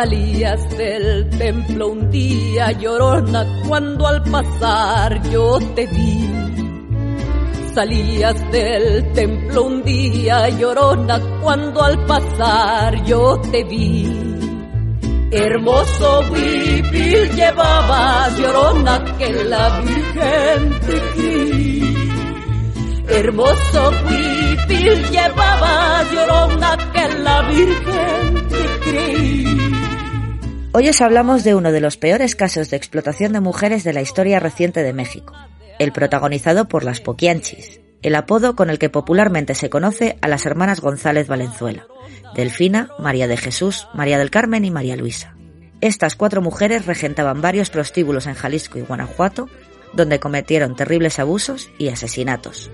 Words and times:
Salías 0.00 0.64
del 0.78 1.28
templo 1.28 1.88
un 1.88 2.10
día 2.10 2.72
llorona 2.72 3.44
cuando 3.68 4.06
al 4.06 4.22
pasar 4.22 5.20
yo 5.30 5.58
te 5.74 5.86
vi. 5.88 6.26
Salías 7.74 8.50
del 8.50 9.12
templo 9.12 9.64
un 9.64 9.82
día 9.82 10.48
llorona 10.48 11.20
cuando 11.42 11.82
al 11.82 12.02
pasar 12.06 13.04
yo 13.04 13.38
te 13.52 13.62
vi. 13.64 14.10
Hermoso 15.32 16.24
huipil 16.32 17.30
llevabas 17.36 18.38
llorona 18.38 19.04
que 19.18 19.30
la 19.44 19.80
Virgen 19.80 20.80
te. 20.86 20.98
Hermoso 23.18 23.92
huipil 24.06 25.10
llevabas 25.10 26.10
llorona 26.10 26.78
que 26.90 27.08
la 27.18 27.42
Virgen 27.42 28.48
te. 28.48 29.79
Hoy 30.72 30.88
os 30.88 31.00
hablamos 31.00 31.42
de 31.42 31.56
uno 31.56 31.72
de 31.72 31.80
los 31.80 31.96
peores 31.96 32.36
casos 32.36 32.70
de 32.70 32.76
explotación 32.76 33.32
de 33.32 33.40
mujeres 33.40 33.82
de 33.82 33.92
la 33.92 34.02
historia 34.02 34.38
reciente 34.38 34.84
de 34.84 34.92
México, 34.92 35.34
el 35.80 35.90
protagonizado 35.90 36.68
por 36.68 36.84
las 36.84 37.00
Poquianchis, 37.00 37.80
el 38.02 38.14
apodo 38.14 38.54
con 38.54 38.70
el 38.70 38.78
que 38.78 38.88
popularmente 38.88 39.56
se 39.56 39.68
conoce 39.68 40.16
a 40.22 40.28
las 40.28 40.46
hermanas 40.46 40.80
González 40.80 41.26
Valenzuela, 41.26 41.88
Delfina, 42.36 42.88
María 43.00 43.26
de 43.26 43.36
Jesús, 43.36 43.88
María 43.94 44.16
del 44.16 44.30
Carmen 44.30 44.64
y 44.64 44.70
María 44.70 44.94
Luisa. 44.94 45.34
Estas 45.80 46.14
cuatro 46.14 46.40
mujeres 46.40 46.86
regentaban 46.86 47.40
varios 47.40 47.68
prostíbulos 47.68 48.28
en 48.28 48.34
Jalisco 48.34 48.78
y 48.78 48.82
Guanajuato, 48.82 49.48
donde 49.92 50.20
cometieron 50.20 50.76
terribles 50.76 51.18
abusos 51.18 51.68
y 51.78 51.88
asesinatos. 51.88 52.70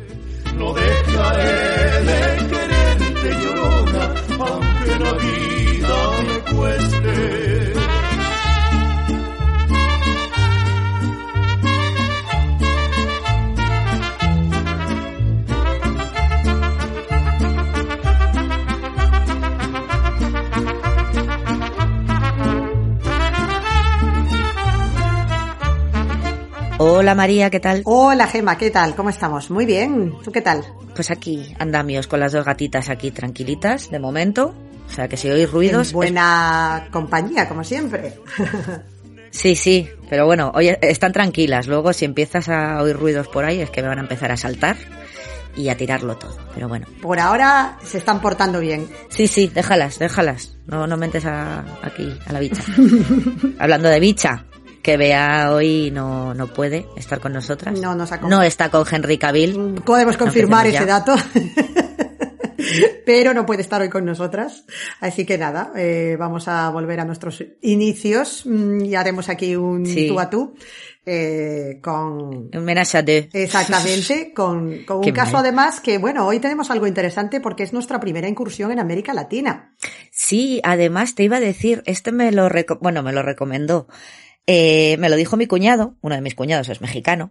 Hola 26.78 27.14
María, 27.14 27.48
¿qué 27.48 27.58
tal? 27.58 27.80
Hola 27.86 28.26
Gema, 28.26 28.58
¿qué 28.58 28.70
tal? 28.70 28.94
¿Cómo 28.94 29.08
estamos? 29.08 29.50
Muy 29.50 29.64
bien, 29.64 30.12
¿tú 30.22 30.30
qué 30.30 30.42
tal? 30.42 30.62
Pues 30.94 31.10
aquí 31.10 31.54
andamios 31.58 32.06
con 32.06 32.20
las 32.20 32.32
dos 32.32 32.44
gatitas 32.44 32.90
aquí 32.90 33.10
tranquilitas 33.10 33.90
de 33.90 33.98
momento. 33.98 34.54
O 34.86 34.92
sea 34.92 35.08
que 35.08 35.16
si 35.16 35.30
oís 35.30 35.50
ruidos... 35.50 35.88
En 35.88 35.94
buena 35.94 36.88
compañía, 36.90 37.48
como 37.48 37.64
siempre. 37.64 38.14
Sí, 39.32 39.54
sí, 39.54 39.86
pero 40.08 40.24
bueno, 40.24 40.50
hoy 40.54 40.74
están 40.80 41.12
tranquilas. 41.12 41.66
Luego 41.66 41.92
si 41.92 42.06
empiezas 42.06 42.48
a 42.48 42.80
oír 42.80 42.96
ruidos 42.96 43.28
por 43.28 43.44
ahí 43.44 43.60
es 43.60 43.68
que 43.68 43.82
me 43.82 43.88
van 43.88 43.98
a 43.98 44.00
empezar 44.00 44.32
a 44.32 44.36
saltar 44.38 44.78
y 45.54 45.68
a 45.68 45.76
tirarlo 45.76 46.16
todo. 46.16 46.34
Pero 46.54 46.68
bueno. 46.68 46.86
Por 47.02 47.20
ahora 47.20 47.76
se 47.84 47.98
están 47.98 48.22
portando 48.22 48.60
bien. 48.60 48.88
Sí, 49.10 49.26
sí, 49.26 49.50
déjalas, 49.52 49.98
déjalas. 49.98 50.56
No, 50.66 50.86
no 50.86 50.96
mentes 50.96 51.26
a, 51.26 51.66
aquí 51.82 52.10
a 52.26 52.32
la 52.32 52.40
bicha. 52.40 52.62
Hablando 53.58 53.90
de 53.90 54.00
bicha, 54.00 54.46
que 54.86 54.96
Bea 54.96 55.50
hoy 55.50 55.90
no, 55.90 56.32
no 56.32 56.46
puede 56.46 56.86
estar 56.96 57.18
con 57.18 57.32
nosotras. 57.32 57.76
No 57.80 57.96
nos 57.96 58.08
No 58.22 58.40
está 58.40 58.70
con 58.70 58.84
Henry 58.88 59.18
Cavill. 59.18 59.82
Podemos 59.84 60.16
confirmar 60.16 60.68
ese 60.68 60.86
dato. 60.86 61.12
Pero 63.04 63.34
no 63.34 63.44
puede 63.44 63.62
estar 63.62 63.82
hoy 63.82 63.88
con 63.88 64.04
nosotras. 64.04 64.64
Así 65.00 65.26
que 65.26 65.38
nada, 65.38 65.72
eh, 65.74 66.16
vamos 66.16 66.46
a 66.46 66.70
volver 66.70 67.00
a 67.00 67.04
nuestros 67.04 67.42
inicios 67.62 68.42
mm, 68.46 68.84
y 68.84 68.94
haremos 68.94 69.28
aquí 69.28 69.56
un 69.56 69.84
Sí. 69.84 70.06
tú 70.06 70.20
a 70.20 70.30
tú. 70.30 70.54
eh, 71.04 71.80
con 71.82 72.48
Un 72.52 72.66
deux. 73.04 73.28
Exactamente, 73.32 74.32
con, 74.36 74.84
con 74.84 74.98
un 74.98 75.02
Qué 75.02 75.12
caso 75.12 75.32
mal. 75.32 75.40
además 75.42 75.80
que, 75.80 75.98
bueno, 75.98 76.26
hoy 76.28 76.38
tenemos 76.38 76.70
algo 76.70 76.86
interesante 76.86 77.40
porque 77.40 77.64
es 77.64 77.72
nuestra 77.72 77.98
primera 77.98 78.28
incursión 78.28 78.70
en 78.70 78.78
América 78.78 79.12
Latina. 79.14 79.74
Sí, 80.12 80.60
además 80.62 81.16
te 81.16 81.24
iba 81.24 81.38
a 81.38 81.40
decir, 81.40 81.82
este 81.86 82.12
me 82.12 82.30
lo, 82.30 82.48
bueno, 82.80 83.02
me 83.02 83.12
lo 83.12 83.22
recomendó. 83.22 83.88
Eh, 84.48 84.96
me 84.98 85.08
lo 85.08 85.16
dijo 85.16 85.36
mi 85.36 85.46
cuñado, 85.46 85.96
uno 86.02 86.14
de 86.14 86.20
mis 86.20 86.36
cuñados 86.36 86.68
es 86.68 86.80
mexicano, 86.80 87.30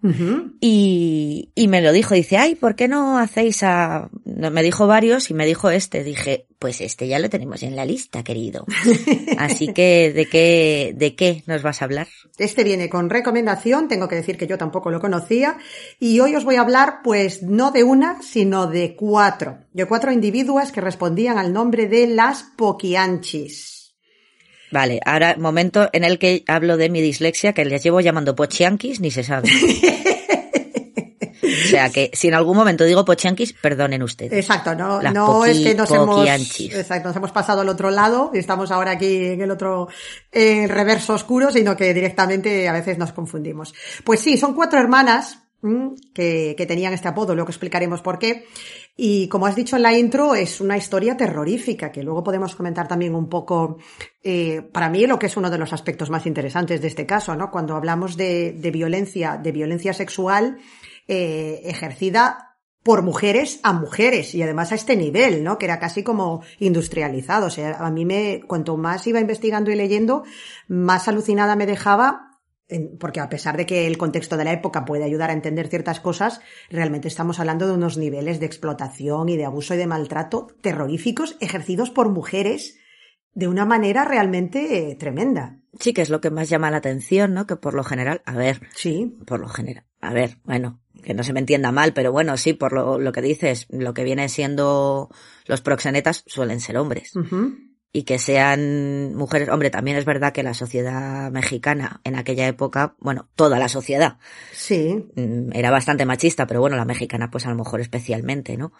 y, 0.60 1.50
y 1.56 1.68
me 1.70 1.82
lo 1.82 1.94
dijo, 1.94 2.14
dice, 2.14 2.36
ay, 2.38 2.56
¿por 2.56 2.76
qué 2.76 2.90
no 2.90 3.18
hacéis 3.18 3.64
a...? 3.64 4.10
Me 4.26 4.62
dijo 4.64 4.86
varios 4.86 5.30
y 5.30 5.34
me 5.34 5.46
dijo 5.46 5.70
este. 5.70 6.04
Dije, 6.04 6.48
pues 6.60 6.82
este 6.82 7.08
ya 7.08 7.20
lo 7.20 7.30
tenemos 7.30 7.64
en 7.64 7.78
la 7.78 7.86
lista, 7.86 8.24
querido. 8.24 8.66
Así 9.38 9.70
que, 9.70 10.12
¿de 10.14 10.26
qué, 10.26 10.94
de 10.94 11.16
qué 11.16 11.44
nos 11.48 11.62
vas 11.62 11.82
a 11.82 11.86
hablar? 11.86 12.08
Este 12.38 12.66
viene 12.66 12.90
con 12.90 13.10
recomendación, 13.10 13.88
tengo 13.88 14.10
que 14.10 14.16
decir 14.16 14.38
que 14.38 14.48
yo 14.48 14.58
tampoco 14.58 14.92
lo 14.92 15.00
conocía, 15.00 15.58
y 16.00 16.20
hoy 16.20 16.36
os 16.36 16.44
voy 16.44 16.56
a 16.56 16.62
hablar, 16.62 17.00
pues, 17.02 17.44
no 17.44 17.72
de 17.72 17.84
una, 17.84 18.22
sino 18.22 18.68
de 18.68 18.96
cuatro, 18.96 19.60
de 19.72 19.86
cuatro 19.86 20.12
individuas 20.12 20.74
que 20.74 20.82
respondían 20.82 21.38
al 21.38 21.54
nombre 21.54 21.88
de 21.88 22.08
las 22.08 22.44
Poquianchis. 22.44 23.75
Vale, 24.72 25.00
ahora 25.06 25.36
momento 25.38 25.90
en 25.94 26.04
el 26.04 26.18
que 26.20 26.44
hablo 26.48 26.78
de 26.78 26.90
mi 26.90 27.02
dislexia, 27.02 27.54
que 27.54 27.66
les 27.66 27.84
llevo 27.84 28.02
llamando 28.02 28.36
pochianquis, 28.36 29.00
ni 29.00 29.12
se 29.12 29.24
sabe. 29.24 29.50
O 31.44 31.68
sea 31.68 31.90
que 31.90 32.10
si 32.14 32.28
en 32.28 32.34
algún 32.34 32.56
momento 32.58 32.84
digo 32.84 33.06
pochianquis, 33.06 33.54
perdonen 33.54 34.02
ustedes. 34.04 34.34
Exacto, 34.34 34.76
no, 34.76 35.02
Las 35.02 35.14
no 35.14 35.28
poqui- 35.42 35.50
es 35.50 35.60
que 35.60 35.76
nos 35.76 35.92
hemos, 35.92 36.28
exacto, 36.28 37.10
nos 37.10 37.16
hemos 37.18 37.32
pasado 37.32 37.62
al 37.62 37.70
otro 37.70 37.92
lado 37.92 38.32
y 38.34 38.40
estamos 38.40 38.72
ahora 38.72 38.92
aquí 38.92 39.26
en 39.26 39.42
el 39.42 39.52
otro 39.52 39.88
reverso 40.32 41.14
oscuro, 41.14 41.52
sino 41.52 41.76
que 41.76 41.94
directamente 41.94 42.68
a 42.68 42.74
veces 42.74 42.98
nos 42.98 43.12
confundimos. 43.14 43.74
Pues 44.04 44.20
sí, 44.22 44.38
son 44.38 44.54
cuatro 44.54 44.80
hermanas 44.80 45.40
que, 46.14 46.66
tenían 46.68 46.94
este 46.94 47.08
apodo, 47.08 47.36
luego 47.36 47.50
explicaremos 47.50 48.02
por 48.02 48.20
qué. 48.20 48.46
Y 48.96 49.28
como 49.28 49.46
has 49.46 49.56
dicho 49.56 49.76
en 49.76 49.84
la 49.84 49.98
intro, 49.98 50.36
es 50.36 50.62
una 50.62 50.78
historia 50.78 51.18
terrorífica, 51.18 51.92
que 51.92 52.04
luego 52.04 52.24
podemos 52.24 52.56
comentar 52.56 52.88
también 52.88 53.16
un 53.16 53.30
poco, 53.30 53.78
eh, 54.24 54.62
para 54.72 54.90
mí 54.90 55.06
lo 55.06 55.20
que 55.20 55.26
es 55.28 55.38
uno 55.38 55.50
de 55.50 55.58
los 55.58 55.74
aspectos 55.74 56.10
más 56.10 56.26
interesantes 56.26 56.82
de 56.82 56.88
este 56.88 57.06
caso, 57.06 57.36
¿no? 57.36 57.52
Cuando 57.52 57.76
hablamos 57.76 58.16
de, 58.16 58.54
violencia, 58.74 59.38
de 59.38 59.52
violencia 59.52 59.94
sexual, 59.94 60.58
eh, 61.08 61.62
ejercida 61.66 62.56
por 62.86 63.02
mujeres 63.02 63.60
a 63.64 63.74
mujeres 63.74 64.36
y 64.36 64.44
además 64.44 64.72
a 64.72 64.76
este 64.76 64.96
nivel, 64.96 65.44
¿no? 65.44 65.58
Que 65.58 65.66
era 65.66 65.80
casi 65.80 66.04
como 66.04 66.44
industrializado. 66.60 67.48
O 67.48 67.50
sea, 67.50 67.78
a 67.80 67.90
mí 67.90 68.06
me, 68.06 68.42
cuanto 68.46 68.78
más 68.78 69.08
iba 69.08 69.20
investigando 69.20 69.72
y 69.72 69.76
leyendo, 69.76 70.24
más 70.68 71.08
alucinada 71.08 71.56
me 71.56 71.66
dejaba, 71.66 72.35
porque 73.00 73.20
a 73.20 73.30
pesar 73.30 73.58
de 73.58 73.66
que 73.66 73.86
el 73.88 73.98
contexto 73.98 74.38
de 74.38 74.44
la 74.44 74.54
época 74.54 74.86
puede 74.86 75.04
ayudar 75.04 75.30
a 75.30 75.34
entender 75.34 75.68
ciertas 75.68 76.00
cosas, 76.00 76.42
realmente 76.70 77.08
estamos 77.08 77.40
hablando 77.40 77.68
de 77.68 77.74
unos 77.74 77.98
niveles 77.98 78.40
de 78.40 78.46
explotación 78.46 79.30
y 79.30 79.38
de 79.38 79.46
abuso 79.46 79.76
y 79.76 79.78
de 79.78 79.88
maltrato 79.88 80.48
terroríficos 80.62 81.38
ejercidos 81.40 81.92
por 81.92 82.10
mujeres 82.10 82.78
de 83.34 83.48
una 83.48 83.66
manera 83.66 84.06
realmente 84.06 84.92
eh, 84.92 84.96
tremenda. 84.96 85.60
Sí, 85.80 85.94
que 85.94 86.02
es 86.02 86.10
lo 86.10 86.22
que 86.22 86.32
más 86.32 86.50
llama 86.50 86.72
la 86.72 86.78
atención, 86.78 87.34
¿no? 87.34 87.46
Que 87.46 87.58
por 87.58 87.74
lo 87.74 87.84
general, 87.84 88.22
a 88.26 88.36
ver, 88.36 88.62
Sí, 88.74 89.18
por 89.28 89.42
lo 89.42 89.50
general, 89.50 89.86
a 90.00 90.14
ver, 90.14 90.38
bueno, 90.46 90.80
que 91.04 91.14
no 91.14 91.24
se 91.24 91.34
me 91.34 91.42
entienda 91.42 91.72
mal, 91.74 91.94
pero 91.94 92.14
bueno, 92.14 92.38
sí, 92.38 92.54
por 92.54 92.72
lo, 92.72 92.98
lo 92.98 93.12
que 93.12 93.22
dices, 93.22 93.68
lo 93.70 93.94
que 93.94 94.06
vienen 94.06 94.30
siendo 94.30 95.10
los 95.46 95.62
proxenetas 95.62 96.24
suelen 96.28 96.62
ser 96.62 96.78
hombres. 96.78 97.12
Y 97.96 98.04
que 98.04 98.20
sean 98.20 99.16
mujeres, 99.16 99.48
hombre, 99.48 99.70
también 99.70 99.96
es 99.96 100.04
verdad 100.04 100.34
que 100.34 100.44
la 100.44 100.54
sociedad 100.54 101.32
mexicana 101.32 102.02
en 102.04 102.18
aquella 102.18 102.46
época, 102.46 102.94
bueno, 103.00 103.30
toda 103.36 103.58
la 103.58 103.70
sociedad 103.70 104.18
sí, 104.52 105.08
mm, 105.16 105.54
era 105.54 105.72
bastante 105.72 106.06
machista, 106.06 106.46
pero 106.46 106.60
bueno, 106.60 106.76
la 106.76 106.84
mexicana 106.84 107.32
pues 107.32 107.46
a 107.46 107.52
lo 107.52 107.56
mejor 107.56 107.80
especialmente, 107.80 108.58
¿no? 108.58 108.74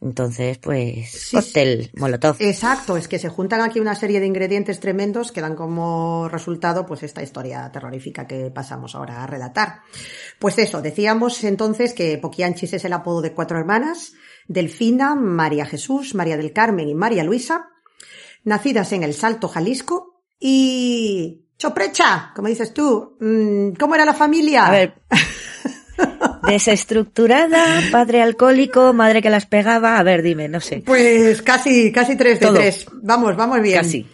Entonces, 0.00 0.58
pues, 0.58 1.12
Sí, 1.12 1.36
cóctel 1.36 1.92
molotov. 1.94 2.34
Exacto, 2.40 2.96
es 2.96 3.06
que 3.06 3.20
se 3.20 3.28
juntan 3.28 3.60
aquí 3.60 3.78
una 3.78 3.94
serie 3.94 4.18
de 4.18 4.26
ingredientes 4.26 4.80
tremendos 4.80 5.30
que 5.30 5.40
dan 5.40 5.54
como 5.54 6.28
resultado 6.28 6.84
pues 6.84 7.04
esta 7.04 7.22
historia 7.22 7.70
terrorífica 7.70 8.26
que 8.26 8.50
pasamos 8.50 8.96
ahora 8.96 9.22
a 9.22 9.28
relatar. 9.28 9.82
Pues 10.40 10.58
eso, 10.58 10.82
decíamos 10.82 11.44
entonces 11.44 11.94
que 11.94 12.18
Poquianchis 12.18 12.72
es 12.72 12.84
el 12.84 12.94
apodo 12.94 13.22
de 13.22 13.32
cuatro 13.32 13.58
hermanas, 13.58 14.14
Delfina, 14.48 15.14
María 15.14 15.66
Jesús, 15.66 16.16
María 16.16 16.36
del 16.36 16.52
Carmen 16.52 16.88
y 16.88 16.96
María 16.96 17.22
Luisa, 17.22 17.68
nacidas 18.44 18.92
en 18.92 19.02
El 19.02 19.14
Salto, 19.14 19.48
Jalisco 19.48 20.22
y... 20.38 21.38
Choprecha, 21.58 22.32
como 22.34 22.48
dices 22.48 22.74
tú, 22.74 23.16
mm, 23.20 23.74
¿cómo 23.78 23.94
era 23.94 24.04
la 24.04 24.14
familia? 24.14 24.66
A 24.66 24.70
ver. 24.72 24.94
Desestructurada, 26.48 27.80
padre 27.92 28.20
alcohólico, 28.20 28.92
madre 28.92 29.22
que 29.22 29.30
las 29.30 29.46
pegaba. 29.46 29.98
A 29.98 30.02
ver, 30.02 30.22
dime, 30.22 30.48
no 30.48 30.58
sé. 30.58 30.82
Pues 30.84 31.40
casi, 31.42 31.92
casi 31.92 32.16
tres 32.16 32.40
de 32.40 32.46
Todo. 32.46 32.56
tres. 32.56 32.86
Vamos, 33.02 33.36
vamos 33.36 33.62
bien. 33.62 33.76
Casi. 33.76 34.06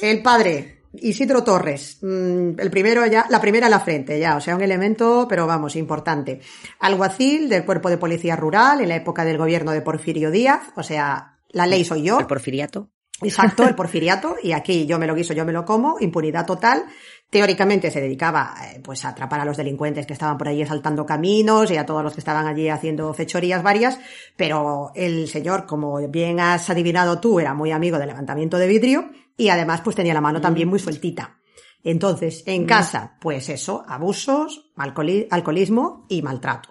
El 0.00 0.22
padre, 0.22 0.82
Isidro 1.00 1.42
Torres, 1.42 1.98
mm, 2.00 2.60
el 2.60 2.70
primero 2.70 3.04
ya, 3.06 3.26
la 3.28 3.40
primera 3.40 3.66
a 3.66 3.70
la 3.70 3.80
frente 3.80 4.18
ya, 4.18 4.36
o 4.36 4.40
sea, 4.40 4.54
un 4.54 4.62
elemento, 4.62 5.26
pero 5.28 5.46
vamos, 5.46 5.76
importante. 5.76 6.40
Alguacil 6.78 7.48
del 7.48 7.64
Cuerpo 7.64 7.90
de 7.90 7.98
Policía 7.98 8.36
Rural 8.36 8.80
en 8.80 8.88
la 8.88 8.96
época 8.96 9.24
del 9.24 9.38
gobierno 9.38 9.72
de 9.72 9.82
Porfirio 9.82 10.30
Díaz, 10.30 10.60
o 10.76 10.82
sea, 10.82 11.38
la 11.50 11.66
ley 11.66 11.84
soy 11.84 12.02
yo. 12.02 12.20
El 12.20 12.26
porfiriato. 12.26 12.90
Exacto, 13.22 13.66
el 13.66 13.74
porfiriato, 13.74 14.36
y 14.42 14.52
aquí 14.52 14.86
yo 14.86 14.98
me 14.98 15.06
lo 15.06 15.14
guiso, 15.14 15.32
yo 15.34 15.44
me 15.44 15.52
lo 15.52 15.64
como, 15.64 15.96
impunidad 16.00 16.46
total. 16.46 16.84
Teóricamente 17.30 17.90
se 17.90 18.00
dedicaba 18.00 18.54
eh, 18.64 18.80
pues 18.82 19.04
a 19.04 19.10
atrapar 19.10 19.40
a 19.40 19.44
los 19.44 19.56
delincuentes 19.56 20.06
que 20.06 20.12
estaban 20.12 20.36
por 20.36 20.48
allí 20.48 20.62
asaltando 20.62 21.06
caminos 21.06 21.70
y 21.70 21.76
a 21.76 21.86
todos 21.86 22.02
los 22.02 22.12
que 22.12 22.20
estaban 22.20 22.46
allí 22.46 22.68
haciendo 22.68 23.14
fechorías 23.14 23.62
varias, 23.62 23.98
pero 24.36 24.90
el 24.94 25.28
señor, 25.28 25.64
como 25.66 25.96
bien 26.08 26.40
has 26.40 26.68
adivinado 26.70 27.20
tú, 27.20 27.40
era 27.40 27.54
muy 27.54 27.70
amigo 27.70 27.98
del 27.98 28.08
levantamiento 28.08 28.58
de 28.58 28.66
vidrio 28.68 29.10
y 29.36 29.48
además 29.48 29.80
pues 29.80 29.96
tenía 29.96 30.14
la 30.14 30.20
mano 30.20 30.40
también 30.40 30.68
muy 30.68 30.78
sueltita. 30.78 31.38
Entonces, 31.82 32.42
en 32.46 32.64
casa, 32.66 33.16
pues 33.20 33.48
eso, 33.48 33.84
abusos, 33.86 34.72
alcoholi- 34.76 35.28
alcoholismo 35.30 36.06
y 36.08 36.22
maltrato. 36.22 36.70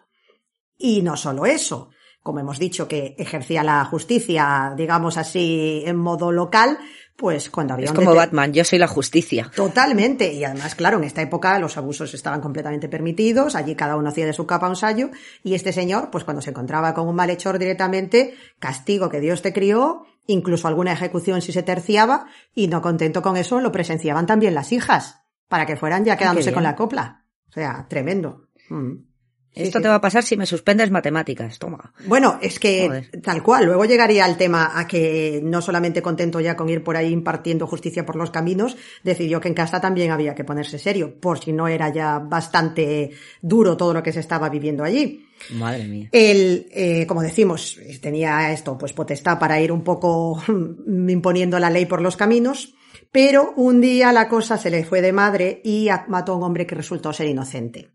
Y 0.78 1.01
no 1.01 1.16
solo 1.16 1.45
eso, 1.45 1.90
como 2.24 2.40
hemos 2.40 2.58
dicho 2.58 2.88
que 2.88 3.16
ejercía 3.20 3.64
la 3.64 3.84
justicia, 3.86 4.74
digamos 4.78 5.18
así, 5.18 5.84
en 5.86 5.98
modo 5.98 6.31
local, 6.31 6.80
pues 7.18 7.50
cuando 7.50 7.74
había 7.74 7.88
Es 7.88 7.92
como 7.92 8.16
Batman, 8.16 8.54
yo 8.54 8.64
soy 8.64 8.80
la 8.80 8.88
justicia. 8.88 9.52
Totalmente. 9.56 10.34
Y 10.34 10.44
además, 10.44 10.74
claro, 10.74 10.98
en 10.98 11.04
esta 11.04 11.22
época 11.22 11.60
los 11.60 11.78
abusos 11.78 12.14
estaban 12.14 12.42
completamente 12.42 12.88
permitidos, 12.88 13.56
allí 13.56 13.75
cada 13.75 13.98
uno 13.98 14.10
hacía 14.10 14.25
de 14.25 14.34
su 14.34 14.48
capa 14.48 14.70
un 14.70 14.75
sayo, 14.75 15.10
y 15.44 15.54
este 15.54 15.74
señor, 15.74 16.10
pues 16.12 16.24
cuando 16.24 16.42
se 16.42 16.52
encontraba 16.52 16.94
con 16.94 17.08
un 17.08 17.16
malhechor 17.16 17.60
directamente, 17.60 18.36
castigo 18.58 19.10
que 19.10 19.19
Dios 19.19 19.42
te 19.42 19.54
crió, 19.54 20.06
incluso 20.26 20.68
alguna 20.68 20.94
ejecución 20.94 21.42
si 21.42 21.52
se 21.52 21.62
terciaba, 21.62 22.28
y 22.56 22.68
no 22.68 22.81
contento 22.81 23.22
con 23.22 23.36
eso, 23.36 23.60
lo 23.60 23.72
presenciaban 23.72 24.26
también 24.26 24.56
las 24.56 24.72
hijas, 24.72 25.19
para 25.50 25.66
que 25.66 25.76
fueran 25.76 26.06
ya 26.06 26.18
quedándose 26.18 26.50
bien. 26.50 26.56
con 26.56 26.64
la 26.64 26.76
copla. 26.76 27.26
O 27.50 27.52
sea, 27.52 27.86
tremendo. 27.88 28.48
Mm. 28.69 29.12
Sí, 29.56 29.64
Esto 29.64 29.80
sí. 29.80 29.84
te 29.84 29.90
va 29.90 29.96
a 29.96 30.02
pasar 30.02 30.24
si 30.24 30.36
me 30.36 30.46
suspendes 30.46 30.90
matemáticas. 30.90 31.60
Toma. 31.60 31.94
Bueno, 32.08 32.40
es 32.42 32.60
que 32.60 32.88
Joder. 32.88 33.22
tal 33.22 33.44
cual, 33.44 33.66
luego 33.66 33.86
llegaría 33.86 34.26
el 34.26 34.36
tema 34.36 34.72
a 34.80 34.88
que 34.88 35.42
no 35.44 35.62
solamente 35.62 36.02
contento 36.02 36.40
ya 36.40 36.56
con 36.56 36.70
ir 36.70 36.84
por 36.84 36.98
ahí 36.98 37.12
impartiendo 37.12 37.68
justicia 37.68 38.06
por 38.06 38.16
los 38.16 38.32
caminos, 38.32 38.76
decidió 39.04 39.40
que 39.40 39.50
en 39.50 39.54
casa 39.54 39.80
también 39.80 40.10
había 40.12 40.34
que 40.34 40.44
ponerse 40.44 40.80
serio, 40.80 41.20
por 41.20 41.40
si 41.40 41.54
no 41.54 41.68
era 41.68 41.90
ya 41.90 42.18
bastante 42.20 43.12
duro 43.42 43.78
todo 43.78 43.94
lo 43.94 44.02
que 44.02 44.12
se 44.12 44.22
estaba 44.22 44.50
viviendo 44.50 44.84
allí. 44.84 45.28
Madre 45.52 45.86
mía. 45.86 46.10
Él, 46.12 46.68
eh, 46.72 47.06
como 47.06 47.22
decimos, 47.22 47.80
tenía 48.02 48.52
esto, 48.52 48.78
pues 48.78 48.94
potestad 48.94 49.38
para 49.38 49.60
ir 49.62 49.72
un 49.72 49.84
poco 49.84 50.42
imponiendo 50.88 51.60
la 51.60 51.70
ley 51.70 51.86
por 51.86 52.02
los 52.02 52.18
caminos, 52.18 52.74
pero 53.12 53.54
un 53.56 53.82
día 53.82 54.12
la 54.12 54.28
cosa 54.30 54.58
se 54.58 54.72
le 54.72 54.84
fue 54.84 55.02
de 55.02 55.14
madre 55.14 55.62
y 55.64 55.90
mató 56.08 56.34
a 56.34 56.38
un 56.38 56.44
hombre 56.44 56.66
que 56.66 56.76
resultó 56.76 57.14
ser 57.14 57.28
inocente. 57.28 57.92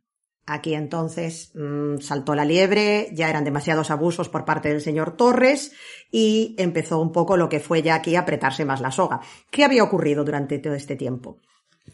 Aquí 0.51 0.73
entonces 0.75 1.53
mm, 1.55 1.99
saltó 1.99 2.35
la 2.35 2.45
liebre, 2.47 3.11
ya 3.13 3.29
eran 3.29 3.45
demasiados 3.45 3.91
abusos 3.91 4.31
por 4.31 4.47
parte 4.47 4.71
del 4.71 4.81
señor 4.81 5.15
Torres 5.17 5.73
y 6.11 6.55
empezó 6.59 7.01
un 7.01 7.13
poco 7.13 7.37
lo 7.37 7.51
que 7.51 7.61
fue 7.61 7.83
ya 7.83 7.97
aquí 7.97 8.17
apretarse 8.17 8.65
más 8.65 8.81
la 8.81 8.91
soga. 8.91 9.21
¿Qué 9.51 9.63
había 9.65 9.85
ocurrido 9.85 10.25
durante 10.25 10.59
todo 10.59 10.73
este 10.75 10.97
tiempo? 10.97 11.39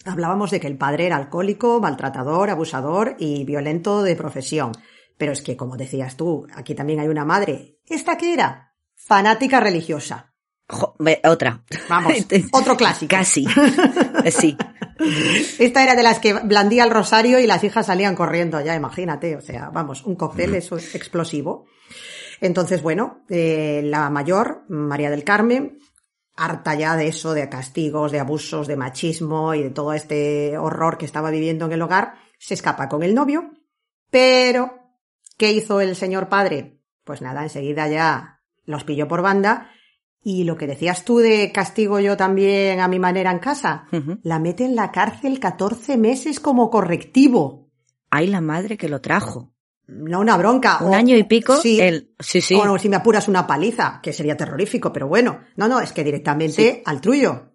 Hablábamos 0.05 0.53
de 0.53 0.61
que 0.61 0.69
el 0.69 0.79
padre 0.79 1.07
era 1.07 1.17
alcohólico, 1.17 1.81
maltratador, 1.81 2.49
abusador 2.51 3.17
y 3.19 3.45
violento 3.45 4.03
de 4.05 4.15
profesión. 4.15 4.71
Pero 5.17 5.33
es 5.33 5.43
que, 5.43 5.57
como 5.57 5.77
decías 5.77 6.17
tú, 6.17 6.47
aquí 6.55 6.75
también 6.75 7.01
hay 7.01 7.09
una 7.09 7.25
madre. 7.25 7.79
¿Esta 7.89 8.17
qué 8.17 8.35
era? 8.35 8.73
Fanática 8.95 9.59
religiosa. 9.61 10.33
Jo- 10.69 10.97
otra. 11.25 11.63
Vamos, 11.89 12.15
otro 12.53 12.77
clásico. 12.77 13.11
Casi. 13.11 13.47
Sí. 14.31 14.57
Esta 15.59 15.83
era 15.83 15.95
de 15.95 16.03
las 16.03 16.19
que 16.21 16.35
blandía 16.35 16.85
el 16.85 16.91
rosario 16.91 17.39
y 17.39 17.47
las 17.47 17.65
hijas 17.65 17.87
salían 17.87 18.15
corriendo, 18.15 18.61
ya 18.61 18.75
imagínate, 18.75 19.37
o 19.37 19.41
sea, 19.41 19.71
vamos, 19.71 20.05
un 20.05 20.17
cóctel 20.17 20.55
eso 20.55 20.77
es 20.77 20.95
explosivo. 20.95 21.67
Entonces, 22.41 22.83
bueno, 22.83 23.25
eh, 23.29 23.83
la 23.85 24.11
mayor, 24.11 24.65
María 24.69 25.11
del 25.11 25.25
Carmen, 25.25 25.79
harta 26.37 26.75
ya 26.75 26.97
de 26.97 27.09
eso, 27.09 27.33
de 27.33 27.49
castigos, 27.49 28.13
de 28.13 28.21
abusos, 28.21 28.67
de 28.67 28.77
machismo 28.77 29.55
y 29.55 29.63
de 29.63 29.71
todo 29.71 29.93
este 29.93 30.59
horror 30.59 30.99
que 30.99 31.07
estaba 31.07 31.31
viviendo 31.31 31.67
en 31.67 31.73
el 31.73 31.83
hogar, 31.83 32.15
se 32.39 32.55
escapa 32.55 32.89
con 32.89 33.03
el 33.03 33.15
novio, 33.15 33.51
pero 34.11 34.79
¿qué 35.39 35.53
hizo 35.53 35.81
el 35.81 35.97
señor 35.97 36.29
padre? 36.29 36.81
Pues 37.05 37.23
nada, 37.23 37.43
enseguida 37.43 37.89
ya 37.89 38.41
los 38.65 38.85
pilló 38.85 39.09
por 39.09 39.23
banda 39.23 39.71
y 40.25 40.45
lo 40.45 40.57
que 40.57 40.67
decías 40.67 41.05
tú 41.05 41.19
de 41.19 41.53
castigo 41.53 42.01
yo 42.01 42.17
también 42.17 42.81
a 42.81 42.89
mi 42.89 42.99
manera 42.99 43.31
en 43.31 43.39
casa, 43.39 43.87
la 44.23 44.39
mete 44.39 44.65
en 44.65 44.75
la 44.75 44.91
cárcel 44.91 45.39
14 45.39 45.97
meses 45.99 46.41
como 46.41 46.71
correctivo. 46.71 47.69
Ay, 48.11 48.27
la 48.29 48.41
madre 48.41 48.77
que 48.79 48.89
lo 48.89 49.01
trajo. 49.01 49.53
No 49.87 50.21
una 50.21 50.37
bronca. 50.39 50.79
Un 50.81 50.93
o- 50.93 50.95
año 50.95 51.15
y 51.17 51.25
pico. 51.25 51.57
Sí. 51.57 51.79
el- 51.81 52.15
sí, 52.19 52.41
sí. 52.41 52.55
O 52.55 52.65
no, 52.65 52.79
si 52.79 52.89
me 52.89 52.97
apuras 52.97 53.29
una 53.29 53.47
paliza, 53.47 54.01
que 54.03 54.15
sería 54.15 54.37
terrorífico, 54.37 54.93
pero 54.93 55.07
bueno. 55.07 55.41
No, 55.57 55.69
no, 55.69 55.79
es 55.81 55.93
que 55.93 56.03
directamente 56.03 56.83
al 56.87 57.01
trullo. 57.03 57.53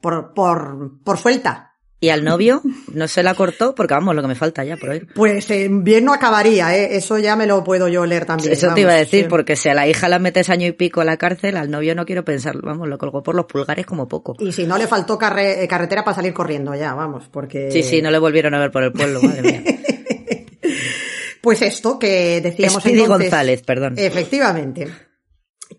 Por, 0.00 0.32
por, 0.34 1.02
por 1.02 1.18
suelta. 1.18 1.73
Y 2.04 2.10
al 2.10 2.22
novio 2.22 2.60
no 2.92 3.08
se 3.08 3.22
la 3.22 3.34
cortó 3.34 3.74
porque 3.74 3.94
vamos, 3.94 4.14
lo 4.14 4.20
que 4.20 4.28
me 4.28 4.34
falta 4.34 4.62
ya 4.62 4.76
por 4.76 4.90
oír. 4.90 5.08
Pues 5.14 5.50
eh, 5.50 5.68
bien 5.70 6.04
no 6.04 6.12
acabaría, 6.12 6.76
¿eh? 6.76 6.96
Eso 6.96 7.16
ya 7.18 7.34
me 7.34 7.46
lo 7.46 7.64
puedo 7.64 7.88
yo 7.88 8.04
leer 8.04 8.26
también. 8.26 8.52
Eso 8.52 8.74
te 8.74 8.82
iba 8.82 8.92
a 8.92 8.96
decir, 8.96 9.22
sí. 9.24 9.28
porque 9.30 9.56
si 9.56 9.70
a 9.70 9.74
la 9.74 9.88
hija 9.88 10.08
la 10.10 10.18
metes 10.18 10.50
año 10.50 10.66
y 10.66 10.72
pico 10.72 11.00
a 11.00 11.04
la 11.04 11.16
cárcel, 11.16 11.56
al 11.56 11.70
novio 11.70 11.94
no 11.94 12.04
quiero 12.04 12.24
pensar, 12.24 12.56
vamos, 12.60 12.88
lo 12.88 12.98
colgó 12.98 13.22
por 13.22 13.34
los 13.34 13.46
pulgares 13.46 13.86
como 13.86 14.06
poco. 14.06 14.36
Y 14.38 14.52
si 14.52 14.66
no 14.66 14.76
le 14.76 14.86
faltó 14.86 15.16
carre- 15.18 15.62
eh, 15.62 15.66
carretera 15.68 16.04
para 16.04 16.14
salir 16.14 16.34
corriendo 16.34 16.74
ya, 16.74 16.92
vamos, 16.92 17.24
porque... 17.30 17.70
Sí, 17.70 17.82
sí, 17.82 18.02
no 18.02 18.10
le 18.10 18.18
volvieron 18.18 18.54
a 18.54 18.58
ver 18.58 18.70
por 18.70 18.82
el 18.84 18.92
pueblo, 18.92 19.22
madre 19.22 19.42
mía. 19.42 19.62
Pues 21.40 21.60
esto 21.60 21.98
que 21.98 22.40
decíamos 22.40 22.80
Speedy 22.82 23.00
entonces... 23.00 23.30
González, 23.30 23.62
perdón. 23.62 23.94
Efectivamente. 23.98 24.88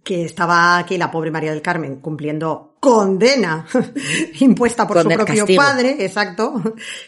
Que 0.03 0.24
estaba 0.24 0.77
aquí 0.77 0.96
la 0.98 1.10
pobre 1.10 1.32
María 1.32 1.51
del 1.51 1.63
Carmen 1.63 1.96
cumpliendo 1.96 2.75
condena 2.86 3.65
impuesta 4.39 4.88
por 4.88 5.01
su 5.01 5.10
propio 5.10 5.25
castigo. 5.25 5.62
padre, 5.62 6.06
exacto, 6.06 6.62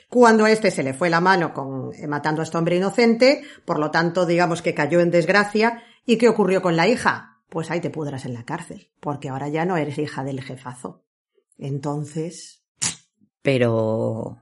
cuando 0.09 0.45
a 0.45 0.51
este 0.51 0.71
se 0.71 0.81
le 0.81 0.95
fue 0.95 1.09
la 1.09 1.21
mano 1.21 1.53
con 1.53 1.93
eh, 1.93 2.07
matando 2.07 2.41
a 2.41 2.43
este 2.43 2.57
hombre 2.57 2.77
inocente, 2.77 3.43
por 3.63 3.77
lo 3.77 3.91
tanto, 3.91 4.25
digamos 4.25 4.63
que 4.63 4.73
cayó 4.73 4.99
en 4.99 5.11
desgracia. 5.11 5.83
¿Y 6.05 6.17
qué 6.17 6.29
ocurrió 6.29 6.61
con 6.61 6.75
la 6.75 6.87
hija? 6.87 7.41
Pues 7.49 7.69
ahí 7.69 7.79
te 7.79 7.89
pudras 7.89 8.25
en 8.25 8.33
la 8.33 8.43
cárcel, 8.43 8.89
porque 8.99 9.29
ahora 9.29 9.49
ya 9.49 9.65
no 9.65 9.77
eres 9.77 9.97
hija 9.99 10.23
del 10.23 10.41
jefazo. 10.41 11.03
Entonces, 11.59 12.63
Pero, 13.41 14.41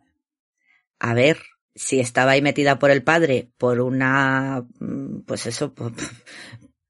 a 0.99 1.13
ver, 1.13 1.39
si 1.73 1.99
estaba 1.99 2.31
ahí 2.31 2.41
metida 2.41 2.79
por 2.79 2.91
el 2.91 3.03
padre, 3.03 3.51
por 3.57 3.81
una, 3.81 4.65
mm, 4.79 5.21
pues 5.25 5.47
eso, 5.47 5.73
por, 5.73 5.91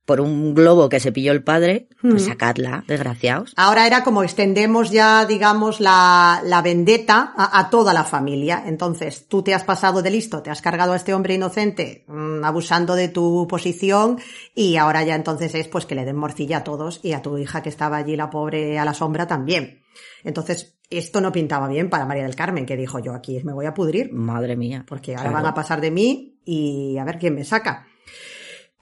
por 0.05 0.21
un 0.21 0.53
globo 0.53 0.87
que 0.87 0.99
se 0.99 1.11
pilló 1.11 1.31
el 1.31 1.43
padre, 1.43 1.87
pues 2.01 2.25
sacadla, 2.25 2.83
desgraciados. 2.87 3.53
Ahora 3.55 3.87
era 3.87 4.03
como 4.03 4.21
extendemos 4.21 4.91
ya, 4.91 5.25
digamos, 5.25 5.79
la, 5.79 6.41
la 6.45 6.61
vendetta 6.61 7.33
a, 7.35 7.59
a 7.59 7.69
toda 7.71 7.91
la 7.91 8.03
familia. 8.03 8.63
Entonces, 8.67 9.27
tú 9.27 9.41
te 9.41 9.55
has 9.55 9.63
pasado 9.63 10.03
de 10.03 10.11
listo, 10.11 10.43
te 10.43 10.51
has 10.51 10.61
cargado 10.61 10.93
a 10.93 10.95
este 10.95 11.13
hombre 11.15 11.33
inocente, 11.33 12.05
mm, 12.07 12.43
abusando 12.43 12.93
de 12.95 13.07
tu 13.07 13.47
posición, 13.49 14.19
y 14.53 14.77
ahora 14.77 15.03
ya 15.03 15.15
entonces 15.15 15.55
es 15.55 15.67
pues 15.67 15.85
que 15.87 15.95
le 15.95 16.05
den 16.05 16.15
morcilla 16.17 16.57
a 16.57 16.63
todos 16.63 16.99
y 17.01 17.13
a 17.13 17.23
tu 17.23 17.37
hija 17.39 17.63
que 17.63 17.69
estaba 17.69 17.97
allí, 17.97 18.15
la 18.15 18.29
pobre, 18.29 18.77
a 18.77 18.85
la 18.85 18.93
sombra 18.93 19.25
también. 19.25 19.81
Entonces, 20.23 20.75
esto 20.91 21.19
no 21.19 21.31
pintaba 21.31 21.67
bien 21.67 21.89
para 21.89 22.05
María 22.05 22.23
del 22.23 22.35
Carmen, 22.35 22.67
que 22.67 22.77
dijo 22.77 22.99
yo 22.99 23.13
aquí 23.15 23.41
me 23.43 23.53
voy 23.53 23.65
a 23.65 23.73
pudrir, 23.73 24.11
Madre 24.13 24.55
mía. 24.55 24.85
porque 24.87 25.11
ahora 25.15 25.29
Claro. 25.29 25.43
van 25.43 25.51
a 25.51 25.53
pasar 25.55 25.81
de 25.81 25.89
mí 25.89 26.39
y 26.45 26.97
a 26.99 27.03
ver 27.05 27.17
quién 27.17 27.33
me 27.33 27.43
saca. 27.43 27.87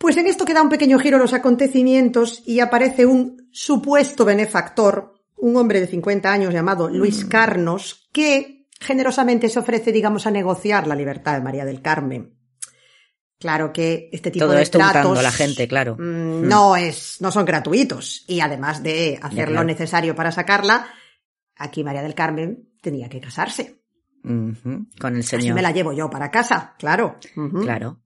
Pues 0.04 0.18
en 0.18 0.28
esto 0.28 0.44
queda 0.44 0.62
un 0.62 0.68
pequeño 0.68 1.00
giro 1.00 1.18
los 1.18 1.32
acontecimientos 1.32 2.44
y 2.46 2.60
aparece 2.60 3.06
un 3.06 3.48
supuesto 3.54 4.26
benefactor, 4.26 5.14
un 5.38 5.56
hombre 5.56 5.80
de 5.80 5.88
50 5.88 6.30
años 6.30 6.54
llamado 6.54 6.90
Mm. 6.90 6.94
Luis 6.94 7.24
Carnos, 7.24 8.10
que 8.12 8.68
generosamente 8.82 9.48
se 9.48 9.60
ofrece, 9.60 9.94
digamos, 9.94 10.28
a 10.28 10.32
negociar 10.32 10.88
la 10.88 10.96
libertad 10.96 11.36
de 11.36 11.42
María 11.42 11.64
del 11.64 11.82
Carmen. 11.82 12.38
Claro 13.40 13.72
que 13.72 14.10
este 14.12 14.30
tipo 14.30 14.44
Todo 14.44 14.56
de 14.58 14.64
esto 14.64 14.78
tratos 14.78 15.18
a 15.18 15.22
la 15.22 15.32
gente, 15.32 15.70
claro. 15.70 15.96
mm, 15.98 16.50
no 16.50 16.76
es, 16.76 17.22
no 17.22 17.32
son 17.32 17.46
gratuitos. 17.46 18.26
Y 18.28 18.42
además 18.42 18.84
de 18.84 19.18
hacer 19.22 19.48
lo 19.48 19.54
claro. 19.54 19.68
necesario 19.68 20.14
para 20.18 20.34
sacarla, 20.34 20.86
aquí 21.56 21.82
María 21.82 22.04
del 22.04 22.14
Carmen 22.14 22.74
tenía 22.82 23.08
que 23.08 23.22
casarse. 23.22 23.80
Con 24.22 24.58
el 25.14 25.20
Así 25.20 25.24
señor. 25.30 25.56
me 25.56 25.62
la 25.62 25.72
llevo 25.72 25.94
yo 25.94 26.10
para 26.10 26.30
casa, 26.30 26.76
claro. 26.78 27.16
Claro. 27.62 28.02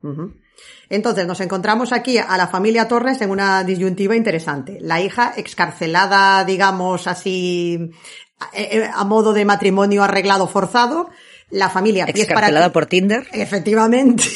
Entonces 0.90 1.28
nos 1.28 1.40
encontramos 1.42 1.92
aquí 1.92 2.18
a 2.18 2.38
la 2.38 2.48
familia 2.48 2.88
Torres 2.88 3.22
en 3.22 3.30
una 3.30 3.64
disyuntiva 3.64 4.16
interesante. 4.16 4.78
La 4.82 5.02
hija 5.02 5.34
excarcelada, 5.36 6.44
digamos 6.46 7.08
así, 7.08 7.92
a, 8.40 8.50
eh, 8.54 8.90
a 8.94 9.04
modo 9.04 9.34
de 9.34 9.46
matrimonio 9.46 10.04
arreglado 10.04 10.48
forzado. 10.48 11.10
La 11.50 11.70
familia 11.70 12.06
pies 12.06 12.28
para 12.28 12.48
Excarcelada 12.48 12.74
por 12.74 12.86
Tinder. 12.88 13.28
Efectivamente. 13.32 14.24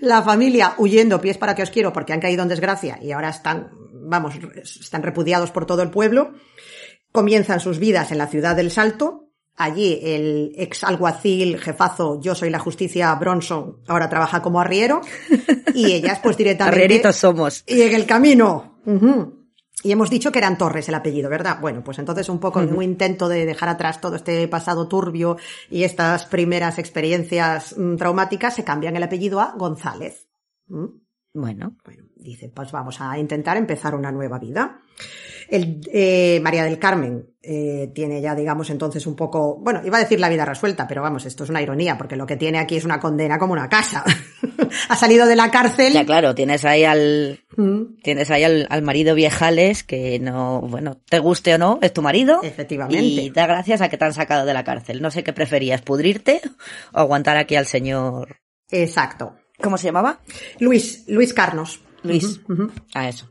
La 0.00 0.22
familia 0.22 0.74
huyendo 0.78 1.20
pies 1.20 1.36
para 1.36 1.54
que 1.54 1.62
os 1.62 1.70
quiero 1.70 1.92
porque 1.92 2.12
han 2.12 2.20
caído 2.20 2.42
en 2.42 2.48
desgracia 2.48 2.98
y 3.02 3.12
ahora 3.12 3.28
están, 3.28 3.70
vamos, 3.92 4.34
están 4.62 5.02
repudiados 5.02 5.50
por 5.50 5.66
todo 5.66 5.82
el 5.82 5.90
pueblo. 5.90 6.32
Comienzan 7.12 7.60
sus 7.60 7.78
vidas 7.78 8.10
en 8.12 8.18
la 8.18 8.28
ciudad 8.28 8.56
del 8.56 8.70
Salto. 8.70 9.29
Allí 9.56 10.00
el 10.02 10.52
ex 10.56 10.84
alguacil 10.84 11.58
jefazo 11.58 12.18
Yo 12.20 12.34
soy 12.34 12.48
la 12.48 12.58
justicia 12.58 13.14
Bronson 13.16 13.82
ahora 13.88 14.08
trabaja 14.08 14.40
como 14.40 14.60
arriero 14.60 15.02
y 15.74 15.92
ellas 15.92 16.20
pues 16.22 16.36
directamente 16.36 16.78
Arrieritos 16.78 17.16
somos. 17.16 17.64
y 17.66 17.82
en 17.82 17.94
el 17.94 18.06
camino. 18.06 18.80
Y 19.82 19.92
hemos 19.92 20.10
dicho 20.10 20.30
que 20.30 20.38
eran 20.38 20.58
Torres 20.58 20.88
el 20.88 20.94
apellido, 20.94 21.30
¿verdad? 21.30 21.58
Bueno, 21.60 21.82
pues 21.82 21.98
entonces 21.98 22.28
un 22.28 22.38
poco 22.38 22.60
en 22.60 22.74
un 22.74 22.82
intento 22.82 23.28
de 23.28 23.46
dejar 23.46 23.70
atrás 23.70 24.00
todo 24.00 24.16
este 24.16 24.46
pasado 24.48 24.88
turbio 24.88 25.38
y 25.70 25.84
estas 25.84 26.26
primeras 26.26 26.78
experiencias 26.78 27.74
mm, 27.78 27.96
traumáticas, 27.96 28.54
se 28.54 28.64
cambian 28.64 28.96
el 28.96 29.02
apellido 29.02 29.40
a 29.40 29.54
González. 29.56 30.26
¿Mm? 30.66 30.86
Bueno, 31.32 31.76
Bueno, 31.84 32.04
dice, 32.16 32.50
pues 32.54 32.72
vamos 32.72 33.00
a 33.00 33.16
intentar 33.18 33.56
empezar 33.56 33.94
una 33.94 34.12
nueva 34.12 34.38
vida. 34.38 34.80
El, 35.50 35.80
eh, 35.92 36.40
María 36.42 36.64
del 36.64 36.78
Carmen 36.78 37.26
eh, 37.42 37.90
tiene 37.94 38.20
ya, 38.20 38.34
digamos, 38.34 38.70
entonces 38.70 39.06
un 39.06 39.16
poco, 39.16 39.56
bueno, 39.56 39.80
iba 39.84 39.98
a 39.98 40.00
decir 40.00 40.20
la 40.20 40.28
vida 40.28 40.44
resuelta, 40.44 40.86
pero 40.86 41.02
vamos, 41.02 41.26
esto 41.26 41.44
es 41.44 41.50
una 41.50 41.60
ironía, 41.60 41.98
porque 41.98 42.16
lo 42.16 42.26
que 42.26 42.36
tiene 42.36 42.58
aquí 42.58 42.76
es 42.76 42.84
una 42.84 43.00
condena 43.00 43.38
como 43.38 43.52
una 43.52 43.68
casa. 43.68 44.04
ha 44.88 44.96
salido 44.96 45.26
de 45.26 45.36
la 45.36 45.50
cárcel. 45.50 45.92
ya 45.92 46.06
claro, 46.06 46.34
tienes 46.34 46.64
ahí 46.64 46.84
al, 46.84 47.40
Mm, 47.60 48.00
tienes 48.02 48.30
ahí 48.30 48.44
al, 48.44 48.66
al 48.70 48.82
marido 48.82 49.14
viejales 49.14 49.82
que 49.82 50.18
no, 50.18 50.62
bueno, 50.62 51.00
te 51.08 51.18
guste 51.18 51.54
o 51.54 51.58
no, 51.58 51.78
es 51.82 51.92
tu 51.92 52.00
marido. 52.00 52.40
Efectivamente. 52.42 53.04
Y 53.04 53.30
da 53.30 53.46
gracias 53.46 53.82
a 53.82 53.88
que 53.88 53.98
te 53.98 54.04
han 54.04 54.14
sacado 54.14 54.46
de 54.46 54.54
la 54.54 54.64
cárcel. 54.64 55.02
No 55.02 55.10
sé 55.10 55.22
qué 55.22 55.32
preferías, 55.32 55.82
pudrirte 55.82 56.40
o 56.92 57.00
aguantar 57.00 57.36
aquí 57.36 57.56
al 57.56 57.66
señor. 57.66 58.38
Exacto. 58.70 59.34
¿Cómo 59.60 59.76
se 59.76 59.86
llamaba? 59.88 60.20
Luis, 60.58 61.04
Luis 61.08 61.34
Carnos. 61.34 61.80
Luis. 62.02 62.40
Ujú. 62.48 62.70
A 62.94 63.08
eso. 63.08 63.30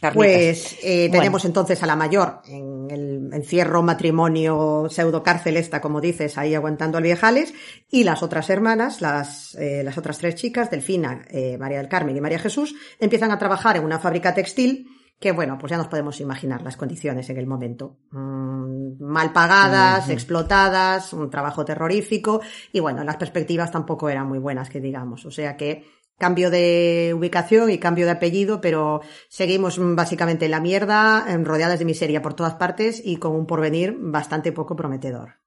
Carnitas. 0.00 0.14
Pues 0.14 0.78
eh, 0.82 1.08
Bueno. 1.08 1.20
tenemos 1.20 1.44
entonces 1.44 1.82
a 1.82 1.86
la 1.86 1.96
mayor 1.96 2.40
en 2.48 2.88
el 2.90 3.30
encierro, 3.32 3.82
matrimonio, 3.82 4.86
pseudo 4.88 5.22
cárcel 5.22 5.56
esta, 5.56 5.80
como 5.80 6.00
dices, 6.00 6.38
ahí 6.38 6.54
aguantando 6.54 6.98
al 6.98 7.04
viejales, 7.04 7.52
y 7.90 8.04
las 8.04 8.22
otras 8.22 8.50
hermanas, 8.50 9.00
las, 9.00 9.54
eh, 9.56 9.82
las 9.84 9.98
otras 9.98 10.18
tres 10.18 10.34
chicas, 10.36 10.70
Delfina, 10.70 11.22
eh, 11.28 11.56
María 11.58 11.78
del 11.78 11.88
Carmen 11.88 12.16
y 12.16 12.20
María 12.20 12.38
Jesús, 12.38 12.74
empiezan 12.98 13.30
a 13.30 13.38
trabajar 13.38 13.76
en 13.76 13.84
una 13.84 13.98
fábrica 13.98 14.34
textil 14.34 14.88
que, 15.20 15.32
bueno, 15.32 15.58
pues 15.58 15.70
ya 15.70 15.76
nos 15.76 15.88
podemos 15.88 16.18
imaginar 16.20 16.62
las 16.62 16.78
condiciones 16.78 17.28
en 17.28 17.36
el 17.36 17.46
momento. 17.46 17.98
Mm, 18.10 19.02
mal 19.04 19.34
pagadas, 19.34 20.08
explotadas, 20.08 21.12
un 21.12 21.28
trabajo 21.28 21.62
terrorífico, 21.62 22.40
y 22.72 22.80
bueno, 22.80 23.04
las 23.04 23.16
perspectivas 23.16 23.70
tampoco 23.70 24.08
eran 24.08 24.26
muy 24.26 24.38
buenas, 24.38 24.70
que 24.70 24.80
digamos. 24.80 25.26
O 25.26 25.30
sea 25.30 25.58
que 25.58 25.84
cambio 26.20 26.50
de 26.50 27.12
ubicación 27.16 27.70
y 27.70 27.78
cambio 27.78 28.04
de 28.04 28.12
apellido, 28.12 28.60
pero 28.60 29.00
seguimos 29.28 29.78
básicamente 29.80 30.44
en 30.44 30.52
la 30.52 30.60
mierda, 30.60 31.26
rodeadas 31.42 31.78
de 31.80 31.86
miseria 31.86 32.22
por 32.22 32.34
todas 32.34 32.54
partes 32.54 33.02
y 33.04 33.16
con 33.16 33.32
un 33.32 33.46
porvenir 33.46 33.96
bastante 33.98 34.52
poco 34.52 34.76
prometedor. 34.76 35.40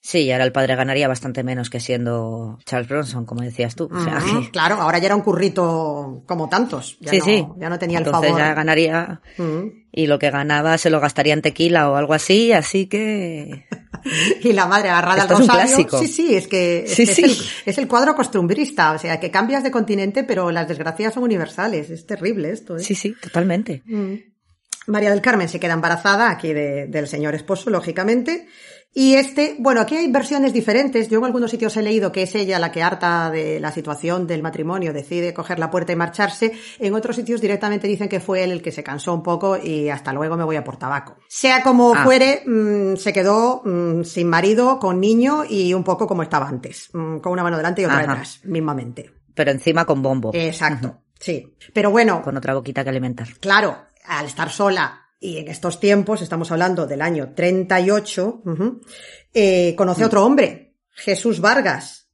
Sí, 0.00 0.20
y 0.20 0.32
ahora 0.32 0.44
el 0.44 0.52
padre 0.52 0.76
ganaría 0.76 1.08
bastante 1.08 1.42
menos 1.42 1.70
que 1.70 1.80
siendo 1.80 2.58
Charles 2.64 2.88
Bronson, 2.88 3.26
como 3.26 3.42
decías 3.42 3.74
tú. 3.74 3.90
O 3.92 4.04
sea, 4.04 4.18
Ujú, 4.18 4.42
que- 4.44 4.50
Claro, 4.52 4.76
ahora 4.76 4.98
ya 4.98 5.06
era 5.06 5.16
un 5.16 5.22
currito 5.22 6.22
como 6.26 6.48
tantos. 6.48 6.96
Ya 7.00 7.10
sí, 7.10 7.18
no, 7.18 7.24
sí. 7.24 7.46
Ya 7.58 7.68
no 7.68 7.78
tenía 7.78 7.98
el 7.98 8.04
Entonces 8.06 8.30
favor. 8.30 8.40
ya 8.40 8.54
ganaría 8.54 9.20
y 9.92 10.06
lo 10.06 10.18
que 10.20 10.30
ganaba 10.30 10.78
se 10.78 10.88
lo 10.90 11.00
gastaría 11.00 11.34
en 11.34 11.42
tequila 11.42 11.90
o 11.90 11.96
algo 11.96 12.14
así, 12.14 12.52
así 12.52 12.86
que 12.86 13.66
Y 14.42 14.52
la 14.52 14.66
madre 14.66 14.88
agarrada 14.90 15.22
Esto 15.22 15.34
al 15.36 15.42
es 15.42 15.48
un 15.48 15.48
rosario. 15.54 15.74
clásico. 15.88 15.98
Sí, 15.98 16.06
sí, 16.06 16.34
es 16.36 16.46
que, 16.46 16.84
es, 16.84 16.94
Sí, 16.94 17.04
sí. 17.04 17.24
Es, 17.24 17.40
el, 17.40 17.46
es 17.66 17.78
el 17.78 17.88
cuadro 17.88 18.14
costumbrista. 18.14 18.92
O 18.92 18.98
sea, 18.98 19.18
que 19.18 19.30
cambias 19.32 19.64
de 19.64 19.72
continente, 19.72 20.22
pero 20.22 20.52
las 20.52 20.68
desgracias 20.68 21.12
son 21.14 21.24
universales. 21.24 21.90
Es 21.90 22.06
terrible 22.06 22.50
esto. 22.50 22.76
¿eh? 22.76 22.80
sí, 22.80 22.94
sí, 22.94 23.14
totalmente. 23.20 23.82
Mm. 23.84 24.14
María 24.86 25.10
del 25.10 25.20
Carmen 25.20 25.48
se 25.50 25.60
queda 25.60 25.74
embarazada 25.74 26.30
aquí 26.30 26.52
de- 26.54 26.86
del 26.86 27.08
señor 27.08 27.34
esposo, 27.34 27.68
lógicamente. 27.68 28.46
Y 28.94 29.14
este, 29.14 29.54
bueno, 29.58 29.80
aquí 29.82 29.96
hay 29.96 30.10
versiones 30.10 30.52
diferentes. 30.52 31.08
Yo 31.08 31.18
en 31.18 31.24
algunos 31.26 31.50
sitios 31.50 31.76
he 31.76 31.82
leído 31.82 32.10
que 32.10 32.22
es 32.22 32.34
ella 32.34 32.58
la 32.58 32.72
que 32.72 32.82
harta 32.82 33.30
de 33.30 33.60
la 33.60 33.70
situación 33.70 34.26
del 34.26 34.42
matrimonio 34.42 34.92
decide 34.92 35.34
coger 35.34 35.58
la 35.58 35.70
puerta 35.70 35.92
y 35.92 35.96
marcharse. 35.96 36.52
En 36.78 36.94
otros 36.94 37.14
sitios 37.16 37.40
directamente 37.40 37.86
dicen 37.86 38.08
que 38.08 38.18
fue 38.18 38.42
él 38.42 38.50
el 38.50 38.62
que 38.62 38.72
se 38.72 38.82
cansó 38.82 39.14
un 39.14 39.22
poco 39.22 39.56
y 39.56 39.88
hasta 39.90 40.12
luego 40.12 40.36
me 40.36 40.44
voy 40.44 40.56
a 40.56 40.64
por 40.64 40.78
tabaco. 40.78 41.16
Sea 41.28 41.62
como 41.62 41.94
Ah. 41.94 42.02
fuere, 42.02 42.42
mm, 42.46 42.96
se 42.96 43.12
quedó 43.12 43.62
mm, 43.64 44.02
sin 44.04 44.28
marido, 44.28 44.78
con 44.78 45.00
niño 45.00 45.44
y 45.48 45.74
un 45.74 45.84
poco 45.84 46.06
como 46.06 46.22
estaba 46.22 46.48
antes, 46.48 46.88
mm, 46.92 47.18
con 47.18 47.32
una 47.32 47.42
mano 47.42 47.56
delante 47.58 47.82
y 47.82 47.84
otra 47.84 47.98
Ajá. 47.98 48.06
detrás, 48.08 48.40
mismamente. 48.44 49.10
Pero 49.34 49.50
encima 49.52 49.84
con 49.84 50.02
bombo, 50.02 50.30
Exacto, 50.34 51.02
sí. 51.20 51.54
Pero 51.72 51.90
bueno, 51.92 52.22
con 52.22 52.36
otra 52.36 52.54
boquita 52.54 52.82
que 52.82 52.90
alimentar. 52.90 53.28
Claro, 53.38 53.76
al 54.06 54.26
estar 54.26 54.50
sola 54.50 55.07
y 55.20 55.38
en 55.38 55.48
estos 55.48 55.80
tiempos, 55.80 56.22
estamos 56.22 56.50
hablando 56.52 56.86
del 56.86 57.02
año 57.02 57.32
38, 57.34 58.42
ujú, 58.44 58.80
eh, 59.34 59.74
conoce 59.76 60.04
a 60.04 60.06
otro 60.06 60.24
hombre, 60.24 60.76
Jesús 60.90 61.40
Vargas. 61.40 62.08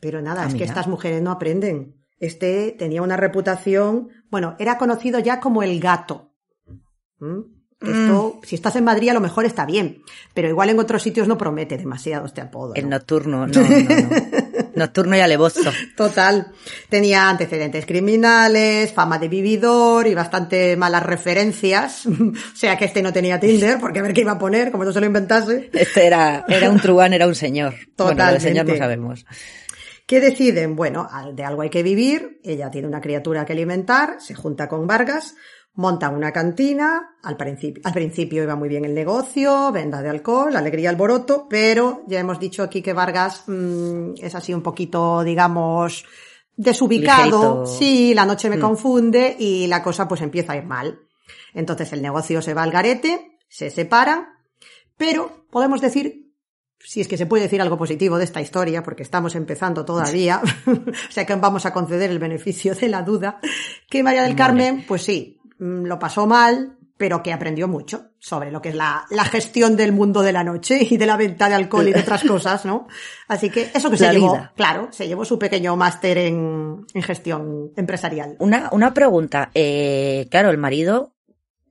Pero 0.00 0.20
nada, 0.20 0.44
Ah, 0.44 0.48
es 0.48 0.54
que 0.54 0.64
estas 0.64 0.86
mujeres 0.86 1.22
no 1.22 1.30
aprenden. 1.30 1.96
Este 2.18 2.74
tenía 2.78 3.02
una 3.02 3.16
reputación, 3.16 4.08
bueno, 4.30 4.54
era 4.58 4.78
conocido 4.78 5.18
ya 5.18 5.40
como 5.40 5.62
el 5.62 5.80
gato. 5.80 6.32
¿Mm? 7.18 7.40
Esto, 7.80 8.40
si 8.44 8.54
estás 8.54 8.76
en 8.76 8.84
Madrid, 8.84 9.10
a 9.10 9.14
lo 9.14 9.20
mejor 9.20 9.44
está 9.44 9.66
bien, 9.66 10.02
pero 10.32 10.48
igual 10.48 10.70
en 10.70 10.78
otros 10.78 11.02
sitios 11.02 11.28
no 11.28 11.36
promete 11.36 11.76
demasiado 11.76 12.24
este 12.24 12.40
apodo. 12.40 12.74
El 12.74 12.84
¿no? 12.84 12.90
nocturno, 12.90 13.46
no, 13.46 13.62
no, 13.62 13.68
no. 13.68 14.08
Nocturno 14.76 15.16
y 15.16 15.20
alevoso. 15.20 15.70
Total. 15.96 16.48
Tenía 16.88 17.28
antecedentes 17.28 17.86
criminales, 17.86 18.92
fama 18.92 19.18
de 19.18 19.28
vividor 19.28 20.06
y 20.06 20.14
bastante 20.14 20.76
malas 20.76 21.02
referencias. 21.02 22.06
o 22.06 22.56
sea 22.56 22.76
que 22.76 22.86
este 22.86 23.02
no 23.02 23.12
tenía 23.12 23.40
Tinder, 23.40 23.78
porque 23.78 24.00
a 24.00 24.02
ver 24.02 24.14
qué 24.14 24.22
iba 24.22 24.32
a 24.32 24.38
poner, 24.38 24.70
como 24.70 24.84
no 24.84 24.92
se 24.92 25.00
lo 25.00 25.06
inventase. 25.06 25.70
Este 25.72 26.06
era, 26.06 26.44
era 26.48 26.70
un 26.70 26.80
truán, 26.80 27.12
era 27.12 27.26
un 27.26 27.34
señor. 27.34 27.74
Bueno, 27.96 28.24
lo 28.24 28.32
del 28.32 28.40
señor 28.40 28.66
no 28.66 28.76
sabemos. 28.76 29.24
¿Qué 30.06 30.20
deciden? 30.20 30.76
Bueno, 30.76 31.08
de 31.32 31.44
algo 31.44 31.62
hay 31.62 31.70
que 31.70 31.82
vivir, 31.82 32.38
ella 32.44 32.70
tiene 32.70 32.86
una 32.86 33.00
criatura 33.00 33.46
que 33.46 33.54
alimentar, 33.54 34.16
se 34.20 34.34
junta 34.34 34.68
con 34.68 34.86
Vargas, 34.86 35.34
montan 35.76 36.14
una 36.14 36.30
cantina, 36.32 37.16
al 37.22 37.36
principio, 37.36 37.82
al 37.84 37.92
principio 37.92 38.42
iba 38.44 38.54
muy 38.54 38.68
bien 38.68 38.84
el 38.84 38.94
negocio, 38.94 39.72
venda 39.72 40.02
de 40.02 40.08
alcohol, 40.08 40.54
alegría, 40.54 40.90
alboroto, 40.90 41.46
pero 41.48 42.02
ya 42.06 42.20
hemos 42.20 42.38
dicho 42.38 42.62
aquí 42.62 42.80
que 42.80 42.92
Vargas 42.92 43.44
mm, 43.48 44.14
es 44.20 44.34
así 44.34 44.54
un 44.54 44.62
poquito, 44.62 45.24
digamos, 45.24 46.04
desubicado, 46.56 47.62
Ligerito. 47.62 47.66
sí, 47.66 48.14
la 48.14 48.24
noche 48.24 48.48
me 48.48 48.56
Mm. 48.56 48.60
confunde 48.60 49.36
y 49.38 49.66
la 49.66 49.82
cosa 49.82 50.06
pues 50.06 50.20
empieza 50.20 50.52
a 50.52 50.56
ir 50.56 50.64
mal. 50.64 51.00
Entonces 51.52 51.92
el 51.92 52.02
negocio 52.02 52.40
se 52.42 52.54
va 52.54 52.62
al 52.62 52.70
garete, 52.70 53.38
se 53.48 53.70
separan, 53.70 54.28
pero 54.96 55.46
podemos 55.50 55.80
decir 55.80 56.22
si 56.78 57.00
es 57.00 57.08
que 57.08 57.16
se 57.16 57.26
puede 57.26 57.44
decir 57.44 57.62
algo 57.62 57.78
positivo 57.78 58.18
de 58.18 58.24
esta 58.24 58.42
historia, 58.42 58.82
porque 58.82 59.02
estamos 59.02 59.34
empezando 59.34 59.84
todavía, 59.86 60.42
o 60.66 61.12
sea 61.12 61.24
que 61.24 61.34
vamos 61.34 61.64
a 61.66 61.72
conceder 61.72 62.10
el 62.10 62.18
beneficio 62.18 62.74
de 62.74 62.88
la 62.88 63.02
duda, 63.02 63.40
que 63.88 64.02
María 64.02 64.22
del 64.22 64.36
Carmen, 64.36 64.84
pues 64.86 65.02
sí, 65.02 65.40
lo 65.64 65.98
pasó 65.98 66.26
mal, 66.26 66.76
pero 66.96 67.22
que 67.22 67.32
aprendió 67.32 67.66
mucho 67.66 68.10
sobre 68.18 68.50
lo 68.50 68.62
que 68.62 68.68
es 68.68 68.74
la, 68.74 69.04
la 69.10 69.24
gestión 69.24 69.76
del 69.76 69.92
mundo 69.92 70.22
de 70.22 70.32
la 70.32 70.44
noche 70.44 70.78
y 70.88 70.96
de 70.96 71.06
la 71.06 71.16
venta 71.16 71.48
de 71.48 71.54
alcohol 71.54 71.88
y 71.88 71.92
de 71.92 72.00
otras 72.00 72.22
cosas, 72.28 72.64
¿no? 72.64 72.86
Así 73.28 73.50
que 73.50 73.70
eso 73.74 73.90
que 73.90 73.96
se 73.96 74.12
llevó, 74.12 74.38
claro, 74.54 74.88
se 74.90 75.08
llevó 75.08 75.24
su 75.24 75.38
pequeño 75.38 75.76
máster 75.76 76.18
en, 76.18 76.86
en 76.92 77.02
gestión 77.02 77.72
empresarial. 77.76 78.36
Una, 78.38 78.68
una 78.72 78.94
pregunta. 78.94 79.50
Eh, 79.54 80.28
claro, 80.30 80.50
el 80.50 80.58
marido, 80.58 81.13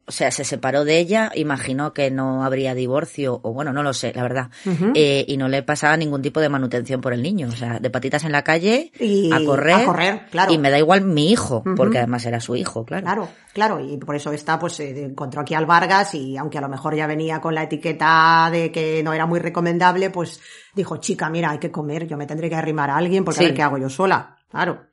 o 0.06 0.12
sea, 0.12 0.32
se 0.32 0.44
separó 0.44 0.84
de 0.84 1.00
ella, 1.00 1.32
imaginó 1.36 1.94
que 1.94 2.12
no 2.12 2.44
habría 2.44 2.76
divorcio, 2.76 3.40
o 3.42 3.54
bueno, 3.54 3.72
no 3.72 3.84
lo 3.84 3.94
sé, 3.94 4.12
la 4.14 4.24
verdad. 4.24 4.50
Eh, 4.96 5.24
y 5.28 5.38
no 5.38 5.48
le 5.48 5.64
pasaba 5.64 5.96
ningún 5.98 6.22
tipo 6.22 6.40
de 6.42 6.50
manutención 6.50 7.00
por 7.02 7.14
el 7.14 7.22
niño. 7.24 7.48
O 7.48 7.52
sea, 7.52 7.80
de 7.80 7.90
patitas 7.90 8.24
en 8.26 8.32
la 8.34 8.44
calle, 8.44 8.92
Y 9.00 9.32
a 9.32 9.44
correr. 9.46 9.76
a 9.76 9.86
correr, 9.86 10.26
claro. 10.30 10.52
Y 10.54 10.58
me 10.58 10.70
da 10.72 10.78
igual 10.78 11.02
mi 11.04 11.32
hijo, 11.32 11.64
porque 11.78 12.00
además 12.00 12.26
era 12.26 12.40
su 12.40 12.56
hijo, 12.56 12.84
claro. 12.86 13.04
Claro, 13.06 13.30
claro, 13.54 13.80
y 13.80 13.98
por 13.98 14.16
eso 14.16 14.32
está, 14.34 14.60
pues 14.60 14.80
eh, 14.82 15.06
encontró 15.06 15.42
aquí 15.42 15.54
al 15.54 15.66
Vargas 15.66 16.14
y 16.16 16.36
aunque 16.38 16.58
a 16.58 16.62
lo 16.62 16.70
mejor 16.70 16.96
ya 16.96 17.08
venía 17.08 17.40
con 17.40 17.56
la 17.56 17.64
etiqueta 17.64 18.50
de 18.52 18.72
que 18.72 19.02
no 19.04 19.14
era 19.14 19.26
muy 19.26 19.40
recomendable, 19.40 20.10
pues 20.10 20.42
dijo, 20.76 20.98
chica, 20.98 21.30
mira, 21.30 21.52
hay 21.52 21.60
que 21.60 21.72
comer, 21.72 22.08
yo 22.08 22.18
me 22.18 22.26
tendré 22.26 22.50
que 22.50 22.56
arrimar 22.56 22.90
a 22.90 22.98
alguien 22.98 23.24
porque 23.24 23.40
Sí. 23.40 23.44
a 23.46 23.48
ver 23.48 23.56
qué 23.56 23.62
hago 23.64 23.78
yo 23.78 23.90
sola. 23.90 24.38
Claro. 24.50 24.84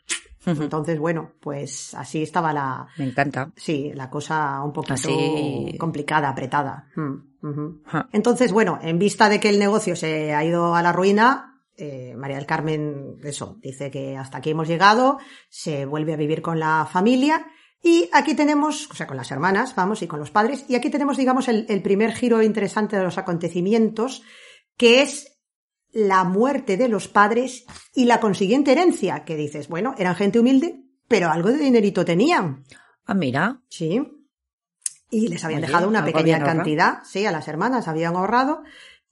Entonces, 0.47 0.99
bueno, 0.99 1.33
pues 1.41 1.93
así 1.95 2.23
estaba 2.23 2.53
la, 2.53 2.87
Me 2.97 3.05
encanta. 3.05 3.53
sí, 3.57 3.93
la 3.95 4.09
cosa 4.09 4.63
un 4.65 4.73
poquito 4.73 4.95
Así- 4.95 5.77
complicada, 5.79 6.31
apretada. 6.31 6.89
Mm. 6.97 7.31
Entonces, 8.13 8.53
bueno, 8.53 8.79
en 8.83 8.99
vista 8.99 9.29
de 9.29 9.39
que 9.41 9.49
el 9.51 9.59
negocio 9.59 9.97
se 9.97 10.33
ha 10.35 10.45
ido 10.45 10.75
a 10.75 10.83
la 10.83 10.93
ruina, 10.93 11.61
eh, 11.77 12.15
María 12.17 12.37
del 12.37 12.47
Carmen, 12.47 13.17
eso, 13.23 13.59
dice 13.63 13.91
que 13.91 14.17
hasta 14.17 14.39
aquí 14.39 14.51
hemos 14.51 14.69
llegado, 14.69 15.19
se 15.49 15.85
vuelve 15.87 16.13
a 16.15 16.17
vivir 16.17 16.43
con 16.43 16.59
la 16.59 16.87
familia 16.91 17.47
y 17.83 18.09
aquí 18.13 18.35
tenemos, 18.35 18.91
o 18.91 18.95
sea, 18.95 19.07
con 19.07 19.17
las 19.17 19.31
hermanas, 19.31 19.75
vamos, 19.75 20.03
y 20.03 20.07
con 20.07 20.21
los 20.21 20.31
padres, 20.31 20.65
y 20.69 20.75
aquí 20.75 20.91
tenemos, 20.91 21.17
digamos, 21.17 21.49
el, 21.49 21.65
el 21.71 21.81
primer 21.83 22.13
giro 22.13 22.43
interesante 22.43 22.97
de 22.97 23.03
los 23.05 23.17
acontecimientos, 23.17 24.23
que 24.77 25.01
es 25.03 25.40
la 25.93 26.25
muerte 26.25 26.77
de 26.77 26.89
los 26.89 27.09
padres 27.09 27.65
y 27.95 28.05
la 28.05 28.21
consiguiente 28.21 28.73
herencia, 28.73 29.25
que 29.25 29.37
dices, 29.37 29.69
bueno, 29.69 29.95
eran 29.99 30.15
gente 30.15 30.39
humilde, 30.39 30.83
pero 31.09 31.31
algo 31.31 31.51
de 31.51 31.59
dinerito 31.59 32.05
tenían. 32.05 32.65
Ah, 33.05 33.15
mira. 33.15 33.61
Sí. 33.69 34.01
Y 35.11 35.29
les 35.29 35.45
habían 35.45 35.59
Oye, 35.59 35.67
dejado 35.67 35.89
una 35.89 36.05
pequeña 36.05 36.21
habían 36.21 36.41
ahorrado. 36.43 36.59
cantidad, 36.59 36.99
sí, 37.05 37.27
a 37.27 37.33
las 37.33 37.49
hermanas 37.49 37.89
habían 37.89 38.15
ahorrado. 38.15 38.63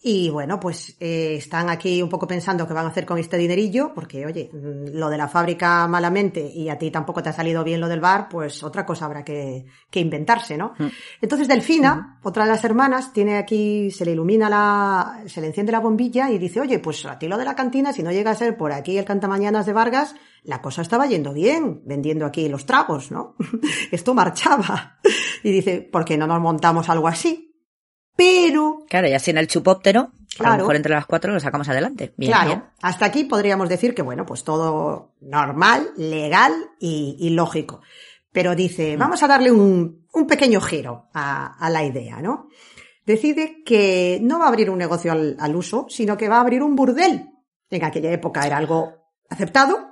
Y 0.01 0.31
bueno, 0.31 0.61
pues 0.61 0.97
eh, 1.01 1.35
están 1.39 1.69
aquí 1.69 2.01
un 2.01 2.09
poco 2.09 2.29
pensando 2.29 2.69
qué 2.69 2.73
van 2.73 2.87
a 2.87 2.91
hacer 2.91 3.05
con 3.05 3.19
este 3.19 3.37
dinerillo, 3.37 3.93
porque 3.93 4.25
oye, 4.27 4.49
mm, 4.53 4.97
lo 4.97 5.11
de 5.11 5.19
la 5.19 5.27
fábrica 5.27 5.89
malamente 5.89 6.41
y 6.41 6.69
a 6.69 6.79
ti 6.79 6.93
tampoco 6.93 7.21
te 7.21 7.31
ha 7.31 7.33
salido 7.33 7.65
bien 7.65 7.81
lo 7.81 7.89
del 7.89 7.99
bar, 7.99 8.29
pues 8.29 8.63
otra 8.63 8.87
cosa 8.87 9.07
habrá 9.07 9.25
que, 9.25 9.67
que 9.91 9.99
inventarse, 9.99 10.57
¿no? 10.57 10.75
Mm. 10.79 10.87
Entonces 11.21 11.49
Delfina, 11.49 12.21
otra 12.23 12.45
de 12.45 12.51
las 12.51 12.63
hermanas, 12.63 13.13
tiene 13.13 13.39
aquí, 13.39 13.91
se 13.91 14.05
le 14.05 14.13
ilumina 14.13 14.49
la, 14.49 15.25
se 15.27 15.41
le 15.41 15.49
enciende 15.49 15.73
la 15.73 15.81
bombilla 15.81 16.31
y 16.31 16.39
dice, 16.39 16.61
oye, 16.61 16.79
pues 16.79 17.05
a 17.05 17.19
ti 17.19 17.27
lo 17.27 17.37
de 17.37 17.45
la 17.45 17.57
cantina, 17.57 17.93
si 17.93 18.05
no 18.05 18.13
llega 18.13 18.31
a 18.31 18.37
ser 18.37 18.57
por 18.57 18.71
aquí 18.71 18.99
el 18.99 19.05
cantamañanas 19.05 19.67
de 19.67 19.73
Vargas, 19.73 20.15
la 20.45 20.63
cosa 20.63 20.83
estaba 20.83 21.07
yendo 21.07 21.33
bien, 21.33 21.83
vendiendo 21.85 22.25
aquí 22.25 22.49
los 22.49 22.67
tragos, 22.67 23.11
¿no? 23.11 23.35
Esto 23.91 24.15
marchaba. 24.15 25.01
Y 25.43 25.51
dice, 25.51 25.81
¿por 25.81 26.05
qué 26.05 26.17
no 26.17 26.29
nos 26.29 26.41
montamos 26.41 26.89
algo 26.89 27.09
así? 27.09 27.48
Pero, 28.19 28.85
Claro, 28.89 29.07
y 29.09 29.13
así 29.13 29.31
en 29.31 29.39
el 29.39 29.47
chupóptero, 29.47 30.11
a 30.41 30.51
lo 30.51 30.57
mejor 30.59 30.75
entre 30.77 30.93
las 30.93 31.07
cuatro 31.07 31.33
lo 31.33 31.39
sacamos 31.39 31.69
adelante. 31.69 32.13
Bien, 32.17 32.33
claro, 32.33 32.47
bien. 32.49 32.65
hasta 32.83 33.05
aquí 33.07 33.25
podríamos 33.25 33.69
decir 33.69 33.95
que, 33.95 34.03
bueno, 34.03 34.27
pues 34.27 34.43
todo 34.43 35.15
normal, 35.21 35.91
legal 35.97 36.53
y, 36.81 37.17
y 37.21 37.31
lógico. 37.31 37.81
Pero 38.33 38.57
dice, 38.57 38.97
Mm. 38.97 39.01
vamos 39.01 39.23
a 39.23 39.29
darle 39.29 39.53
un, 39.53 40.07
un 40.13 40.27
pequeño 40.27 40.61
giro 40.61 41.09
a, 41.15 41.55
a 41.65 41.71
la 41.71 41.85
idea, 41.85 42.21
¿no? 42.21 42.49
Decide 43.07 43.63
que 43.65 44.19
no 44.21 44.41
va 44.41 44.47
a 44.47 44.49
abrir 44.49 44.69
un 44.69 44.79
negocio 44.79 45.13
al, 45.13 45.37
al 45.39 45.55
uso, 45.55 45.87
sino 45.89 46.17
que 46.17 46.29
va 46.29 46.39
a 46.39 46.41
abrir 46.41 46.63
un 46.63 46.75
burdel. 46.75 47.31
En 47.71 47.85
aquella 47.85 48.11
época 48.11 48.45
era 48.47 48.57
algo 48.57 48.95
aceptado, 49.31 49.87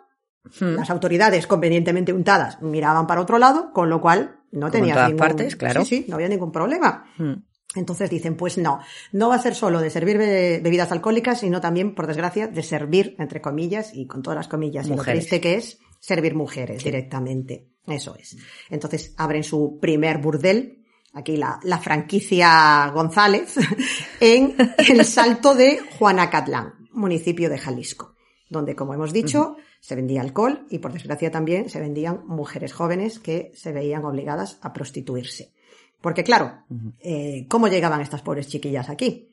Mm. 0.60 0.76
las 0.76 0.90
autoridades 0.90 1.44
convenientemente 1.48 2.12
untadas 2.12 2.62
miraban 2.62 3.08
para 3.08 3.20
otro 3.20 3.36
lado, 3.36 3.72
con 3.72 3.88
lo 3.90 4.00
cual 4.00 4.38
no 4.52 4.70
tenía 4.70 4.94
ningún... 5.06 5.16
partes, 5.18 5.56
claro. 5.56 5.84
Sí, 5.84 6.02
sí, 6.04 6.06
no 6.08 6.14
había 6.14 6.28
ningún 6.28 6.52
problema. 6.52 7.04
Mm. 7.18 7.32
Entonces 7.74 8.08
dicen, 8.08 8.36
pues 8.36 8.56
no, 8.58 8.80
no 9.12 9.28
va 9.28 9.34
a 9.34 9.42
ser 9.42 9.54
solo 9.54 9.80
de 9.80 9.90
servir 9.90 10.16
be- 10.16 10.60
bebidas 10.62 10.92
alcohólicas, 10.92 11.40
sino 11.40 11.60
también, 11.60 11.94
por 11.94 12.06
desgracia, 12.06 12.46
de 12.46 12.62
servir, 12.62 13.16
entre 13.18 13.40
comillas, 13.42 13.92
y 13.94 14.06
con 14.06 14.22
todas 14.22 14.36
las 14.36 14.48
comillas, 14.48 14.86
y 14.86 14.90
lo 14.90 14.96
Mujeres. 14.96 15.24
triste 15.26 15.40
que 15.40 15.54
es, 15.56 15.78
servir 16.00 16.34
mujeres 16.34 16.82
directamente. 16.82 17.68
Eso 17.86 18.16
es. 18.16 18.36
Entonces 18.70 19.14
abren 19.18 19.44
su 19.44 19.78
primer 19.80 20.18
burdel, 20.18 20.84
aquí 21.12 21.36
la, 21.36 21.60
la 21.64 21.78
franquicia 21.78 22.90
González, 22.94 23.54
en 24.20 24.54
el 24.88 25.04
salto 25.04 25.54
de 25.54 25.78
Juanacatlán, 25.98 26.74
municipio 26.92 27.50
de 27.50 27.58
Jalisco, 27.58 28.14
donde, 28.48 28.74
como 28.74 28.94
hemos 28.94 29.12
dicho, 29.12 29.56
se 29.80 29.94
vendía 29.96 30.20
alcohol 30.22 30.66
y, 30.70 30.78
por 30.78 30.92
desgracia, 30.92 31.30
también 31.30 31.68
se 31.68 31.80
vendían 31.80 32.22
mujeres 32.26 32.72
jóvenes 32.72 33.18
que 33.18 33.52
se 33.54 33.72
veían 33.72 34.04
obligadas 34.04 34.58
a 34.62 34.72
prostituirse. 34.72 35.52
Porque 36.00 36.22
claro, 36.24 36.64
eh, 37.00 37.46
¿cómo 37.48 37.68
llegaban 37.68 38.00
estas 38.00 38.22
pobres 38.22 38.48
chiquillas 38.48 38.88
aquí? 38.88 39.32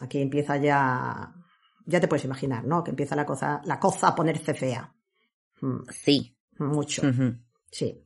Aquí 0.00 0.20
empieza 0.20 0.56
ya, 0.56 1.32
ya 1.86 2.00
te 2.00 2.08
puedes 2.08 2.24
imaginar, 2.24 2.64
¿no? 2.64 2.82
Que 2.82 2.90
empieza 2.90 3.16
la 3.16 3.24
cosa, 3.26 3.60
la 3.64 3.78
cosa 3.78 4.08
a 4.08 4.14
ponerse 4.14 4.54
fea. 4.54 4.92
Mm, 5.60 5.80
Sí. 5.90 6.36
mucho, 6.58 7.02
sí. 7.70 8.04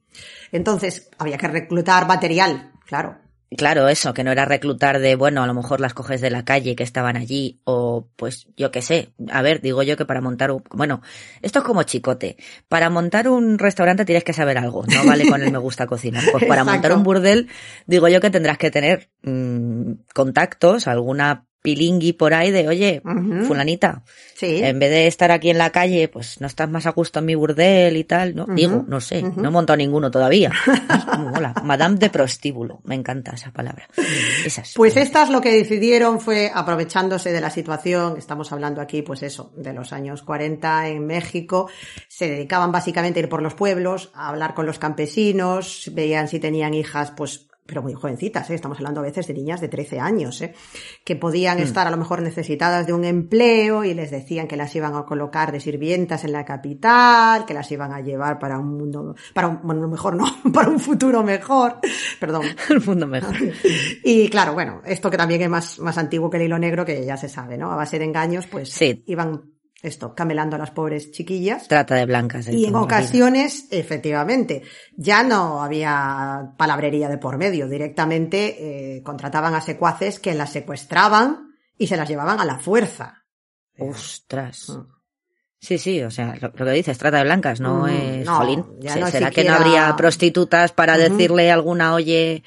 Entonces, 0.53 1.11
había 1.19 1.37
que 1.37 1.49
reclutar 1.49 2.07
material, 2.07 2.73
claro. 2.87 3.19
Claro, 3.57 3.89
eso, 3.89 4.15
que 4.15 4.25
no 4.25 4.33
era 4.33 4.45
reclutar 4.45 4.99
de, 4.99 5.15
bueno, 5.17 5.43
a 5.43 5.47
lo 5.47 5.55
mejor 5.55 5.81
las 5.81 5.95
coges 5.95 6.21
de 6.21 6.31
la 6.31 6.45
calle 6.45 6.75
que 6.75 6.83
estaban 6.83 7.17
allí, 7.17 7.61
o 7.65 8.09
pues 8.17 8.49
yo 8.57 8.71
qué 8.71 8.83
sé. 8.83 9.13
A 9.31 9.43
ver, 9.43 9.61
digo 9.61 9.83
yo 9.83 9.97
que 9.97 10.05
para 10.07 10.21
montar 10.21 10.51
un, 10.51 10.63
bueno, 10.71 11.03
esto 11.43 11.61
es 11.61 11.65
como 11.65 11.83
chicote. 11.83 12.37
Para 12.69 12.91
montar 12.91 13.29
un 13.29 13.59
restaurante 13.59 14.05
tienes 14.05 14.25
que 14.25 14.33
saber 14.33 14.59
algo, 14.59 14.85
no 14.87 15.05
vale 15.07 15.29
con 15.29 15.43
el 15.43 15.53
me 15.53 15.59
gusta 15.59 15.87
cocinar. 15.87 16.25
Pues 16.33 16.45
para 16.45 16.63
Exacto. 16.63 16.73
montar 16.73 16.93
un 16.95 17.03
burdel, 17.05 17.49
digo 17.87 18.09
yo 18.09 18.21
que 18.21 18.31
tendrás 18.31 18.59
que 18.59 18.71
tener 18.71 19.11
mm, 19.23 19.93
contactos, 20.13 20.89
alguna 20.89 21.47
pilingui 21.65 22.13
por 22.13 22.35
ahí 22.35 22.51
de, 22.51 22.69
oye, 22.69 23.01
fulanita, 23.49 24.03
Sí. 24.37 24.63
en 24.63 24.79
vez 24.79 24.91
de 24.91 25.07
estar 25.07 25.31
aquí 25.31 25.49
en 25.49 25.57
la 25.57 25.71
calle, 25.71 26.09
pues 26.09 26.39
no 26.39 26.47
estás 26.47 26.69
más 26.69 26.85
a 26.85 26.91
gusto 26.91 27.21
en 27.21 27.25
mi 27.25 27.35
burdel 27.35 27.97
y 27.97 28.05
tal, 28.05 28.37
¿no? 28.37 28.45
Digo, 28.45 28.85
no 28.87 29.01
sé, 29.01 29.23
no 29.23 29.49
he 29.49 29.51
montado 29.51 29.79
ninguno 29.79 30.11
todavía. 30.11 30.53
Mola. 31.19 31.55
Madame 31.65 31.97
de 31.97 32.11
prostíbulo, 32.11 32.81
me 32.85 32.95
encanta 32.95 33.33
esa 33.33 33.51
palabra. 33.51 33.89
Esas. 34.45 34.75
Pues 34.77 34.99
estas 34.99 35.31
lo 35.31 35.41
que 35.41 35.53
decidieron 35.57 36.21
fue, 36.21 36.51
aprovechándose 36.53 37.33
de 37.33 37.41
la 37.41 37.49
situación, 37.49 38.17
estamos 38.19 38.53
hablando 38.53 38.83
aquí, 38.83 39.01
pues 39.01 39.23
eso, 39.23 39.51
de 39.57 39.73
los 39.73 39.95
años 39.95 40.23
40 40.23 40.89
en 40.89 41.07
México, 41.07 41.71
se 42.09 42.29
dedicaban 42.29 42.73
básicamente 42.73 43.21
a 43.21 43.23
ir 43.23 43.29
por 43.31 43.41
los 43.41 43.55
pueblos, 43.55 44.11
a 44.15 44.29
hablar 44.29 44.53
con 44.53 44.67
los 44.67 44.79
campesinos, 44.79 45.91
veían 45.95 46.29
si 46.29 46.41
tenían 46.41 46.75
hijas, 46.75 47.13
pues 47.13 47.47
pero 47.67 47.83
muy 47.83 47.95
jovencitas, 47.95 48.51
¿eh? 48.51 48.55
estamos 48.55 48.79
hablando 48.79 49.01
a 49.01 49.05
veces 49.05 49.27
de 49.27 49.35
niñas 49.35 49.61
de 49.61 49.69
13 49.69 49.99
años, 49.99 50.41
¿eh? 50.43 50.55
que 51.03 51.17
podían 51.17 51.59
estar 51.59 51.87
a 51.87 51.91
lo 51.91 51.97
mejor 51.97 52.21
necesitadas 52.21 52.87
de 52.87 52.93
un 52.93 53.05
empleo 53.05 53.85
y 53.85 53.95
les 53.95 54.11
decían 54.11 54.47
que 54.47 54.57
las 54.57 54.75
iban 54.77 54.95
a 54.95 55.05
colocar 55.05 55.51
de 55.51 55.61
sirvientas 55.61 56.25
en 56.25 56.33
la 56.33 56.45
capital, 56.45 57.47
que 57.47 57.55
las 57.55 57.71
iban 57.73 57.93
a 57.93 58.01
llevar 58.01 58.39
para 58.39 58.59
un 58.59 58.77
mundo, 58.77 59.15
para 59.33 59.49
un, 59.49 59.61
bueno, 59.63 59.89
mejor 59.89 60.15
no, 60.17 60.27
para 60.53 60.69
un 60.69 60.79
futuro 60.79 61.23
mejor, 61.23 61.79
perdón, 62.21 62.43
el 62.69 62.85
mundo 62.85 63.07
mejor. 63.07 63.35
y 64.05 64.29
claro, 64.29 64.53
bueno, 64.53 64.83
esto 64.85 65.11
que 65.11 65.17
también 65.17 65.41
es 65.43 65.49
más, 65.49 65.79
más 65.79 65.97
antiguo 65.97 66.29
que 66.29 66.37
el 66.37 66.45
hilo 66.45 66.59
negro, 66.59 66.85
que 66.85 67.05
ya 67.05 67.17
se 67.17 67.29
sabe, 67.29 67.57
¿no? 67.57 67.73
A 67.73 67.77
base 67.77 67.99
de 67.99 68.05
engaños, 68.05 68.47
pues 68.47 68.71
Sí. 68.71 69.03
iban 69.07 69.54
esto, 69.85 70.15
camelando 70.15 70.57
a 70.57 70.59
las 70.59 70.71
pobres 70.71 71.13
chiquillas. 71.13 71.69
Trata 71.69 71.95
de 71.95 72.07
blancas. 72.07 72.49
Y 72.49 72.65
en 72.65 72.71
vida. 72.71 72.81
ocasiones, 72.81 73.69
efectivamente, 73.71 74.63
ya 74.97 75.23
no 75.23 75.63
había 75.63 76.55
palabrería 76.57 77.09
de 77.09 77.19
por 77.19 77.37
medio. 77.39 77.69
Directamente 77.69 78.97
eh, 78.97 79.03
contrataban 79.03 79.55
a 79.55 79.61
secuaces 79.61 80.19
que 80.19 80.35
las 80.35 80.51
secuestraban 80.51 81.55
y 81.77 81.87
se 81.87 81.97
las 81.97 82.09
llevaban 82.09 82.41
a 82.41 82.45
la 82.45 82.59
fuerza. 82.59 83.25
Ostras. 83.79 84.71
Mm. 84.71 84.94
Sí, 85.65 85.79
sí, 85.79 86.03
o 86.03 86.11
sea, 86.11 86.35
lo, 86.41 86.53
lo 86.55 86.65
que 86.67 86.73
dices, 86.73 86.99
trata 86.99 87.17
de 87.19 87.25
blancas, 87.25 87.59
no 87.61 87.85
Mm, 87.85 87.89
es 87.89 88.27
no, 88.27 88.37
jolín. 88.37 88.65
ya 88.81 88.97
no 88.97 89.07
¿Será 89.07 89.31
que 89.31 89.45
no 89.45 89.55
habría 89.55 89.95
prostitutas 89.97 90.73
para 90.73 90.99
decirle 90.99 91.51
a 91.51 91.55
alguna, 91.55 91.95
oye, 91.95 92.43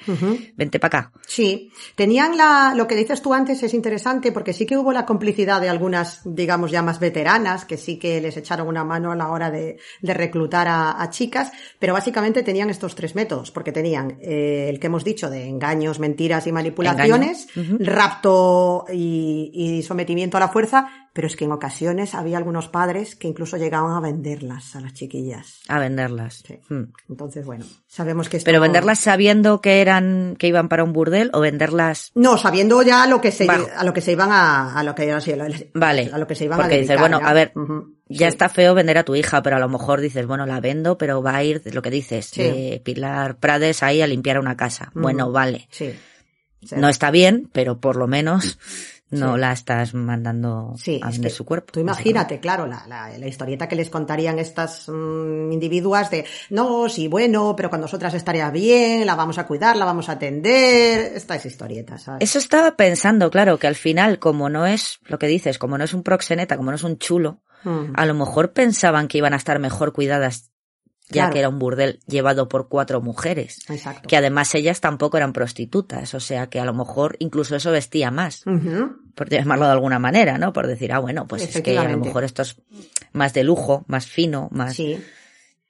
vente 0.56 0.78
para 0.78 0.98
acá? 1.00 1.12
Sí, 1.26 1.72
tenían 1.96 2.36
la, 2.36 2.74
lo 2.76 2.86
que 2.86 2.94
dices 2.94 3.20
tú 3.20 3.34
antes 3.34 3.60
es 3.62 3.74
interesante 3.74 4.30
porque 4.30 4.52
sí 4.52 4.66
que 4.66 4.76
hubo 4.76 4.92
la 4.92 5.04
complicidad 5.04 5.60
de 5.60 5.68
algunas, 5.68 6.20
digamos, 6.24 6.70
ya 6.70 6.80
más 6.82 7.00
veteranas, 7.00 7.64
que 7.64 7.76
sí 7.76 7.98
que 7.98 8.20
les 8.20 8.36
echaron 8.36 8.68
una 8.68 8.84
mano 8.84 9.10
a 9.10 9.16
la 9.16 9.28
hora 9.30 9.50
de, 9.50 9.78
de 10.00 10.14
reclutar 10.14 10.68
a, 10.68 11.02
a 11.02 11.10
chicas, 11.10 11.50
pero 11.80 11.94
básicamente 11.94 12.44
tenían 12.44 12.70
estos 12.70 12.94
tres 12.94 13.14
métodos, 13.16 13.50
porque 13.50 13.72
tenían 13.72 14.16
eh, 14.20 14.68
el 14.70 14.78
que 14.78 14.86
hemos 14.86 15.02
dicho 15.02 15.28
de 15.28 15.44
engaños, 15.48 15.98
mentiras 15.98 16.46
y 16.46 16.52
manipulaciones, 16.52 17.48
rapto 17.80 18.84
y, 18.92 19.50
y 19.52 19.82
sometimiento 19.82 20.36
a 20.36 20.40
la 20.40 20.48
fuerza, 20.48 20.88
pero 21.12 21.26
es 21.26 21.36
que 21.36 21.46
en 21.46 21.52
ocasiones 21.52 22.14
había 22.14 22.36
algunos 22.38 22.68
padres 22.68 23.07
que 23.16 23.28
incluso 23.28 23.56
llegaban 23.56 23.92
a 23.96 24.00
venderlas 24.00 24.74
a 24.76 24.80
las 24.80 24.92
chiquillas. 24.94 25.60
A 25.68 25.78
venderlas. 25.78 26.42
Sí. 26.46 26.58
Hmm. 26.68 26.92
Entonces, 27.08 27.44
bueno, 27.46 27.64
sabemos 27.86 28.28
que 28.28 28.36
esto... 28.38 28.46
Pero 28.46 28.60
venderlas 28.60 28.98
sabiendo 29.00 29.60
que 29.60 29.80
eran, 29.80 30.36
que 30.38 30.48
iban 30.48 30.68
para 30.68 30.84
un 30.84 30.92
burdel 30.92 31.30
o 31.32 31.40
venderlas 31.40 32.10
No, 32.14 32.38
sabiendo 32.38 32.82
ya 32.82 33.06
lo 33.06 33.20
que 33.20 33.30
se, 33.32 33.46
Bajo. 33.46 33.66
a 33.76 33.84
lo 33.84 33.92
que 33.92 34.00
se 34.00 34.12
iban 34.12 34.30
a, 34.32 34.78
a 34.78 34.82
lo 34.82 34.94
que 34.94 35.20
sí, 35.20 35.32
a 35.32 35.36
lo- 35.36 35.44
Vale. 35.74 36.10
a 36.12 36.18
lo 36.18 36.26
que 36.26 36.34
se 36.34 36.44
iban 36.44 36.58
Porque 36.58 36.74
a 36.74 36.78
dices, 36.78 36.98
bueno, 36.98 37.20
ya. 37.20 37.28
a 37.28 37.32
ver, 37.32 37.52
ya 38.08 38.26
Sí. 38.28 38.32
está 38.32 38.48
feo 38.48 38.74
vender 38.74 38.98
a 38.98 39.04
tu 39.04 39.14
hija, 39.16 39.42
pero 39.42 39.56
a 39.56 39.60
lo 39.60 39.68
mejor 39.68 40.00
dices, 40.00 40.26
bueno, 40.26 40.46
la 40.46 40.60
vendo, 40.60 40.96
pero 40.98 41.22
va 41.22 41.36
a 41.36 41.44
ir, 41.44 41.62
lo 41.74 41.82
que 41.82 41.90
dices, 41.90 42.26
Sí. 42.26 42.42
de 42.42 42.82
Pilar 42.84 43.38
Prades 43.38 43.82
ahí 43.82 44.00
a 44.02 44.06
limpiar 44.06 44.38
una 44.38 44.56
casa. 44.56 44.90
Bueno, 44.94 45.30
vale. 45.32 45.68
Sí. 45.70 45.92
No 46.76 46.88
está 46.88 47.10
bien, 47.12 47.48
pero 47.52 47.78
por 47.80 47.94
lo 47.96 48.06
menos 48.08 48.58
no 49.10 49.34
Sí. 49.34 49.40
la 49.40 49.52
estás 49.52 49.94
mandando 49.94 50.74
Sí, 50.76 51.00
a 51.02 51.08
es 51.08 51.14
vender 51.16 51.30
que 51.30 51.36
su 51.36 51.44
cuerpo. 51.44 51.72
Tú 51.72 51.80
imagínate, 51.80 52.40
claro, 52.40 52.66
la, 52.66 52.84
la, 52.86 53.16
la 53.16 53.26
historieta 53.26 53.66
que 53.68 53.76
les 53.76 53.90
contarían 53.90 54.38
estas 54.38 54.88
mm, 54.88 55.50
individuas 55.52 56.10
de, 56.10 56.24
no, 56.50 56.88
sí, 56.88 57.08
bueno, 57.08 57.54
pero 57.56 57.70
con 57.70 57.80
nosotras 57.80 58.14
estaría 58.14 58.50
bien, 58.50 59.06
la 59.06 59.14
vamos 59.14 59.38
a 59.38 59.46
cuidar, 59.46 59.76
la 59.76 59.84
vamos 59.84 60.08
a 60.08 60.12
atender, 60.12 61.12
estas 61.14 61.44
historietas, 61.46 62.02
¿sabes? 62.02 62.28
Eso 62.28 62.38
estaba 62.38 62.76
pensando, 62.76 63.30
claro, 63.30 63.58
que 63.58 63.66
al 63.66 63.74
final, 63.76 64.18
como 64.18 64.48
no 64.48 64.66
es 64.66 64.98
lo 65.06 65.18
que 65.18 65.26
dices, 65.26 65.58
como 65.58 65.78
no 65.78 65.84
es 65.84 65.94
un 65.94 66.02
proxeneta, 66.02 66.56
como 66.56 66.70
no 66.70 66.76
es 66.76 66.84
un 66.84 66.98
chulo, 66.98 67.40
Mm. 67.64 67.92
a 67.96 68.06
lo 68.06 68.14
mejor 68.14 68.52
pensaban 68.52 69.08
que 69.08 69.18
iban 69.18 69.32
a 69.34 69.36
estar 69.36 69.58
mejor 69.58 69.92
cuidadas, 69.92 70.52
ya 71.10 71.22
Claro. 71.22 71.32
que 71.32 71.38
era 71.38 71.48
un 71.48 71.58
burdel 71.58 72.00
llevado 72.06 72.48
por 72.48 72.68
cuatro 72.68 73.00
mujeres. 73.00 73.58
Exacto. 73.68 74.06
Que 74.08 74.16
además 74.16 74.54
ellas 74.54 74.80
tampoco 74.80 75.16
eran 75.16 75.32
prostitutas, 75.32 76.12
o 76.14 76.20
sea 76.20 76.48
que 76.48 76.60
a 76.60 76.64
lo 76.64 76.74
mejor 76.74 77.16
incluso 77.18 77.56
eso 77.56 77.70
vestía 77.70 78.10
más, 78.10 78.46
Ujú. 78.46 78.96
por 79.14 79.28
llamarlo 79.30 79.66
de 79.66 79.72
alguna 79.72 79.98
manera, 79.98 80.38
¿no? 80.38 80.52
Por 80.52 80.66
decir, 80.66 80.92
ah, 80.92 80.98
bueno, 80.98 81.26
pues 81.26 81.42
es 81.56 81.62
que 81.62 81.78
a 81.78 81.84
lo 81.88 81.98
mejor 81.98 82.24
esto 82.24 82.42
es 82.42 82.56
más 83.12 83.32
de 83.32 83.44
lujo, 83.44 83.84
más 83.88 84.06
fino, 84.06 84.48
más... 84.52 84.74
Sí. 84.76 85.02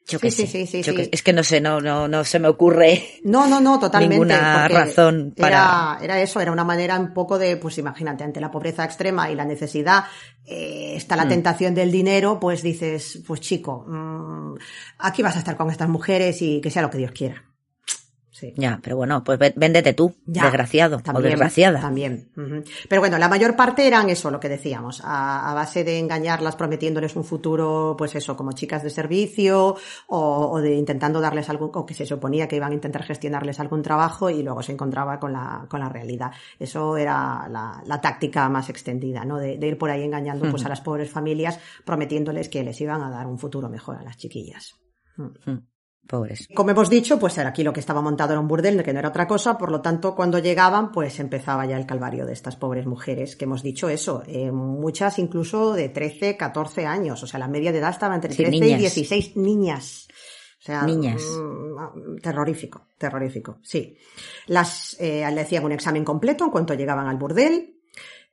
Yo 0.09 0.19
Sí, 0.19 0.23
qué 0.23 0.31
sí, 0.31 0.47
sé, 0.47 0.67
sí, 0.67 0.83
yo 0.83 0.95
Es 1.13 1.23
que 1.23 1.35
no 1.35 1.45
sé, 1.45 1.61
no, 1.61 1.81
no, 1.81 2.09
no 2.09 2.25
se 2.25 2.39
me 2.39 2.49
ocurre. 2.49 3.05
No, 3.25 3.47
no, 3.47 3.61
no, 3.61 3.79
totalmente. 3.79 4.15
Ninguna 4.15 4.67
razón 4.67 5.35
para- 5.37 5.49
Era, 5.49 5.99
era 6.03 6.23
eso, 6.23 6.41
era 6.41 6.51
una 6.51 6.65
manera 6.65 6.99
un 6.99 7.13
poco 7.13 7.39
de, 7.39 7.59
pues 7.59 7.77
imagínate, 7.77 8.25
ante 8.25 8.41
la 8.41 8.51
pobreza 8.51 8.85
extrema 8.85 9.31
y 9.31 9.35
la 9.35 9.45
necesidad, 9.45 10.05
eh, 10.47 10.95
está 10.97 11.15
Mm. 11.15 11.19
la 11.19 11.29
tentación 11.29 11.75
del 11.75 11.93
dinero, 11.93 12.41
pues 12.41 12.63
dices, 12.63 13.23
pues 13.27 13.41
chico, 13.41 13.85
mm, 13.87 14.55
aquí 15.01 15.23
vas 15.23 15.37
a 15.37 15.41
estar 15.41 15.57
con 15.59 15.71
estas 15.71 15.89
mujeres 15.91 16.41
y 16.41 16.61
que 16.63 16.71
sea 16.71 16.81
lo 16.83 16.91
que 16.91 16.99
Dios 16.99 17.13
quiera. 17.13 17.45
Sí. 18.39 18.55
Ya, 18.57 18.79
pero 18.81 18.97
bueno, 18.97 19.25
pues 19.25 19.37
véndete 19.57 19.95
tú, 19.95 20.15
Ya, 20.25 20.45
desgraciado 20.45 20.99
o 20.99 21.01
también, 21.01 21.31
desgraciada. 21.31 21.81
También. 21.81 22.31
Pero 22.89 23.01
bueno, 23.01 23.19
la 23.19 23.29
mayor 23.29 23.57
parte 23.57 23.85
eran 23.85 24.11
eso, 24.11 24.31
lo 24.31 24.39
que 24.39 24.49
decíamos, 24.49 25.01
a, 25.05 25.51
a 25.51 25.55
base 25.55 25.83
de 25.83 25.99
engañarlas 25.99 26.55
prometiéndoles 26.55 27.17
un 27.17 27.25
futuro, 27.25 27.97
pues 27.99 28.15
eso, 28.15 28.37
como 28.37 28.53
chicas 28.53 28.85
de 28.85 28.91
servicio, 28.91 29.77
o, 30.07 30.51
o 30.53 30.61
de 30.61 30.77
intentando 30.77 31.21
darles 31.21 31.49
algún, 31.51 31.73
o 31.75 31.85
que 31.85 31.95
se 31.95 32.07
suponía 32.07 32.47
que 32.47 32.55
iban 32.55 32.71
a 32.71 32.75
intentar 32.77 33.03
gestionarles 33.03 33.59
algún 33.59 33.83
trabajo 33.83 34.31
y 34.31 34.45
luego 34.45 34.63
se 34.63 34.71
encontraba 34.71 35.19
con 35.19 35.33
la, 35.33 35.67
con 35.69 35.81
la 35.81 35.89
realidad. 35.89 36.31
Eso 36.61 36.97
era 36.97 37.49
la, 37.51 37.83
la 37.85 38.01
táctica 38.01 38.49
más 38.49 38.71
extendida, 38.71 39.25
¿no? 39.25 39.39
De, 39.39 39.59
de 39.59 39.67
ir 39.67 39.79
por 39.79 39.91
ahí 39.91 40.05
engañando 40.05 40.49
pues 40.49 40.65
a 40.65 40.69
las 40.69 40.81
pobres 40.81 41.11
familias, 41.11 41.59
prometiéndoles 41.85 42.49
que 42.49 42.63
les 42.63 42.81
iban 42.81 43.03
a 43.03 43.11
dar 43.11 43.27
un 43.27 43.39
futuro 43.39 43.69
mejor 43.69 43.97
a 43.97 44.03
las 44.05 44.17
chiquillas. 44.17 44.77
Mm, 45.17 45.59
Pobres. 46.09 46.49
Como 46.55 46.71
hemos 46.71 46.89
dicho, 46.89 47.19
pues 47.19 47.37
era 47.37 47.51
aquí 47.51 47.63
lo 47.63 47.73
que 47.75 47.81
estaba 47.81 48.01
montado 48.01 48.33
era 48.33 48.41
un 48.41 48.49
burdel, 48.49 48.83
que 48.83 48.95
no 48.95 48.99
era 48.99 49.11
otra 49.11 49.27
cosa, 49.27 49.59
por 49.59 49.71
lo 49.71 49.83
tanto, 49.83 50.15
cuando 50.15 50.39
llegaban, 50.39 50.91
pues 50.91 51.21
empezaba 51.21 51.67
ya 51.67 51.77
el 51.77 51.85
calvario 51.85 52.25
de 52.25 52.33
estas 52.33 52.57
pobres 52.57 52.87
mujeres, 52.87 53.37
que 53.37 53.45
hemos 53.45 53.63
dicho 53.63 53.91
eso, 53.91 54.23
eh, 54.27 54.51
muchas 54.51 55.19
incluso 55.19 55.75
de 55.75 55.91
13, 55.91 56.39
14 56.39 56.87
años, 56.87 57.23
o 57.23 57.27
sea, 57.27 57.39
la 57.39 57.47
media 57.47 57.73
de 57.73 57.79
edad 57.79 57.91
estaba 57.91 58.15
entre 58.15 58.33
Sí, 58.33 58.43
13 58.43 58.57
y 58.57 58.61
niñas. 58.61 58.81
16 58.81 59.37
niñas. 59.37 60.09
O 60.59 60.63
sea, 60.63 60.83
Niñas. 60.83 61.23
mm, 61.23 62.17
terrorífico, 62.23 62.89
terrorífico, 62.97 63.59
sí. 63.63 63.97
Las, 64.47 64.97
eh, 64.99 65.31
le 65.31 65.41
hacían 65.43 65.65
un 65.65 65.73
examen 65.73 66.05
completo 66.05 66.45
en 66.45 66.51
cuanto 66.51 66.75
llegaban 66.75 67.07
al 67.07 67.17
burdel, 67.17 67.77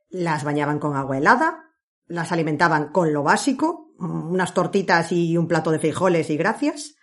las 0.08 0.44
bañaban 0.44 0.78
con 0.78 0.96
agua 0.96 1.18
helada, 1.18 1.72
las 2.06 2.32
alimentaban 2.32 2.88
con 2.88 3.12
lo 3.12 3.22
básico, 3.22 3.92
mm, 3.98 4.32
unas 4.32 4.54
tortitas 4.54 5.12
y 5.12 5.36
un 5.36 5.46
plato 5.46 5.70
de 5.70 5.78
frijoles 5.78 6.30
y 6.30 6.36
gracias. 6.36 6.95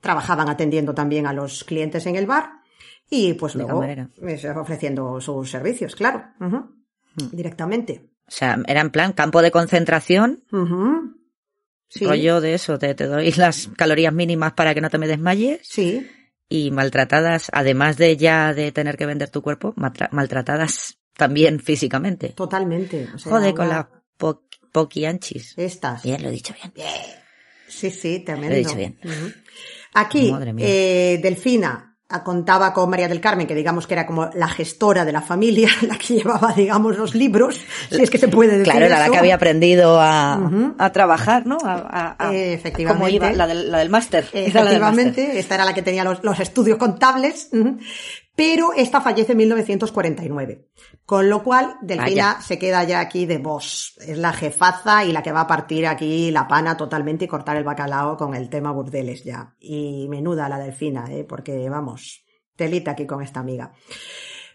Trabajaban 0.00 0.48
atendiendo 0.48 0.94
también 0.94 1.26
a 1.26 1.32
los 1.32 1.64
clientes 1.64 2.06
en 2.06 2.16
el 2.16 2.26
bar 2.26 2.50
y 3.10 3.34
pues 3.34 3.54
De 3.54 3.60
luego 3.64 3.82
ofreciendo 4.60 5.20
sus 5.20 5.50
servicios, 5.50 5.94
claro, 5.96 6.24
Mm. 6.38 7.30
directamente. 7.32 8.10
O 8.26 8.30
sea, 8.30 8.56
era 8.68 8.80
en 8.80 8.90
plan 8.90 9.12
campo 9.12 9.42
de 9.42 9.50
concentración, 9.50 10.44
Ujú. 10.52 11.16
Sí, 11.88 12.04
rollo 12.06 12.40
de 12.40 12.54
eso, 12.54 12.78
te, 12.78 12.94
te 12.94 13.06
doy 13.06 13.32
las 13.32 13.68
calorías 13.76 14.12
mínimas 14.14 14.52
para 14.52 14.74
que 14.74 14.80
no 14.80 14.90
te 14.90 14.98
me 14.98 15.08
desmayes 15.08 15.58
sí, 15.64 16.08
y 16.48 16.70
maltratadas, 16.70 17.50
además 17.52 17.96
de 17.96 18.16
ya 18.16 18.54
de 18.54 18.70
tener 18.70 18.96
que 18.96 19.06
vender 19.06 19.28
tu 19.30 19.42
cuerpo, 19.42 19.74
maltratadas 19.76 20.98
también 21.16 21.58
físicamente. 21.58 22.28
totalmente. 22.28 23.08
o 23.12 23.18
sea, 23.18 23.32
Joder, 23.32 23.54
con 23.54 23.68
las 23.68 23.86
po 24.16 24.44
poquianchis. 24.70 25.54
Estas. 25.58 26.04
Bien, 26.04 26.22
lo 26.22 26.28
he 26.28 26.32
dicho 26.32 26.54
bien. 26.54 26.72
Sí, 27.66 27.90
sí, 27.90 28.20
tremendo. 28.20 28.50
Lo 28.50 28.54
he 28.54 28.58
dicho 28.58 28.76
bien. 28.76 28.98
Aquí, 29.94 30.32
eh, 30.58 31.18
Delfina 31.22 31.96
ah, 32.08 32.22
contaba 32.22 32.72
con 32.72 32.88
María 32.88 33.08
del 33.08 33.20
Carmen, 33.20 33.46
que 33.46 33.54
digamos 33.54 33.86
que 33.86 33.94
era 33.94 34.06
como 34.06 34.30
la 34.34 34.48
gestora 34.48 35.04
de 35.04 35.12
la 35.12 35.20
familia, 35.22 35.68
la 35.88 35.98
que 35.98 36.14
llevaba, 36.14 36.52
digamos, 36.52 36.96
los 36.96 37.14
libros, 37.14 37.60
si 37.90 38.02
es 38.02 38.10
que 38.10 38.18
se 38.18 38.28
puede 38.28 38.52
decir 38.58 38.72
Claro, 38.72 38.86
era 38.86 38.98
la 38.98 39.10
que 39.10 39.18
había 39.18 39.34
aprendido 39.34 40.00
a, 40.00 40.40
a 40.78 40.92
trabajar, 40.92 41.46
¿no? 41.46 41.58
A, 41.64 42.30
Eh, 42.32 42.52
efectivamente. 42.52 42.98
¿Cómo 42.98 43.08
iba? 43.08 43.32
La 43.32 43.46
del, 43.46 43.70
la 43.70 43.78
del 43.78 43.90
máster. 43.90 44.28
Efectivamente, 44.32 45.38
esta 45.38 45.56
era 45.56 45.64
la 45.64 45.74
que 45.74 45.82
tenía 45.82 46.04
los, 46.04 46.22
los 46.22 46.38
estudios 46.40 46.78
contables. 46.78 47.50
Pero 48.34 48.72
esta 48.72 49.00
fallece 49.00 49.32
en 49.32 49.38
1949. 49.38 50.68
Con 51.04 51.28
lo 51.28 51.42
cual, 51.42 51.76
Delfina 51.82 52.34
Vaya. 52.34 52.40
se 52.40 52.58
queda 52.58 52.84
ya 52.84 53.00
aquí 53.00 53.26
de 53.26 53.38
boss. 53.38 53.98
Es 54.00 54.16
la 54.16 54.32
jefaza 54.32 55.04
y 55.04 55.12
la 55.12 55.22
que 55.22 55.32
va 55.32 55.42
a 55.42 55.46
partir 55.46 55.86
aquí 55.86 56.30
la 56.30 56.48
pana 56.48 56.76
totalmente 56.76 57.24
y 57.24 57.28
cortar 57.28 57.56
el 57.56 57.64
bacalao 57.64 58.16
con 58.16 58.34
el 58.34 58.48
tema 58.48 58.72
burdeles 58.72 59.24
ya. 59.24 59.54
Y 59.58 60.06
menuda 60.08 60.48
la 60.48 60.58
Delfina, 60.58 61.06
¿eh? 61.10 61.24
porque 61.24 61.68
vamos, 61.68 62.24
telita 62.56 62.92
aquí 62.92 63.06
con 63.06 63.22
esta 63.22 63.40
amiga. 63.40 63.72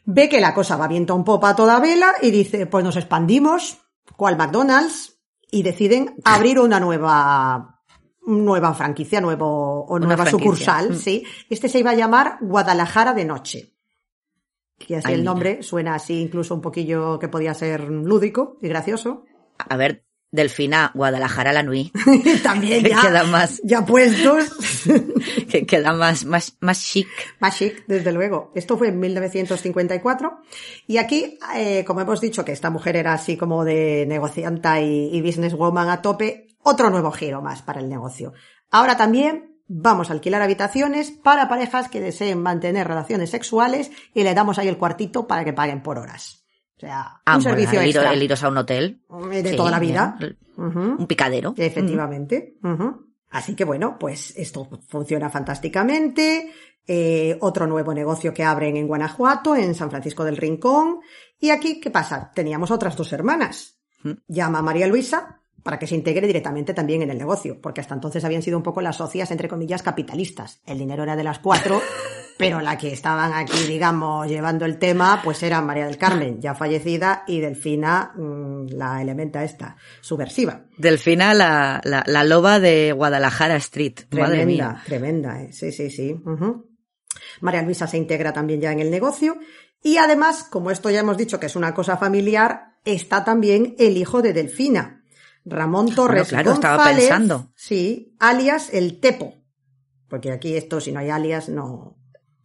Ve 0.06 0.30
que 0.30 0.40
la 0.40 0.54
cosa 0.54 0.78
va 0.78 0.88
viento 0.88 1.16
en 1.16 1.24
popa 1.24 1.50
a 1.50 1.56
toda 1.56 1.80
vela 1.80 2.14
y 2.22 2.32
dice, 2.32 2.68
pues 2.68 2.84
nos 2.84 2.96
expandimos, 2.96 3.80
cual 4.16 4.38
McDonald's, 4.38 5.20
y 5.52 5.64
deciden 5.64 6.16
abrir 6.24 6.60
una 6.60 6.80
nueva 6.80 7.75
nueva 8.28 8.74
franquicia, 8.74 9.22
nuevo 9.22 9.86
o 9.86 9.96
Una 9.96 10.08
nueva 10.08 10.26
franquicia. 10.26 10.40
sucursal, 10.52 10.92
Mm. 10.92 10.96
sí. 10.96 11.24
Este 11.50 11.70
se 11.70 11.80
iba 11.80 11.92
a 11.92 11.96
llamar 11.96 12.38
Guadalajara 12.42 13.14
de 13.14 13.26
noche. 13.26 13.72
Que 14.78 14.98
así 14.98 15.08
Ay, 15.08 15.14
el 15.14 15.20
mira. 15.22 15.32
nombre 15.32 15.64
suena 15.64 15.96
así 15.96 16.20
incluso 16.20 16.54
un 16.54 16.62
poquillo 16.62 17.18
que 17.20 17.28
podía 17.30 17.54
ser 17.54 17.82
lúdico 17.90 18.58
y 18.62 18.68
gracioso. 18.68 19.24
A 19.58 19.78
ver, 19.78 20.04
Delfina, 20.32 20.92
Guadalajara 20.94 21.54
la 21.54 21.64
Nui. 21.64 21.94
También 22.44 22.84
Que 22.84 22.90
ya, 22.90 23.02
queda 23.02 23.24
más, 23.24 23.62
ya 23.64 23.86
puestos. 23.86 24.50
que 25.50 25.66
queda 25.66 25.94
más, 25.94 26.26
más, 26.26 26.58
más 26.60 26.82
chic. 26.84 27.08
Más 27.40 27.56
chic, 27.58 27.86
desde 27.88 28.12
luego. 28.12 28.52
Esto 28.54 28.78
fue 28.78 28.90
en 28.90 29.00
1954. 29.00 30.40
Y 30.88 30.98
aquí, 30.98 31.38
eh, 31.56 31.86
como 31.86 32.02
hemos 32.02 32.20
dicho 32.20 32.44
que 32.44 32.52
esta 32.52 32.70
mujer 32.70 32.98
era 32.98 33.14
así 33.14 33.38
como 33.38 33.64
de 33.64 34.06
negocianta 34.08 34.82
y, 34.82 35.10
y 35.16 35.22
businesswoman 35.22 35.88
a 35.90 36.02
tope, 36.02 36.48
otro 36.66 36.90
nuevo 36.90 37.12
giro 37.12 37.42
más 37.42 37.62
para 37.62 37.80
el 37.80 37.88
negocio. 37.88 38.34
Ahora 38.72 38.98
también 38.98 39.60
vamos 39.68 40.10
a 40.10 40.14
alquilar 40.14 40.42
habitaciones 40.42 41.12
para 41.12 41.48
parejas 41.48 41.90
que 41.90 42.02
deseen 42.02 42.42
mantener 42.42 42.88
relaciones 42.88 43.30
sexuales 43.30 43.92
y 44.14 44.24
le 44.24 44.34
damos 44.34 44.58
ahí 44.60 44.68
el 44.68 44.78
cuartito 44.78 45.28
para 45.28 45.46
que 45.46 45.54
paguen 45.54 45.82
por 45.84 45.98
horas. 46.00 46.44
O 46.76 46.80
sea, 46.80 47.22
Ah, 47.26 47.36
un 47.38 47.42
servicio 47.44 47.80
el, 47.80 47.86
extra. 47.88 48.12
el 48.14 48.22
iros 48.24 48.44
a 48.44 48.50
un 48.50 48.58
hotel. 48.58 49.02
Eh, 49.32 49.44
de 49.44 49.52
Sí, 49.52 49.56
toda 49.56 49.72
la 49.72 49.80
vida. 49.80 50.18
Un 50.58 51.06
picadero. 51.08 51.54
Efectivamente. 51.56 52.58
Así 53.30 53.56
que 53.56 53.64
bueno, 53.64 53.98
pues 54.00 54.34
esto 54.36 54.68
funciona 54.88 55.30
fantásticamente. 55.30 56.52
Eh, 56.88 57.38
otro 57.42 57.66
nuevo 57.68 57.94
negocio 57.94 58.34
que 58.34 58.44
abren 58.44 58.78
en 58.78 58.88
Guanajuato, 58.88 59.56
en 59.56 59.74
San 59.76 59.90
Francisco 59.90 60.24
del 60.24 60.38
Rincón. 60.38 61.00
Y 61.40 61.50
aquí, 61.52 61.80
¿qué 61.80 61.90
pasa? 61.92 62.32
Teníamos 62.34 62.72
otras 62.72 62.96
dos 62.96 63.12
hermanas. 63.14 63.80
Llama 64.28 64.60
a 64.60 64.62
María 64.62 64.88
Luisa 64.88 65.42
para 65.66 65.80
que 65.80 65.88
se 65.88 65.96
integre 65.96 66.28
directamente 66.28 66.76
también 66.76 67.02
en 67.02 67.10
el 67.10 67.18
negocio, 67.18 67.60
porque 67.60 67.82
hasta 67.82 67.96
entonces 67.96 68.24
habían 68.24 68.44
sido 68.44 68.56
un 68.56 68.62
poco 68.62 68.82
las 68.82 68.98
socias, 68.98 69.32
entre 69.32 69.50
comillas, 69.50 69.82
capitalistas. 69.82 70.62
El 70.64 70.78
dinero 70.78 71.02
era 71.02 71.16
de 71.16 71.24
las 71.24 71.40
cuatro, 71.40 71.82
pero 72.38 72.62
la 72.62 72.78
que 72.78 72.94
estaban 72.94 73.34
aquí, 73.34 73.64
digamos, 73.68 74.28
llevando 74.28 74.66
el 74.66 74.78
tema, 74.78 75.22
pues 75.24 75.42
era 75.42 75.64
María 75.64 75.88
del 75.88 75.98
Carmen, 75.98 76.40
ya 76.40 76.54
fallecida, 76.54 77.24
y 77.26 77.40
Delfina, 77.40 78.14
mm, 78.16 78.68
la 78.74 79.02
elementa 79.02 79.44
esta, 79.44 79.76
subversiva. 80.02 80.66
Delfina, 80.78 81.34
la, 81.34 81.82
la, 81.84 82.04
la 82.06 82.24
loba 82.24 82.60
de 82.60 82.92
Guadalajara 82.92 83.56
Street. 83.56 84.02
Madre 84.12 84.36
Tremenda, 84.36 84.46
mía. 84.46 84.82
tremenda, 84.86 85.42
¿eh? 85.42 85.52
sí, 85.52 85.72
sí, 85.72 85.90
sí. 85.90 86.16
María 87.42 87.64
Luisa 87.64 87.88
se 87.88 87.98
integra 87.98 88.32
también 88.32 88.62
ya 88.62 88.72
en 88.72 88.82
el 88.82 88.92
negocio 88.92 89.40
y 89.82 89.98
además, 89.98 90.44
como 90.44 90.70
esto 90.70 90.92
ya 90.92 91.00
hemos 91.00 91.18
dicho 91.18 91.40
que 91.40 91.48
es 91.48 91.56
una 91.56 91.74
cosa 91.74 91.98
familiar, 91.98 92.76
está 92.86 93.24
también 93.24 93.76
el 93.78 93.98
hijo 93.98 94.22
de 94.22 94.34
Delfina, 94.34 94.95
Ramón 95.46 95.94
Torres 95.94 96.28
claro, 96.30 96.54
estaba 96.54 96.78
González, 96.78 97.04
pensando. 97.06 97.52
sí, 97.56 98.16
alias 98.20 98.74
el 98.74 99.00
Tepo, 99.00 99.36
porque 100.10 100.32
aquí 100.32 100.56
esto 100.56 100.82
si 100.82 100.92
no 100.92 101.00
hay 101.00 101.10
alias 101.10 101.50
no. 101.50 101.98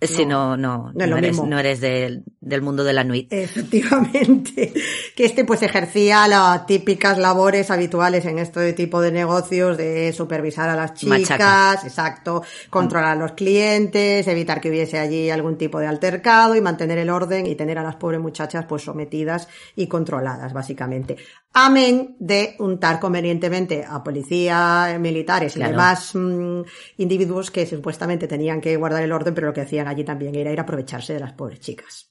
Si 0.03 0.25
no, 0.25 0.57
no, 0.57 0.93
no 0.95 1.17
eres, 1.19 1.33
mismo. 1.33 1.47
no 1.47 1.59
eres 1.59 1.81
del, 1.81 2.25
del 2.41 2.63
mundo 2.63 2.85
de 2.85 2.93
la 2.95 3.05
nuit. 3.05 3.31
Efectivamente, 3.31 4.73
que 5.17 5.25
este 5.25 5.45
pues 5.45 5.63
ejercía 5.63 6.27
las 6.27 6.65
típicas 6.65 7.19
labores 7.19 7.71
habituales 7.71 8.25
en 8.25 8.39
este 8.39 8.73
tipo 8.73 9.03
de 9.03 9.13
negocios 9.13 9.77
de 9.77 10.13
supervisar 10.15 10.71
a 10.71 10.77
las 10.77 10.95
chicas, 10.95 11.21
Machaca. 11.21 11.81
exacto, 11.85 12.43
controlar 12.71 13.13
a 13.13 13.21
los 13.21 13.33
clientes, 13.33 14.27
evitar 14.27 14.61
que 14.61 14.71
hubiese 14.71 14.99
allí 14.99 15.29
algún 15.29 15.59
tipo 15.59 15.79
de 15.79 15.87
altercado 15.87 16.55
y 16.55 16.63
mantener 16.63 16.97
el 16.97 17.11
orden 17.11 17.47
y 17.47 17.55
tener 17.55 17.79
a 17.79 17.83
las 17.83 17.97
pobres 17.97 18.21
muchachas 18.21 18.65
pues 18.67 18.83
sometidas 18.83 19.49
y 19.77 19.87
controladas 19.87 20.53
básicamente. 20.55 21.17
Amén 21.53 22.15
de 22.21 22.55
untar 22.61 23.01
convenientemente 23.01 23.85
a 23.85 24.05
policía, 24.05 24.97
militares 25.01 25.57
y 25.57 25.61
demás 25.61 26.15
mm, 26.15 26.61
individuos 26.99 27.51
que 27.51 27.67
supuestamente 27.67 28.29
tenían 28.29 28.61
que 28.61 28.77
guardar 28.77 29.03
el 29.03 29.11
orden, 29.11 29.35
pero 29.35 29.49
lo 29.49 29.53
que 29.53 29.63
hacían 29.63 29.89
allí 29.91 30.05
también 30.05 30.35
era 30.35 30.53
ir 30.53 30.59
a 30.59 30.63
aprovecharse 30.63 31.13
de 31.15 31.21
las 31.21 31.33
pobres 31.35 31.61
chicas 31.61 32.11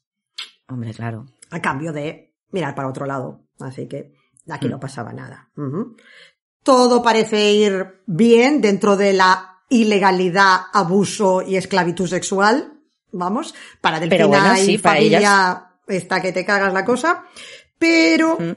Hombre, 0.67 0.93
claro. 0.93 1.25
a 1.49 1.59
cambio 1.61 1.91
de 1.91 2.35
mirar 2.51 2.75
para 2.75 2.87
otro 2.89 3.05
lado. 3.05 3.45
Así 3.59 3.87
que 3.87 4.13
aquí 4.49 4.67
no 4.69 4.79
pasaba 4.79 5.11
nada. 5.13 5.49
Todo 6.63 7.01
parece 7.01 7.51
ir 7.53 8.01
bien 8.05 8.61
dentro 8.61 8.95
de 8.95 9.13
la 9.13 9.61
ilegalidad, 9.69 10.61
abuso 10.73 11.41
y 11.41 11.55
esclavitud 11.55 12.07
sexual. 12.07 12.73
Vamos, 13.11 13.55
para 13.81 13.99
Delfina 13.99 14.17
Pero 14.17 14.27
bueno, 14.27 14.53
y 14.57 14.65
sí, 14.65 14.77
para 14.77 14.95
familia 14.97 15.71
está 15.87 16.21
que 16.21 16.31
te 16.31 16.45
cagas 16.45 16.73
la 16.73 16.85
cosa. 16.85 17.25
Pero, 17.79 18.37
Mm. 18.39 18.51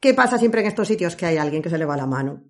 ¿qué 0.00 0.14
pasa 0.14 0.38
siempre 0.38 0.62
en 0.62 0.68
estos 0.68 0.88
sitios? 0.88 1.16
Que 1.16 1.26
hay 1.26 1.36
alguien 1.36 1.62
que 1.62 1.68
se 1.70 1.76
le 1.78 1.84
va 1.84 1.96
la 1.96 2.06
mano. 2.06 2.44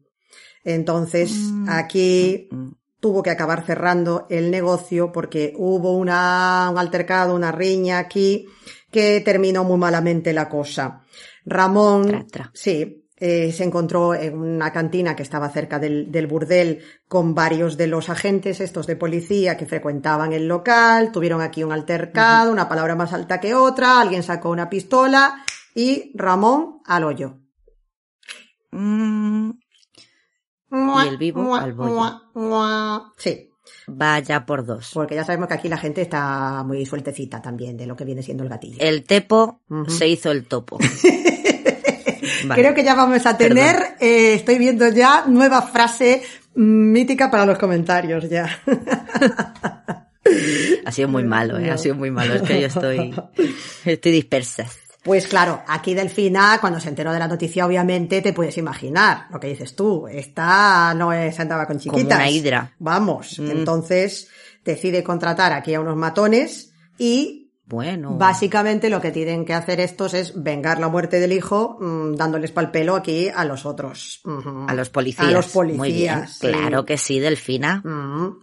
Entonces, 0.65 1.33
aquí 1.69 2.49
Mm. 2.51 2.69
Tuvo 3.01 3.23
que 3.23 3.31
acabar 3.31 3.65
cerrando 3.65 4.27
el 4.29 4.51
negocio 4.51 5.13
porque 5.13 5.55
hubo 5.57 5.97
una, 5.97 6.69
un 6.71 6.79
altercado, 6.79 7.35
una 7.35 7.53
riña 7.53 7.99
aquí 7.99 8.47
que 8.91 9.21
terminó 9.21 9.65
muy 9.65 9.79
malamente 9.79 10.33
la 10.33 10.49
cosa. 10.49 11.03
Ramón, 11.45 12.07
Tra, 12.09 12.27
tra. 12.27 12.51
sí, 12.55 13.05
eh, 13.17 13.51
se 13.53 13.65
encontró 13.65 14.15
en 14.15 14.39
una 14.39 14.73
cantina 14.73 15.17
que 15.17 15.25
estaba 15.25 15.49
cerca 15.51 15.79
del, 15.79 16.11
del 16.13 16.27
burdel 16.27 16.83
con 17.09 17.35
varios 17.35 17.77
de 17.77 17.89
los 17.89 18.11
agentes 18.11 18.61
estos 18.61 18.87
de 18.87 18.97
policía 18.97 19.57
que 19.57 19.67
frecuentaban 19.67 20.33
el 20.33 20.47
local, 20.47 21.11
tuvieron 21.11 21.41
aquí 21.41 21.65
un 21.65 21.73
altercado, 21.73 22.53
una 22.53 22.69
palabra 22.69 22.95
más 22.95 23.13
alta 23.13 23.41
que 23.41 23.55
otra, 23.55 24.01
alguien 24.01 24.23
sacó 24.23 24.51
una 24.51 24.71
pistola 24.71 25.45
y 25.75 26.13
Ramón 26.15 26.81
al 26.85 27.05
hoyo. 27.05 27.39
Mm, 28.71 29.51
Y 30.71 31.09
el 31.09 31.17
vivo 31.17 31.55
al 31.55 31.73
bollo. 31.73 33.13
Sí, 33.17 33.51
vaya 33.87 34.45
por 34.45 34.65
dos. 34.67 34.91
porque 34.95 35.15
ya 35.15 35.25
sabemos 35.25 35.49
que 35.49 35.55
aquí 35.55 35.69
la 35.69 35.79
gente 35.79 36.03
está 36.03 36.63
muy 36.65 36.85
sueltecita 36.85 37.41
también 37.41 37.77
de 37.77 37.87
lo 37.87 37.97
que 37.97 38.05
viene 38.05 38.23
siendo 38.23 38.43
el 38.43 38.49
gatillo. 38.49 38.77
El 38.81 39.05
tepo 39.05 39.61
se 39.89 40.09
hizo 40.09 40.31
el 40.31 40.45
topo. 40.45 40.79
Vale. 42.45 42.61
Creo 42.61 42.75
que 42.75 42.85
ya 42.85 42.95
vamos 42.95 43.27
a 43.27 43.37
tener, 43.37 43.97
eh, 44.01 44.35
estoy 44.35 44.59
viendo 44.59 44.89
ya 44.89 45.25
nueva 45.27 45.63
frase 45.63 46.23
mítica 46.55 47.31
para 47.31 47.47
los 47.47 47.59
comentarios 47.59 48.29
ya. 48.29 48.49
Ha 50.85 50.93
sido 50.93 51.09
muy 51.09 51.25
malo, 51.25 51.59
¿eh? 51.59 51.67
No. 51.67 51.73
Ha 51.73 51.79
sido 51.79 51.95
muy 51.95 52.11
malo. 52.11 52.35
Es 52.35 52.43
que 52.43 52.61
yo 52.61 52.67
estoy, 52.67 53.15
estoy 53.85 54.13
dispersa. 54.13 54.67
Pues 55.09 55.27
claro, 55.27 55.63
aquí 55.67 55.95
Delfina, 55.95 56.59
cuando 56.61 56.79
se 56.79 56.91
enteró 56.91 57.13
de 57.13 57.19
la 57.19 57.27
noticia, 57.27 57.65
obviamente 57.65 58.21
te 58.21 58.35
puedes 58.35 58.59
imaginar 58.59 59.25
lo 59.31 59.41
que 59.41 59.47
dices 59.47 59.75
tú. 59.75 60.07
Esta 60.07 60.93
no 60.93 61.15
es, 61.15 61.41
andaba 61.41 61.67
con 61.67 61.79
Como 61.79 61.97
chiquitas. 61.97 62.19
una 62.19 62.29
hidra. 62.31 62.73
Vamos, 62.79 63.39
Mm. 63.39 63.51
entonces 63.51 64.29
decide 64.63 65.03
contratar 65.03 65.55
aquí 65.55 65.73
a 65.73 65.81
unos 65.81 65.97
matones 65.97 66.73
y 66.99 67.38
Bueno. 67.69 68.15
Básicamente 68.17 68.89
lo 68.89 68.99
que 69.01 69.11
tienen 69.11 69.45
que 69.45 69.53
hacer 69.53 69.79
estos 69.81 70.15
es 70.15 70.43
vengar 70.43 70.81
la 70.81 70.89
muerte 70.89 71.21
del 71.21 71.33
hijo 71.33 71.77
mm, 71.81 72.15
dándoles 72.15 72.51
pal 72.51 72.71
pelo 72.71 72.97
aquí 72.97 73.29
a 73.29 73.45
los 73.45 73.67
otros. 73.67 74.23
A 74.67 74.73
los 74.75 74.89
policías. 74.89 75.29
A 75.29 75.31
los 75.31 75.49
policías. 75.49 75.79
Muy 75.79 75.93
bien. 75.93 76.27
sí. 76.29 76.47
Claro 76.49 76.87
que 76.87 76.97
sí, 76.97 77.21
Delfina. 77.21 77.83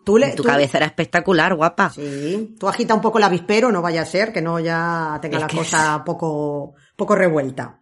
Tú 0.03 0.17
le, 0.19 0.31
tu 0.33 0.43
tú- 0.43 0.49
cabeza 0.49 0.77
era 0.77 0.85
espectacular, 0.85 1.55
guapa. 1.55 1.89
Sí. 1.89 2.55
Tú 2.59 2.67
agita 2.67 2.93
un 2.93 3.01
poco 3.01 3.17
el 3.17 3.23
avispero, 3.23 3.71
no 3.71 3.81
vaya 3.81 4.03
a 4.03 4.05
ser 4.05 4.31
que 4.31 4.41
no 4.43 4.59
ya 4.59 5.17
tenga 5.23 5.38
Es 5.38 5.41
la 5.41 5.47
cosa 5.49 6.03
poco, 6.05 6.75
poco 6.95 7.15
revuelta. 7.15 7.79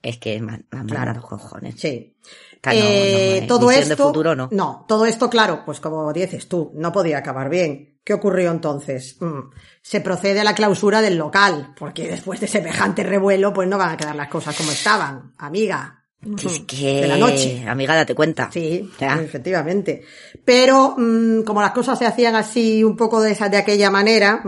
Es 0.00 0.18
que 0.18 0.40
me 0.40 0.52
han 0.52 0.66
me 0.70 0.78
han 0.78 0.86
Claro. 0.86 1.06
mandado 1.14 1.26
cojones. 1.28 1.74
Sí. 1.76 2.14
Claro, 2.60 2.78
no, 2.78 2.84
Eh, 2.86 3.44
todo 3.48 3.70
esto, 3.72 3.88
de 3.88 3.96
futuro 3.96 4.36
no. 4.36 4.48
no, 4.52 4.84
todo 4.86 5.04
esto, 5.06 5.28
claro, 5.28 5.62
pues 5.66 5.80
como 5.80 6.12
dices 6.12 6.46
tú, 6.48 6.70
no 6.76 6.92
podía 6.92 7.18
acabar 7.18 7.48
bien. 7.50 7.91
¿Qué 8.04 8.14
ocurrió 8.14 8.50
entonces? 8.50 9.16
Mm, 9.20 9.50
Se 9.80 10.00
procede 10.00 10.40
a 10.40 10.44
la 10.44 10.54
clausura 10.54 11.00
del 11.00 11.16
local, 11.16 11.74
porque 11.78 12.08
después 12.08 12.40
de 12.40 12.48
semejante 12.48 13.02
revuelo, 13.04 13.52
pues 13.52 13.68
no 13.68 13.78
van 13.78 13.90
a 13.90 13.96
quedar 13.96 14.16
las 14.16 14.28
cosas 14.28 14.56
como 14.56 14.72
estaban, 14.72 15.32
amiga. 15.38 15.98
Es 16.44 16.60
que, 16.60 17.00
De 17.02 17.08
la 17.08 17.16
noche. 17.16 17.64
amiga, 17.68 17.96
date 17.96 18.14
cuenta. 18.14 18.48
Sí, 18.52 18.88
Ya. 19.00 19.20
efectivamente. 19.20 20.04
Pero 20.44 20.94
mm, 20.96 21.42
como 21.42 21.60
las 21.60 21.72
cosas 21.72 21.98
se 21.98 22.06
hacían 22.06 22.36
así 22.36 22.84
un 22.84 22.96
poco 22.96 23.20
de 23.20 23.32
esa, 23.32 23.48
de 23.48 23.56
aquella 23.56 23.90
manera, 23.90 24.40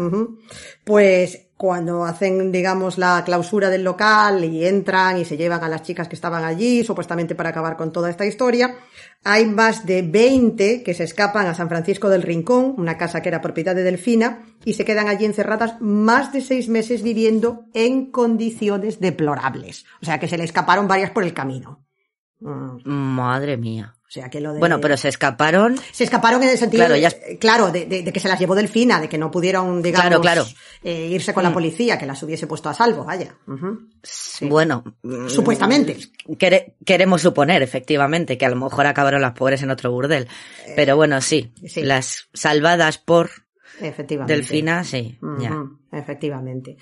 pues 0.85 1.47
cuando 1.57 2.05
hacen, 2.05 2.51
digamos, 2.51 2.99
la 2.99 3.23
clausura 3.25 3.71
del 3.71 3.85
local 3.85 4.45
y 4.45 4.67
entran 4.67 5.19
y 5.19 5.25
se 5.25 5.37
llevan 5.37 5.62
a 5.62 5.69
las 5.69 5.83
chicas 5.83 6.09
que 6.09 6.17
estaban 6.17 6.45
allí, 6.45 6.83
supuestamente 6.83 7.35
para 7.35 7.51
acabar 7.51 7.77
con 7.77 7.93
toda 7.93 8.11
esta 8.11 8.27
historia, 8.27 8.77
hay 9.23 9.47
más 9.47 9.87
de 9.87 10.03
20 10.03 10.83
que 10.83 10.95
se 10.95 11.05
escapan 11.05 11.47
a 11.47 11.55
San 11.55 11.69
Francisco 11.69 12.09
del 12.09 12.23
Rincón, 12.23 12.75
una 12.77 12.99
casa 12.99 13.23
que 13.23 13.29
era 13.29 13.40
propiedad 13.40 13.75
de 13.75 13.85
Delfina, 13.85 14.45
y 14.64 14.75
se 14.75 14.85
quedan 14.85 15.09
allí 15.09 15.25
encerradas 15.25 15.81
más 15.81 16.33
de 16.33 16.40
seis 16.40 16.69
meses 16.69 17.03
viviendo 17.03 17.67
en 17.73 18.11
condiciones 18.11 18.99
deplorables. 18.99 19.85
O 20.03 20.05
sea 20.05 20.19
que 20.19 20.29
se 20.29 20.37
le 20.37 20.45
escaparon 20.45 20.88
varias 20.88 21.11
por 21.11 21.23
el 21.23 21.35
camino. 21.35 21.85
Mm, 22.40 22.81
Madre 22.85 23.57
mía. 23.57 23.93
O 24.07 24.11
sea 24.14 24.29
que 24.31 24.40
lo 24.40 24.53
de... 24.53 24.61
Bueno, 24.61 24.81
pero 24.81 24.97
se 24.97 25.09
escaparon. 25.09 25.77
Se 25.90 26.05
escaparon 26.05 26.43
en 26.43 26.51
el 26.51 26.59
sentido, 26.59 26.85
Claro, 26.85 26.97
ya- 26.97 27.11
de, 27.11 27.38
claro, 27.38 27.71
de, 27.73 27.87
de- 27.87 28.03
de 28.03 28.12
que 28.12 28.21
se 28.21 28.29
las 28.29 28.38
llevó 28.38 28.55
Delfina, 28.55 29.01
de 29.01 29.09
que 29.09 29.19
no 29.19 29.31
pudieron, 29.31 29.83
digamos, 29.83 30.07
Claro, 30.09 30.21
claro. 30.21 30.47
eh, 30.85 31.09
irse 31.11 31.33
con 31.35 31.43
la 31.43 31.51
Mm. 31.51 31.55
policía, 31.55 31.99
que 31.99 32.07
las 32.07 32.23
hubiese 32.23 32.47
puesto 32.47 32.69
a 32.69 32.75
salvo, 32.75 33.05
vaya. 33.05 33.35
Bueno. 34.43 34.85
mm, 35.03 35.29
Supuestamente. 35.29 35.97
quere- 36.38 36.75
queremos 36.85 37.23
suponer, 37.23 37.62
efectivamente, 37.62 38.37
que 38.38 38.47
a 38.47 38.51
lo 38.51 38.57
mejor 38.57 38.87
acabaron 38.87 39.23
las 39.23 39.33
pobres 39.33 39.62
en 39.62 39.71
otro 39.71 39.90
burdel. 39.90 40.29
Pero 40.77 40.97
bueno, 40.97 41.21
sí. 41.21 41.53
Eh, 41.62 41.69
sí. 41.69 41.83
Las 41.83 42.29
salvadas 42.35 42.99
por 42.99 43.31
Efectivamente. 43.81 44.35
Delfina, 44.35 44.85
sí. 44.85 45.19
Ya. 45.40 45.57
Efectivamente. 45.90 46.77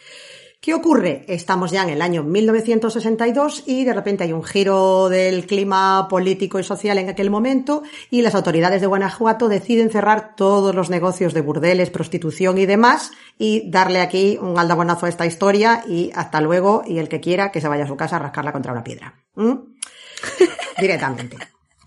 ¿Qué 0.63 0.75
ocurre? 0.75 1.25
Estamos 1.27 1.73
ya 1.73 1.83
en 1.83 1.89
el 1.89 2.01
año 2.01 2.23
1962 2.23 3.65
y 3.67 3.85
de 3.85 3.93
repente 3.93 4.23
hay 4.23 4.33
un 4.33 4.45
giro 4.45 5.09
del 5.09 5.45
clima 5.45 6.07
político 6.09 6.61
y 6.61 6.63
social 6.63 6.99
en 6.99 7.09
aquel 7.09 7.31
momento 7.31 7.83
y 8.11 8.23
las 8.23 8.37
autoridades 8.37 8.81
de 8.81 8.87
Guanajuato 8.87 9.49
deciden 9.49 9.91
cerrar 9.91 10.37
todos 10.37 10.73
los 10.73 10.89
negocios 10.89 11.35
de 11.35 11.41
burdeles, 11.41 11.91
prostitución 11.91 12.59
y 12.59 12.67
demás 12.67 13.11
y 13.39 13.69
darle 13.73 14.01
aquí 14.01 14.39
un 14.41 14.57
aldabonazo 14.57 15.07
a 15.07 15.09
esta 15.09 15.27
historia 15.27 15.83
y 15.85 16.13
hasta 16.15 16.41
luego 16.41 16.85
y 16.87 16.99
el 16.99 17.09
que 17.09 17.19
quiera 17.19 17.51
que 17.51 17.61
se 17.61 17.67
vaya 17.67 17.83
a 17.83 17.89
su 17.89 17.97
casa 17.97 18.15
a 18.15 18.21
rascarla 18.21 18.53
contra 18.53 18.71
una 18.71 18.85
piedra. 18.85 19.15
Directamente. 20.79 21.39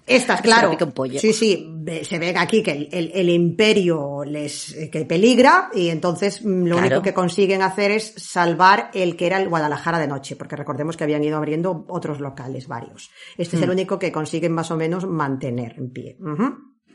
Estas, 0.08 0.38
Se 0.38 0.44
claro. 0.44 0.70
pica 0.70 0.86
un 0.86 0.92
pollo. 0.92 1.20
Sí, 1.20 1.34
sí, 1.34 1.68
se 2.04 2.20
ve 2.20 2.34
aquí 2.38 2.62
que 2.62 2.72
el, 2.72 2.90
el- 2.92 3.12
el 3.16 3.30
imperio 3.30 4.24
les 4.24 4.76
que 4.92 5.04
peligra 5.06 5.70
y 5.74 5.90
entonces 5.90 6.46
mm, 6.46 6.66
lo 6.66 6.76
Claro. 6.76 6.88
único 6.88 7.02
que 7.02 7.14
consiguen 7.14 7.62
hacer 7.64 7.90
es 7.92 8.14
salvar 8.18 8.92
el 8.94 9.16
que 9.16 9.26
era 9.26 9.40
el 9.42 9.50
Guadalajara 9.50 9.98
de 9.98 10.08
noche, 10.08 10.36
porque 10.36 10.56
recordemos 10.56 10.96
que 10.96 11.04
habían 11.06 11.24
ido 11.24 11.38
abriendo 11.38 11.86
otros 11.90 12.20
locales, 12.20 12.68
varios. 12.68 13.10
Este 13.38 13.56
es 13.56 13.62
el 13.64 13.70
único 13.72 13.98
que 13.98 14.12
consiguen 14.12 14.52
más 14.52 14.70
o 14.70 14.78
menos 14.78 15.08
mantener 15.08 15.74
en 15.78 15.90
pie. 15.92 16.18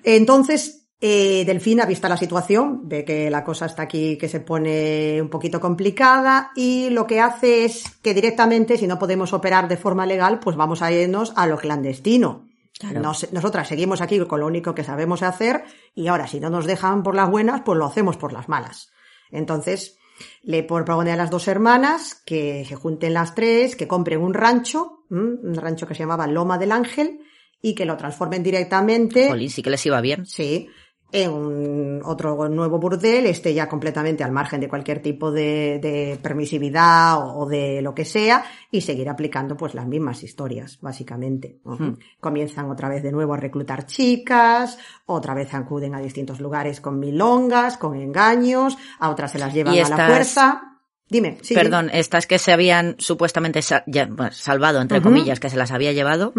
Entonces, 0.05 0.77
Eh, 1.03 1.44
Delfina, 1.46 1.87
vista 1.87 2.11
la 2.11 2.18
situación, 2.18 2.87
ve 2.87 3.07
que 3.07 3.31
la 3.31 3.42
cosa 3.42 3.64
está 3.64 3.85
aquí, 3.85 4.18
que 4.18 4.29
se 4.29 4.40
pone 4.40 5.18
un 5.23 5.31
poquito 5.31 5.59
complicada 5.59 6.51
y 6.55 6.90
lo 6.90 7.07
que 7.07 7.20
hace 7.20 7.64
es 7.64 7.85
que 8.03 8.12
directamente, 8.12 8.77
si 8.77 8.87
no 8.87 8.99
podemos 8.99 9.33
operar 9.33 9.66
de 9.66 9.79
forma 9.79 10.05
legal, 10.05 10.40
pues 10.40 10.57
vamos 10.57 10.83
a 10.83 10.92
irnos 10.92 11.33
a 11.37 11.46
lo 11.46 11.57
clandestino. 11.57 12.49
Claro. 12.80 13.00
Nos- 13.00 13.32
nosotras 13.32 13.68
seguimos 13.68 14.00
aquí 14.00 14.18
con 14.26 14.40
lo 14.40 14.46
único 14.46 14.74
que 14.74 14.82
sabemos 14.82 15.22
hacer 15.22 15.62
y 15.94 16.08
ahora 16.08 16.26
si 16.26 16.40
no 16.40 16.50
nos 16.50 16.64
dejan 16.66 17.02
por 17.04 17.14
las 17.14 17.30
buenas, 17.30 17.60
pues 17.64 17.78
lo 17.78 17.84
hacemos 17.86 18.16
por 18.16 18.32
las 18.32 18.48
malas. 18.48 18.90
Entonces, 19.30 19.98
le 20.42 20.62
propone 20.64 21.12
a 21.12 21.16
las 21.16 21.30
dos 21.30 21.46
hermanas 21.48 22.22
que 22.26 22.64
se 22.66 22.74
junten 22.76 23.14
las 23.14 23.34
tres, 23.34 23.76
que 23.76 23.86
compren 23.86 24.20
un 24.20 24.34
rancho, 24.34 25.04
un 25.10 25.54
rancho 25.54 25.86
que 25.86 25.94
se 25.94 26.00
llamaba 26.00 26.26
Loma 26.26 26.58
del 26.58 26.72
Ángel, 26.72 27.20
y 27.62 27.74
que 27.74 27.84
lo 27.84 27.96
transformen 27.98 28.42
directamente, 28.42 29.28
Jolín, 29.28 29.50
sí 29.50 29.62
que 29.62 29.68
les 29.70 29.84
iba 29.84 30.00
bien. 30.00 30.24
sí, 30.24 30.68
en 31.12 31.31
un 31.31 32.03
otro 32.05 32.49
nuevo 32.49 32.79
burdel, 32.79 33.27
esté 33.27 33.53
ya 33.53 33.68
completamente 33.68 34.23
al 34.25 34.33
margen 34.33 34.61
de 34.61 34.68
cualquier 34.68 35.03
tipo 35.03 35.31
de, 35.31 35.79
de 35.81 36.18
permisividad 36.23 37.18
o, 37.18 37.40
o 37.40 37.46
de 37.49 37.83
lo 37.83 37.94
que 37.94 38.05
sea, 38.05 38.44
y 38.70 38.81
seguir 38.81 39.09
aplicando 39.09 39.57
pues 39.57 39.75
las 39.75 39.87
mismas 39.87 40.23
historias, 40.23 40.79
básicamente. 40.81 41.59
Ujú. 41.64 41.99
Comienzan 42.20 42.70
otra 42.70 42.88
vez 42.88 43.03
de 43.03 43.12
nuevo 43.12 43.35
a 43.35 43.37
reclutar 43.37 43.87
chicas, 43.87 44.79
otra 45.07 45.35
vez 45.35 45.53
acuden 45.55 45.94
a 45.94 46.01
distintos 46.01 46.40
lugares 46.40 46.81
con 46.81 46.99
milongas, 46.99 47.77
con 47.77 47.96
engaños, 47.96 48.79
a 48.99 49.11
otras 49.11 49.33
se 49.33 49.38
las 49.38 49.53
llevan 49.53 49.79
a 49.79 49.88
la 49.88 50.07
fuerza. 50.07 50.69
Dime, 51.11 51.38
sí. 51.42 51.55
Perdón, 51.55 51.90
estas 51.92 52.27
que 52.29 52.38
se 52.38 52.53
habían 52.53 52.94
supuestamente 52.99 53.62
sa- 53.62 53.83
ya, 53.87 54.07
bueno, 54.07 54.31
salvado, 54.33 54.81
entre 54.81 55.03
comillas, 55.03 55.40
que 55.40 55.51
se 55.51 55.57
las 55.57 55.73
había 55.73 55.92
llevado. 55.92 56.33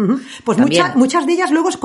Pues 0.44 0.56
También. 0.58 0.82
mucha- 0.82 0.96
muchas 0.96 1.26
de 1.26 1.32
ellas 1.34 1.50
luego 1.50 1.68
es 1.68 1.78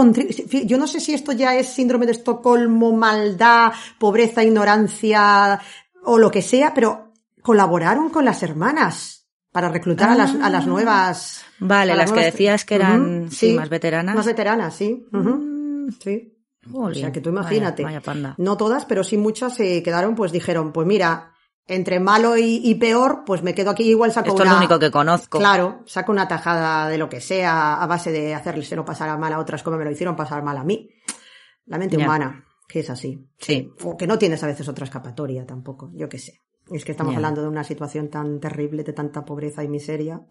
yo 0.65 0.77
no 0.77 0.87
sé 0.87 0.99
si 1.01 1.13
esto 1.13 1.33
ya 1.33 1.55
es 1.55 1.67
síndrome 1.67 2.05
de 2.05 2.13
Estocolmo, 2.13 2.93
maldad, 2.93 3.73
pobreza, 3.99 4.41
ignorancia 4.43 5.59
o 6.03 6.17
lo 6.17 6.31
que 6.31 6.41
sea, 6.41 6.73
pero 6.73 7.11
colaboraron 7.41 8.09
con 8.09 8.23
las 8.25 8.41
hermanas 8.43 9.27
para 9.51 9.69
reclutar 9.69 10.09
a, 10.09 10.15
las, 10.15 10.35
a 10.35 10.49
las 10.49 10.65
nuevas. 10.67 11.43
Vale, 11.59 11.95
las 11.95 12.11
que 12.11 12.21
decías 12.21 12.63
que 12.65 12.75
eran, 12.75 13.29
sí, 13.31 13.53
más 13.53 13.69
veteranas. 13.69 14.15
Más 14.15 14.25
veteranas, 14.25 14.75
sí. 14.75 15.05
Ujú. 15.11 15.89
Sí. 16.01 16.33
O 16.73 16.93
sea 16.93 17.11
que 17.11 17.21
tú 17.21 17.31
vaya- 17.31 17.41
imagínate. 17.41 17.83
Vaya, 17.83 18.01
panda. 18.01 18.35
No 18.37 18.57
todas, 18.57 18.85
pero 18.85 19.03
sí 19.03 19.17
muchas 19.17 19.55
se 19.55 19.81
quedaron, 19.83 20.15
pues 20.15 20.31
dijeron, 20.31 20.71
pues 20.73 20.85
mira, 20.87 21.31
entre 21.67 21.99
malo 21.99 22.37
y, 22.37 22.61
y 22.63 22.75
peor, 22.75 23.23
pues 23.25 23.43
me 23.43 23.53
quedo 23.53 23.71
aquí 23.71 23.83
igual 23.83 24.11
saco 24.11 24.29
Esto 24.29 24.43
es 24.43 24.49
lo 24.49 24.57
único 24.57 24.79
que 24.79 24.89
conozco. 24.91 25.37
Claro, 25.39 25.81
saco 25.85 26.11
una 26.11 26.27
tajada 26.27 26.87
de 26.87 26.97
lo 26.97 27.09
que 27.09 27.19
sea 27.21 27.81
a 27.81 27.87
base 27.87 28.11
de 28.11 28.33
hacerle 28.33 28.63
pasar 28.85 29.17
mal 29.19 29.33
a 29.33 29.39
otras 29.39 29.63
como 29.63 29.77
me 29.77 29.83
lo 29.83 29.91
hicieron 29.91 30.15
pasar 30.15 30.43
mal 30.43 30.57
a 30.57 30.63
mí. 30.63 30.89
La 31.65 31.77
mente 31.77 31.97
Ya. 31.97 32.05
humana, 32.05 32.45
que 32.67 32.79
es 32.79 32.89
así. 32.89 33.27
Sí. 33.37 33.69
O 33.83 33.97
que 33.97 34.07
no 34.07 34.17
tienes 34.17 34.41
a 34.43 34.47
veces 34.47 34.67
otra 34.69 34.85
escapatoria 34.85 35.45
tampoco, 35.45 35.91
yo 35.93 36.07
qué 36.07 36.19
sé. 36.19 36.41
Es 36.71 36.85
que 36.85 36.91
estamos 36.91 37.11
Ya. 37.13 37.17
hablando 37.17 37.41
de 37.41 37.47
una 37.49 37.63
situación 37.63 38.09
tan 38.09 38.39
terrible, 38.39 38.83
de 38.83 38.93
tanta 38.93 39.25
pobreza 39.25 39.63
y 39.63 39.67
miseria. 39.67 40.21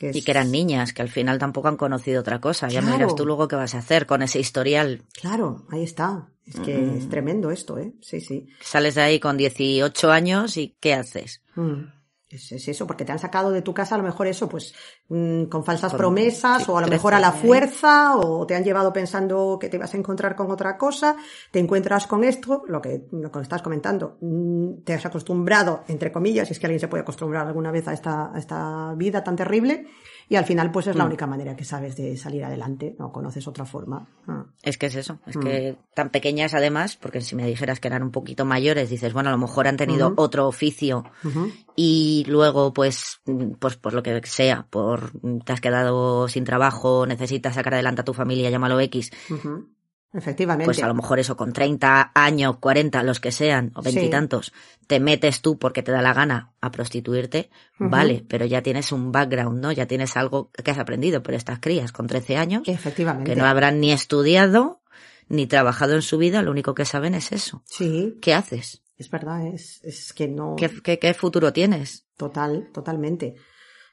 Que 0.00 0.08
es... 0.08 0.16
Y 0.16 0.22
que 0.22 0.30
eran 0.30 0.50
niñas, 0.50 0.94
que 0.94 1.02
al 1.02 1.10
final 1.10 1.38
tampoco 1.38 1.68
han 1.68 1.76
conocido 1.76 2.20
otra 2.22 2.40
cosa. 2.40 2.68
Ya 2.68 2.80
me 2.80 2.90
dirás 2.92 3.14
tú 3.14 3.26
luego 3.26 3.46
qué 3.48 3.54
vas 3.56 3.74
a 3.74 3.78
hacer 3.78 4.06
con 4.06 4.22
ese 4.22 4.40
historial. 4.40 5.02
Claro, 5.12 5.66
ahí 5.70 5.82
está. 5.84 6.26
Es 6.46 6.58
que 6.58 6.76
Mm. 6.78 6.96
es 6.96 7.08
tremendo 7.10 7.50
esto, 7.50 7.76
¿eh? 7.78 7.92
Sí, 8.00 8.20
sí. 8.22 8.48
Sales 8.60 8.94
de 8.94 9.02
ahí 9.02 9.20
con 9.20 9.36
18 9.36 10.10
años 10.10 10.56
y 10.56 10.74
¿qué 10.80 10.94
haces? 10.94 11.42
Mm. 11.54 11.82
Es, 12.30 12.52
es 12.52 12.68
eso, 12.68 12.86
porque 12.86 13.04
te 13.04 13.10
han 13.10 13.18
sacado 13.18 13.50
de 13.50 13.60
tu 13.60 13.74
casa 13.74 13.96
a 13.96 13.98
lo 13.98 14.04
mejor 14.04 14.28
eso, 14.28 14.48
pues 14.48 14.72
mm, 15.08 15.46
con 15.46 15.64
falsas 15.64 15.90
Con- 15.90 15.98
promesas 15.98 16.62
sí, 16.62 16.70
o 16.70 16.78
a 16.78 16.80
lo 16.80 16.86
13, 16.86 16.96
mejor 16.96 17.14
a 17.14 17.18
la 17.18 17.32
fuerza 17.32 18.16
o 18.16 18.46
te 18.46 18.54
han 18.54 18.62
llevado 18.62 18.92
pensando 18.92 19.58
que 19.60 19.68
te 19.68 19.78
vas 19.78 19.92
a 19.94 19.96
encontrar 19.96 20.36
con 20.36 20.48
otra 20.50 20.78
cosa, 20.78 21.16
te 21.50 21.58
encuentras 21.58 22.06
con 22.06 22.22
esto, 22.22 22.62
lo 22.68 22.80
que, 22.80 23.08
lo 23.10 23.32
que 23.32 23.40
estás 23.40 23.62
comentando, 23.62 24.16
mm, 24.20 24.82
te 24.84 24.94
has 24.94 25.04
acostumbrado, 25.04 25.82
entre 25.88 26.12
comillas, 26.12 26.46
si 26.46 26.52
es 26.52 26.60
que 26.60 26.66
alguien 26.66 26.78
se 26.80 26.86
puede 26.86 27.02
acostumbrar 27.02 27.48
alguna 27.48 27.72
vez 27.72 27.88
a 27.88 27.92
esta, 27.92 28.32
a 28.32 28.38
esta 28.38 28.94
vida 28.96 29.24
tan 29.24 29.34
terrible 29.34 29.88
y 30.30 30.36
al 30.36 30.46
final 30.46 30.70
pues 30.70 30.86
es 30.86 30.96
la 30.96 31.04
Mm. 31.04 31.08
única 31.08 31.26
manera 31.26 31.54
que 31.56 31.64
sabes 31.64 31.96
de 31.96 32.16
salir 32.16 32.42
adelante, 32.44 32.96
no 32.98 33.12
conoces 33.12 33.46
otra 33.46 33.66
forma. 33.66 34.06
Ah. 34.26 34.46
Es 34.62 34.78
que 34.78 34.86
es 34.86 34.94
eso, 34.94 35.18
es 35.26 35.36
Mm. 35.36 35.40
que 35.40 35.76
tan 35.94 36.08
pequeñas 36.08 36.54
además, 36.54 36.96
porque 36.96 37.20
si 37.20 37.36
me 37.36 37.44
dijeras 37.46 37.80
que 37.80 37.88
eran 37.88 38.02
un 38.02 38.12
poquito 38.12 38.44
mayores, 38.46 38.88
dices, 38.88 39.12
bueno, 39.12 39.28
a 39.28 39.32
lo 39.32 39.38
mejor 39.38 39.66
han 39.68 39.76
tenido 39.76 40.14
otro 40.16 40.46
oficio 40.46 41.04
y 41.76 42.24
luego 42.28 42.72
pues, 42.72 43.20
mm, 43.26 43.52
pues 43.58 43.76
por 43.76 43.92
lo 43.92 44.02
que 44.02 44.20
sea, 44.24 44.66
por 44.70 45.12
te 45.44 45.52
has 45.52 45.60
quedado 45.60 46.28
sin 46.28 46.44
trabajo, 46.44 47.04
necesitas 47.06 47.56
sacar 47.56 47.74
adelante 47.74 48.02
a 48.02 48.04
tu 48.04 48.14
familia, 48.14 48.48
llámalo 48.50 48.78
X. 48.80 49.10
Efectivamente. 50.12 50.64
pues 50.64 50.82
a 50.82 50.88
lo 50.88 50.94
mejor 50.94 51.20
eso 51.20 51.36
con 51.36 51.52
30 51.52 52.10
años, 52.14 52.56
40, 52.58 53.02
los 53.04 53.20
que 53.20 53.30
sean, 53.30 53.70
o 53.76 53.82
Sí. 53.82 53.94
veintitantos, 53.94 54.52
te 54.88 54.98
metes 54.98 55.40
tú 55.40 55.56
porque 55.58 55.82
te 55.84 55.92
da 55.92 56.02
la 56.02 56.12
gana 56.12 56.50
a 56.60 56.72
prostituirte, 56.72 57.48
vale, 57.78 58.24
pero 58.28 58.44
ya 58.44 58.60
tienes 58.62 58.90
un 58.90 59.12
background, 59.12 59.60
¿no? 59.60 59.70
Ya 59.70 59.86
tienes 59.86 60.16
algo 60.16 60.50
que 60.52 60.70
has 60.72 60.78
aprendido, 60.78 61.22
pero 61.22 61.36
estas 61.36 61.60
crías 61.60 61.92
con 61.92 62.08
13 62.08 62.36
años, 62.36 62.62
Efectivamente. 62.66 63.30
que 63.30 63.36
no 63.36 63.46
habrán 63.46 63.78
ni 63.80 63.92
estudiado, 63.92 64.80
ni 65.28 65.46
trabajado 65.46 65.94
en 65.94 66.02
su 66.02 66.18
vida, 66.18 66.42
lo 66.42 66.50
único 66.50 66.74
que 66.74 66.84
saben 66.84 67.14
es 67.14 67.30
eso. 67.30 67.62
Sí, 67.66 68.18
¿Qué 68.20 68.34
haces? 68.34 68.82
es 68.98 69.08
verdad, 69.10 69.46
es, 69.46 69.80
es 69.84 70.12
que 70.12 70.26
no. 70.28 70.56
¿Qué, 70.58 70.68
qué, 70.82 70.98
qué 70.98 71.14
futuro 71.14 71.52
tienes? 71.52 72.04
Total, 72.16 72.68
totalmente. 72.74 73.36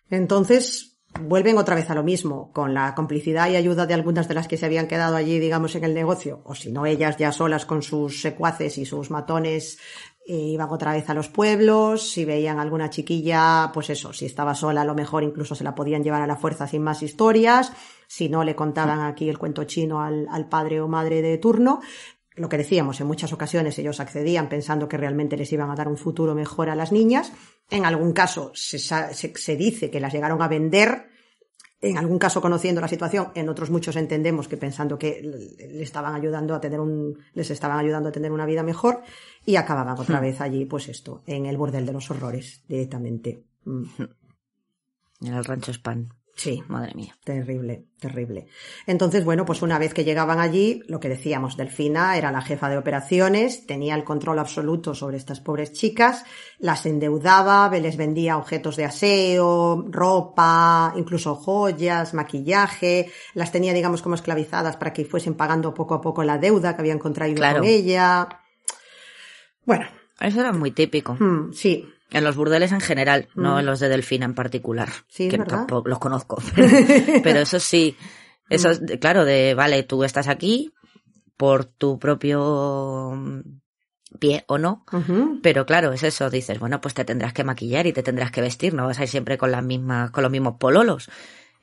Entonces, 0.09 0.86
vuelven 1.19 1.57
otra 1.57 1.75
vez 1.75 1.89
a 1.89 1.95
lo 1.95 2.03
mismo, 2.03 2.51
con 2.53 2.73
la 2.73 2.93
complicidad 2.95 3.49
y 3.49 3.55
ayuda 3.55 3.85
de 3.85 3.93
algunas 3.93 4.27
de 4.27 4.33
las 4.33 4.47
que 4.47 4.57
se 4.57 4.65
habían 4.65 4.87
quedado 4.87 5.15
allí, 5.15 5.39
digamos, 5.39 5.75
en 5.75 5.83
el 5.83 5.93
negocio, 5.93 6.41
o 6.45 6.55
si 6.55 6.71
no, 6.71 6.85
ellas 6.85 7.17
ya 7.17 7.31
solas 7.31 7.65
con 7.65 7.81
sus 7.81 8.21
secuaces 8.21 8.77
y 8.77 8.85
sus 8.85 9.09
matones, 9.09 9.79
eh, 10.25 10.35
iban 10.35 10.69
otra 10.69 10.91
vez 10.91 11.09
a 11.09 11.13
los 11.13 11.29
pueblos, 11.29 12.09
si 12.09 12.25
veían 12.25 12.59
alguna 12.59 12.89
chiquilla, 12.89 13.71
pues 13.73 13.89
eso, 13.89 14.13
si 14.13 14.25
estaba 14.25 14.53
sola, 14.53 14.81
a 14.81 14.85
lo 14.85 14.93
mejor 14.93 15.23
incluso 15.23 15.55
se 15.55 15.63
la 15.63 15.73
podían 15.73 16.03
llevar 16.03 16.21
a 16.21 16.27
la 16.27 16.35
fuerza 16.35 16.67
sin 16.67 16.83
más 16.83 17.01
historias, 17.01 17.71
si 18.07 18.29
no, 18.29 18.43
le 18.43 18.55
contaban 18.55 19.01
aquí 19.01 19.29
el 19.29 19.37
cuento 19.37 19.63
chino 19.63 20.01
al, 20.01 20.27
al 20.29 20.49
padre 20.49 20.81
o 20.81 20.87
madre 20.87 21.21
de 21.21 21.37
turno, 21.37 21.79
lo 22.37 22.49
que 22.49 22.57
decíamos, 22.57 23.01
en 23.01 23.07
muchas 23.07 23.33
ocasiones 23.33 23.77
ellos 23.79 23.99
accedían 23.99 24.47
pensando 24.49 24.87
que 24.87 24.97
realmente 24.97 25.35
les 25.37 25.51
iban 25.51 25.69
a 25.71 25.75
dar 25.75 25.87
un 25.87 25.97
futuro 25.97 26.33
mejor 26.35 26.69
a 26.69 26.75
las 26.75 26.91
niñas. 26.91 27.31
En 27.69 27.85
algún 27.85 28.13
caso 28.13 28.51
se, 28.53 28.79
se- 28.79 29.33
se 29.35 29.55
dice 29.55 29.89
que 29.91 29.99
las 29.99 30.13
llegaron 30.13 30.41
a 30.41 30.47
vender. 30.47 31.09
En 31.79 31.97
algún 31.99 32.17
caso 32.17 32.41
conociendo 32.41 32.81
la 32.81 32.87
situación, 32.87 33.27
en 33.35 33.49
otros 33.49 33.69
muchos 33.69 33.95
entendemos 33.97 34.47
que 34.47 34.57
pensando 34.57 34.97
que 34.97 35.21
le 35.21 35.83
estaban 35.83 36.15
ayudando 36.15 36.55
a 36.55 36.59
tener 36.59 36.79
un, 36.79 37.19
les 37.35 37.51
estaban 37.51 37.77
ayudando 37.77 38.09
a 38.09 38.11
tener 38.11 38.31
una 38.31 38.47
vida 38.47 38.63
mejor 38.63 39.01
y 39.45 39.57
acababan 39.57 39.99
otra 39.99 40.19
vez 40.19 40.41
allí, 40.41 40.65
pues 40.65 40.87
esto, 40.89 41.21
en 41.27 41.45
el 41.45 41.55
bordel 41.57 41.85
de 41.85 41.93
los 41.93 42.09
horrores, 42.09 42.63
directamente. 42.67 43.43
Mm, 43.65 43.83
En 45.21 45.33
el 45.33 45.45
rancho 45.45 45.71
Span. 45.71 46.09
Sí. 46.39 46.63
Madre 46.67 46.93
mía. 46.93 47.17
Terrible, 47.23 47.85
terrible. 47.99 48.45
Entonces, 48.85 49.25
bueno, 49.25 49.43
pues 49.43 49.63
una 49.63 49.79
vez 49.79 49.91
que 49.95 50.03
llegaban 50.03 50.39
allí, 50.39 50.83
lo 50.87 50.99
que 50.99 51.09
decíamos, 51.09 51.57
Delfina 51.57 52.15
era 52.15 52.31
la 52.31 52.43
jefa 52.43 52.69
de 52.69 52.77
operaciones, 52.77 53.65
tenía 53.65 53.95
el 53.95 54.03
control 54.03 54.37
absoluto 54.37 54.93
sobre 54.93 55.17
estas 55.17 55.39
pobres 55.39 55.73
chicas, 55.73 56.25
las 56.59 56.85
endeudaba, 56.85 57.69
les 57.71 57.97
vendía 57.97 58.37
objetos 58.37 58.75
de 58.75 58.85
aseo, 58.85 59.83
ropa, 59.89 60.93
incluso 60.95 61.33
joyas, 61.33 62.13
maquillaje, 62.13 63.11
las 63.33 63.51
tenía, 63.51 63.73
digamos, 63.73 64.03
como 64.03 64.13
esclavizadas 64.13 64.77
para 64.77 64.93
que 64.93 65.05
fuesen 65.05 65.33
pagando 65.33 65.73
poco 65.73 65.95
a 65.95 66.01
poco 66.01 66.23
la 66.23 66.37
deuda 66.37 66.75
que 66.75 66.81
habían 66.83 66.99
contraído 66.99 67.37
Claro. 67.37 67.61
con 67.61 67.67
ella. 67.67 68.29
Bueno, 69.65 69.85
Eso 70.19 70.39
era 70.39 70.53
muy 70.53 70.69
típico. 70.71 71.15
mm, 71.19 71.51
sí, 71.53 71.87
En 72.11 72.23
los 72.23 72.35
burdeles 72.35 72.71
en 72.71 72.79
general, 72.81 73.27
no 73.35 73.55
Mm. 73.55 73.59
en 73.59 73.65
los 73.65 73.79
de 73.79 73.89
Delfina 73.89 74.25
en 74.25 74.33
particular. 74.33 74.89
Sí, 75.07 75.27
que 75.29 75.37
verdad. 75.37 75.57
tampoco 75.57 75.89
los 75.89 75.99
conozco. 75.99 76.41
Pero, 76.55 76.69
pero 77.23 77.39
eso 77.39 77.59
sí, 77.59 77.97
eso 78.49 78.69
es, 78.69 78.81
claro, 79.01 79.25
de, 79.25 79.53
vale, 79.55 79.83
tú 79.83 80.03
estás 80.03 80.27
aquí 80.27 80.71
por 81.35 81.65
tu 81.65 81.99
propio 81.99 83.11
mm, 83.15 83.41
pie 84.19 84.45
o 84.47 84.57
no. 84.57 84.85
Pero 85.43 85.65
claro, 85.65 85.91
es 85.91 86.03
eso, 86.03 86.29
dices, 86.29 86.59
bueno, 86.59 86.79
pues 86.81 86.93
te 86.93 87.03
tendrás 87.05 87.33
que 87.33 87.43
maquillar 87.43 87.85
y 87.87 87.93
te 87.93 88.03
tendrás 88.03 88.31
que 88.31 88.41
vestir, 88.41 88.73
no 88.73 88.85
vas 88.85 88.99
a 88.99 89.03
ir 89.03 89.09
siempre 89.09 89.37
con 89.37 89.51
las 89.51 89.63
mismas, 89.63 90.11
con 90.11 90.23
los 90.23 90.31
mismos 90.31 90.55
pololos. 90.59 91.09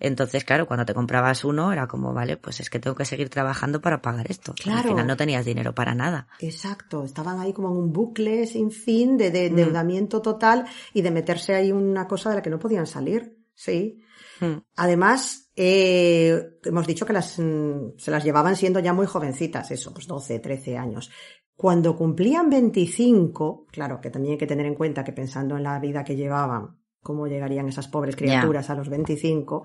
Entonces, 0.00 0.44
claro, 0.44 0.66
cuando 0.66 0.84
te 0.84 0.94
comprabas 0.94 1.44
uno 1.44 1.72
era 1.72 1.86
como, 1.86 2.12
vale, 2.12 2.36
pues 2.36 2.60
es 2.60 2.70
que 2.70 2.78
tengo 2.78 2.96
que 2.96 3.04
seguir 3.04 3.28
trabajando 3.30 3.80
para 3.80 4.02
pagar 4.02 4.30
esto. 4.30 4.54
Claro. 4.54 4.78
Al 4.80 4.88
final 4.88 5.06
no 5.06 5.16
tenías 5.16 5.44
dinero 5.44 5.74
para 5.74 5.94
nada. 5.94 6.28
Exacto, 6.40 7.04
estaban 7.04 7.40
ahí 7.40 7.52
como 7.52 7.68
en 7.70 7.76
un 7.76 7.92
bucle 7.92 8.46
sin 8.46 8.70
fin 8.70 9.16
de, 9.16 9.30
Mm. 9.30 9.32
de 9.32 9.46
endeudamiento 9.46 10.20
total 10.22 10.66
y 10.92 11.02
de 11.02 11.10
meterse 11.10 11.54
ahí 11.54 11.72
una 11.72 12.06
cosa 12.06 12.30
de 12.30 12.36
la 12.36 12.42
que 12.42 12.50
no 12.50 12.58
podían 12.58 12.86
salir. 12.86 13.38
Sí. 13.54 14.00
Mm. 14.40 14.58
Además, 14.76 15.50
eh, 15.56 16.58
hemos 16.64 16.86
dicho 16.86 17.06
que 17.06 17.12
las, 17.12 17.38
mm, 17.38 17.96
se 17.96 18.10
las 18.10 18.24
llevaban 18.24 18.56
siendo 18.56 18.80
ya 18.80 18.92
muy 18.92 19.06
jovencitas, 19.06 19.70
eso, 19.70 19.92
pues 19.94 20.06
12, 20.06 20.40
13 20.40 20.76
años. 20.76 21.10
Cuando 21.56 21.96
cumplían 21.96 22.50
25, 22.50 23.66
claro 23.70 24.00
que 24.00 24.10
también 24.10 24.32
hay 24.32 24.38
que 24.38 24.46
tener 24.48 24.66
en 24.66 24.74
cuenta 24.74 25.04
que 25.04 25.12
pensando 25.12 25.56
en 25.56 25.62
la 25.62 25.78
vida 25.78 26.02
que 26.02 26.16
llevaban, 26.16 26.78
cómo 27.04 27.28
llegarían 27.28 27.68
esas 27.68 27.86
pobres 27.86 28.16
criaturas 28.16 28.68
a 28.70 28.74
los 28.74 28.88
25, 28.88 29.64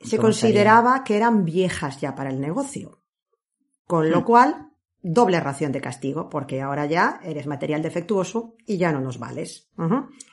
se 0.00 0.16
¿Cómo 0.16 0.26
consideraba 0.26 1.04
que 1.04 1.16
eran 1.16 1.44
viejas 1.44 2.00
ya 2.00 2.16
para 2.16 2.30
el 2.30 2.40
negocio. 2.40 2.98
Con 3.86 4.10
lo 4.10 4.22
Hmm. 4.22 4.24
cual, 4.24 4.70
doble 5.02 5.38
ración 5.38 5.70
de 5.70 5.82
castigo, 5.82 6.28
porque 6.30 6.62
ahora 6.62 6.86
ya 6.86 7.20
eres 7.22 7.46
material 7.46 7.82
defectuoso 7.82 8.54
y 8.66 8.78
ya 8.78 8.90
no 8.90 9.00
nos 9.00 9.18
vales. 9.18 9.68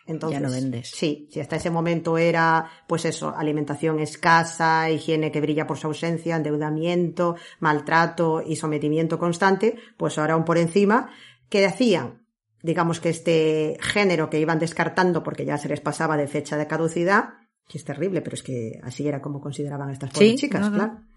Entonces, 0.07 0.39
Ya 0.39 0.47
no 0.47 0.51
vendes. 0.51 0.91
Sí, 0.95 1.27
si 1.29 1.41
hasta 1.41 1.57
ese 1.57 1.69
momento 1.69 2.17
era, 2.17 2.69
pues 2.87 3.03
eso, 3.05 3.35
alimentación 3.35 3.99
escasa, 3.99 4.89
higiene 4.89 5.31
que 5.31 5.41
brilla 5.41 5.67
por 5.67 5.77
su 5.77 5.87
ausencia, 5.87 6.37
endeudamiento, 6.37 7.35
maltrato 7.59 8.41
y 8.41 8.55
sometimiento 8.55 9.19
constante, 9.19 9.75
pues 9.97 10.17
ahora 10.17 10.33
aún 10.35 10.45
por 10.45 10.57
encima, 10.57 11.09
¿qué 11.49 11.65
hacían? 11.65 12.20
Digamos 12.63 12.99
que 12.99 13.09
este 13.09 13.77
género 13.79 14.29
que 14.29 14.39
iban 14.39 14.59
descartando 14.59 15.23
porque 15.23 15.45
ya 15.45 15.57
se 15.57 15.69
les 15.69 15.81
pasaba 15.81 16.17
de 16.17 16.27
fecha 16.27 16.57
de 16.57 16.67
caducidad, 16.67 17.29
que 17.67 17.77
es 17.77 17.85
terrible, 17.85 18.21
pero 18.21 18.35
es 18.35 18.43
que 18.43 18.79
así 18.83 19.07
era 19.07 19.21
como 19.21 19.41
consideraban 19.41 19.89
estas 19.89 20.11
pobres 20.11 20.31
Sí, 20.31 20.35
chicas, 20.35 20.69
no, 20.69 20.73
claro 20.73 21.11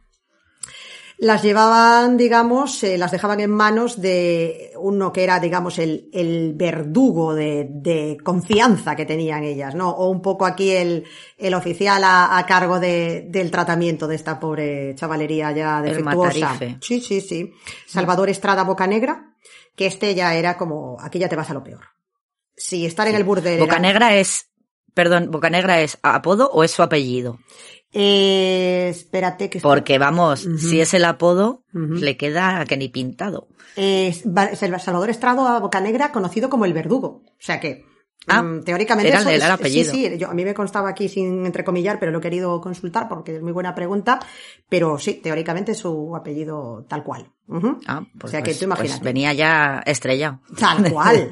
las 1.18 1.42
llevaban, 1.42 2.16
digamos, 2.16 2.82
eh, 2.82 2.98
las 2.98 3.12
dejaban 3.12 3.38
en 3.40 3.50
manos 3.50 4.00
de 4.00 4.72
uno 4.78 5.12
que 5.12 5.22
era, 5.22 5.38
digamos, 5.38 5.78
el, 5.78 6.08
el 6.12 6.54
verdugo 6.54 7.34
de, 7.34 7.68
de 7.70 8.16
confianza 8.22 8.96
que 8.96 9.06
tenían 9.06 9.44
ellas, 9.44 9.74
¿no? 9.74 9.90
O 9.90 10.10
un 10.10 10.20
poco 10.20 10.44
aquí 10.44 10.72
el, 10.72 11.04
el 11.38 11.54
oficial 11.54 12.02
a, 12.02 12.36
a 12.36 12.46
cargo 12.46 12.80
de, 12.80 13.26
del 13.30 13.50
tratamiento 13.50 14.08
de 14.08 14.16
esta 14.16 14.40
pobre 14.40 14.94
chavalería 14.96 15.52
ya 15.52 15.80
defectuosa. 15.82 16.58
Sí, 16.80 17.00
sí, 17.00 17.20
sí. 17.20 17.52
Salvador 17.86 18.28
Estrada 18.28 18.64
Bocanegra, 18.64 19.33
que 19.76 19.86
este 19.86 20.14
ya 20.14 20.34
era 20.34 20.56
como, 20.56 20.96
aquí 21.00 21.18
ya 21.18 21.28
te 21.28 21.36
vas 21.36 21.50
a 21.50 21.54
lo 21.54 21.62
peor. 21.64 21.80
Si 22.56 22.86
estar 22.86 23.06
en 23.08 23.14
el 23.16 23.24
burdel 23.24 23.54
era- 23.54 23.64
Bocanegra 23.64 24.14
es, 24.16 24.48
perdón, 24.94 25.30
Bocanegra 25.30 25.80
es 25.80 25.98
apodo 26.02 26.50
o 26.52 26.62
es 26.64 26.70
su 26.70 26.82
apellido. 26.82 27.38
Eh, 27.96 28.88
espérate 28.90 29.48
que... 29.50 29.60
Porque 29.60 29.98
vamos, 29.98 30.46
si 30.58 30.80
es 30.80 30.94
el 30.94 31.04
apodo, 31.04 31.62
le 31.72 32.16
queda 32.16 32.60
a 32.60 32.64
que 32.64 32.76
ni 32.76 32.88
pintado. 32.88 33.48
es 33.76 34.24
Salvador 34.56 35.10
Estrado 35.10 35.46
a 35.46 35.60
Bocanegra, 35.60 36.10
conocido 36.12 36.50
como 36.50 36.64
el 36.64 36.72
Verdugo. 36.72 37.22
O 37.26 37.32
sea 37.38 37.60
que, 37.60 37.84
Ah, 38.26 38.42
mm, 38.42 38.62
teóricamente. 38.64 39.10
era 39.10 39.18
eso 39.20 39.28
el- 39.28 39.34
es- 39.34 39.42
era 39.42 39.54
el 39.54 39.60
apellido. 39.60 39.92
Sí, 39.92 40.08
sí, 40.08 40.18
yo, 40.18 40.30
a 40.30 40.34
mí 40.34 40.44
me 40.44 40.54
constaba 40.54 40.88
aquí 40.88 41.08
sin 41.10 41.44
entrecomillar, 41.44 41.98
pero 42.00 42.10
lo 42.10 42.18
he 42.18 42.22
querido 42.22 42.58
consultar 42.60 43.06
porque 43.08 43.36
es 43.36 43.42
muy 43.42 43.52
buena 43.52 43.74
pregunta. 43.74 44.18
Pero 44.68 44.98
sí, 44.98 45.14
teóricamente 45.22 45.74
su 45.74 46.16
apellido 46.16 46.86
tal 46.88 47.04
cual. 47.04 47.30
Ah, 47.86 48.02
pues, 48.18 48.24
o 48.24 48.28
sea 48.28 48.40
que 48.40 48.50
pues- 48.52 48.58
tú 48.60 48.66
pues 48.66 48.78
imagínate. 48.80 49.04
venía 49.04 49.32
ya 49.34 49.82
estrella. 49.84 50.40
Tal 50.58 50.76
cual. 50.92 51.30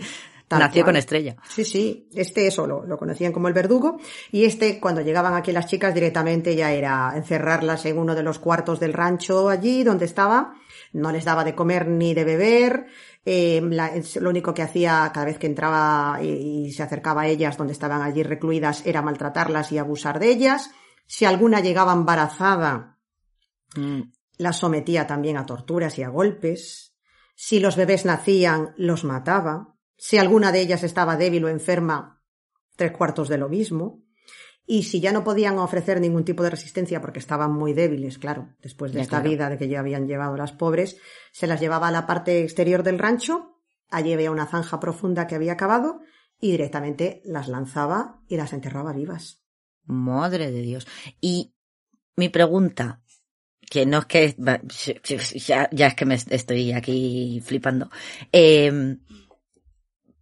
tal 0.49 0.59
Nació 0.61 0.83
cual. 0.83 0.93
con 0.93 0.97
estrella. 0.99 1.37
Sí, 1.49 1.65
sí, 1.65 2.09
este 2.15 2.47
eso 2.47 2.67
lo, 2.67 2.85
lo 2.85 2.99
conocían 2.99 3.33
como 3.33 3.49
el 3.49 3.55
verdugo 3.55 3.99
y 4.31 4.45
este 4.45 4.79
cuando 4.79 5.01
llegaban 5.01 5.33
aquí 5.33 5.51
las 5.51 5.65
chicas 5.67 5.95
directamente 5.95 6.55
ya 6.55 6.73
era 6.73 7.15
encerrarlas 7.17 7.87
en 7.87 7.97
uno 7.97 8.15
de 8.15 8.23
los 8.23 8.39
cuartos 8.39 8.79
del 8.79 8.93
rancho 8.93 9.49
allí 9.49 9.83
donde 9.83 10.05
estaba, 10.05 10.53
no 10.93 11.11
les 11.11 11.25
daba 11.25 11.43
de 11.45 11.55
comer 11.55 11.89
ni 11.89 12.13
de 12.13 12.25
beber, 12.25 12.85
eh, 13.25 13.61
la- 13.63 13.95
es- 13.95 14.17
lo 14.17 14.31
único 14.31 14.53
que 14.55 14.63
hacía 14.63 15.11
cada 15.15 15.27
vez 15.27 15.39
que 15.39 15.47
entraba 15.47 16.19
y, 16.23 16.67
y 16.67 16.73
se 16.73 16.83
acercaba 16.83 17.23
a 17.23 17.27
ellas 17.29 17.57
donde 17.57 17.73
estaban 17.73 18.03
allí 18.03 18.23
recluidas 18.23 18.85
era 18.87 19.03
maltratarlas 19.03 19.73
y 19.73 19.79
abusar 19.79 20.19
de 20.19 20.29
ellas, 20.31 20.71
si 21.07 21.25
alguna 21.25 21.61
llegaba 21.61 21.93
embarazada 21.93 22.89
Mm, 23.75 24.13
las 24.37 24.59
sometía 24.59 25.07
también 25.07 25.37
a 25.39 25.47
torturas 25.47 25.99
y 25.99 26.03
a 26.03 26.11
golpes. 26.11 26.95
Si 27.35 27.59
los 27.59 27.77
bebés 27.77 28.05
nacían, 28.05 28.75
los 28.77 29.03
mataba. 29.05 29.77
Si 29.97 30.19
alguna 30.19 30.53
de 30.53 30.61
ellas 30.61 30.83
estaba 30.83 31.17
débil 31.17 31.45
o 31.47 31.49
enferma, 31.49 32.23
tres 32.77 32.93
cuartos 32.93 33.29
de 33.29 33.39
lo 33.39 33.49
mismo. 33.49 34.02
Y 34.67 34.85
si 34.85 35.01
ya 35.01 35.13
no 35.13 35.25
podían 35.25 35.59
ofrecer 35.59 36.01
ningún 36.01 36.25
tipo 36.25 36.43
de 36.43 36.51
resistencia 36.51 37.01
porque 37.01 37.19
estaban 37.19 37.53
muy 37.53 37.73
débiles, 37.73 38.19
claro, 38.19 38.49
después 38.63 38.93
de 38.93 38.99
Ya, 38.99 39.03
esta 39.03 39.17
claro. 39.21 39.31
vida 39.31 39.51
de 39.51 39.59
que 39.59 39.69
ya 39.69 39.81
habían 39.81 40.07
llevado 40.07 40.37
las 40.37 40.53
pobres, 40.53 40.99
se 41.33 41.47
las 41.47 41.61
llevaba 41.61 41.89
a 41.89 41.93
la 41.93 42.07
parte 42.07 42.43
exterior 42.43 42.83
del 42.83 42.99
rancho, 42.99 43.59
allí 43.91 44.13
había 44.13 44.31
una 44.31 44.47
zanja 44.47 44.79
profunda 44.79 45.27
que 45.27 45.35
había 45.35 45.57
cavado 45.57 46.01
y 46.41 46.53
directamente 46.53 47.23
las 47.25 47.49
lanzaba 47.49 48.23
y 48.29 48.37
las 48.37 48.53
enterraba 48.53 48.93
vivas. 48.93 49.43
Madre 49.85 50.51
de 50.53 50.63
Dios. 50.63 50.87
Y 51.21 51.53
mi 52.17 52.29
pregunta, 52.29 53.03
que 53.69 53.85
no 53.87 53.99
es 53.99 54.05
que 54.07 54.37
va, 54.39 54.61
ya, 55.35 55.69
ya 55.73 55.87
es 55.89 55.95
que 55.95 56.05
me 56.05 56.15
estoy 56.15 56.73
aquí 56.73 57.43
flipando. 57.45 57.91
Eh, 58.31 58.97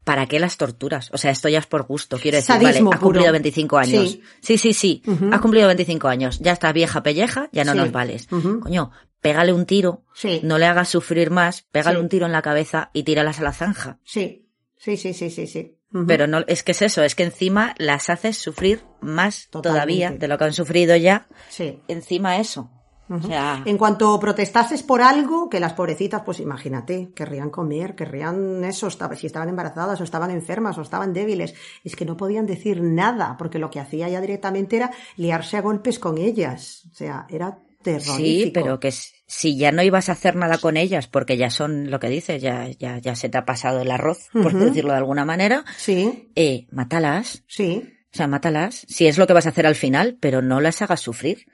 ¿Para 0.05 0.27
qué 0.27 0.41
las 0.41 0.57
torturas? 0.57 1.11
O 1.13 1.19
sea, 1.19 1.31
esto 1.31 1.49
ya 1.49 1.59
es 1.59 1.67
por 1.67 1.83
gusto. 1.85 2.19
Quiero 2.19 2.37
decir, 2.37 2.47
Sadismo 2.55 2.91
vale, 2.91 2.97
has 2.97 3.03
cumplido 3.03 3.33
25 3.33 3.79
años. 3.79 4.11
Sí. 4.11 4.23
Sí, 4.41 4.59
sí, 4.59 4.73
sí. 4.73 5.03
Has 5.31 5.41
cumplido 5.41 5.67
25 5.67 6.09
años. 6.09 6.39
Ya 6.41 6.53
estás 6.53 6.73
vieja 6.73 7.03
pelleja, 7.03 7.49
ya 7.53 7.65
no 7.65 7.73
Sí. 7.73 7.79
nos 7.79 7.93
vales. 7.93 8.27
Coño, 8.29 8.91
pégale 9.21 9.53
un 9.53 9.67
tiro, 9.67 10.05
Sí. 10.15 10.41
no 10.43 10.57
le 10.59 10.67
hagas 10.67 10.89
sufrir 10.89 11.31
más, 11.31 11.63
pégale 11.71 12.01
un 12.01 12.09
tiro 12.09 12.27
en 12.27 12.33
la 12.33 12.41
cabeza 12.43 12.91
y 12.95 13.03
tíralas 13.03 13.41
a 13.41 13.43
la 13.43 13.53
zanja. 13.53 13.99
Sí, 14.05 14.49
sí, 14.79 14.97
sí, 14.97 15.13
sí, 15.13 15.31
sí, 15.31 15.47
sí. 15.47 15.77
Pero 16.07 16.27
no, 16.29 16.45
es 16.47 16.63
que 16.63 16.71
es 16.73 16.83
eso, 16.83 17.03
es 17.03 17.15
que 17.17 17.25
encima 17.25 17.75
las 17.77 18.11
haces 18.11 18.39
sufrir 18.39 18.85
más 19.01 19.49
Totalmente. 19.51 19.69
todavía 19.69 20.11
de 20.13 20.29
lo 20.29 20.39
que 20.39 20.45
han 20.45 20.53
sufrido 20.53 20.95
ya. 20.97 21.27
Sí. 21.49 21.81
Encima 21.89 22.39
eso. 22.39 22.71
O 23.11 23.15
Ujú. 23.17 23.27
sea, 23.27 23.63
En 23.67 23.77
cuanto 23.77 24.19
protestases 24.21 24.85
por 24.85 25.03
algo, 25.03 25.49
que 25.51 25.59
las 25.59 25.73
pobrecitas, 25.73 26.23
pues 26.25 26.39
imagínate, 26.39 27.11
querrían 27.15 27.51
comer, 27.51 27.97
querrían 27.97 28.63
eso, 28.65 28.89
si 28.89 29.27
estaban 29.27 29.49
embarazadas 29.49 30.01
o 30.01 30.05
estaban 30.05 30.31
enfermas 30.31 30.79
o 30.79 30.83
estaban 30.83 31.13
débiles, 31.13 31.55
es 31.83 31.97
que 31.97 32.05
no 32.05 32.17
podían 32.17 32.47
decir 32.47 32.81
nada, 32.83 33.35
porque 33.37 33.59
lo 33.59 33.69
que 33.69 33.81
hacía 33.81 34.09
ya 34.09 34.21
directamente 34.21 34.77
era 34.77 34.93
liarse 35.17 35.57
a 35.57 35.61
golpes 35.61 35.99
con 35.99 36.19
ellas. 36.19 36.85
O 36.93 36.95
sea, 36.95 37.27
era 37.29 37.59
terrorífico. 37.83 38.17
sí, 38.17 38.51
pero 38.55 38.79
que 38.79 38.93
si 38.93 39.57
ya 39.57 39.73
no 39.73 39.83
ibas 39.83 40.09
a 40.09 40.13
hacer 40.13 40.37
nada 40.37 40.59
con 40.59 40.77
ellas, 40.77 41.09
porque 41.09 41.37
ya 41.37 41.51
son 41.51 41.91
lo 41.91 41.99
que 41.99 42.11
dices, 42.11 42.41
ya, 42.41 42.69
ya, 42.79 42.99
ya 42.99 43.17
se 43.17 43.29
te 43.29 43.39
ha 43.39 43.45
pasado 43.45 43.81
el 43.81 43.91
arroz, 43.91 44.29
por 44.33 44.53
decirlo 44.53 44.93
de 44.93 44.99
alguna 44.99 45.25
manera, 45.25 45.65
Sí, 45.77 46.31
eh, 46.37 46.67
mátalas. 46.71 47.43
sí. 47.49 47.95
O 48.13 48.17
sea, 48.17 48.27
mátalas. 48.27 48.85
Si 48.89 49.07
es 49.07 49.19
lo 49.19 49.27
que 49.29 49.33
vas 49.33 49.47
a 49.47 49.51
hacer 49.51 49.67
al 49.69 49.77
final, 49.77 50.17
pero 50.21 50.43
no 50.43 50.61
las 50.61 50.83
hagas 50.83 51.01
sufrir. 51.01 51.47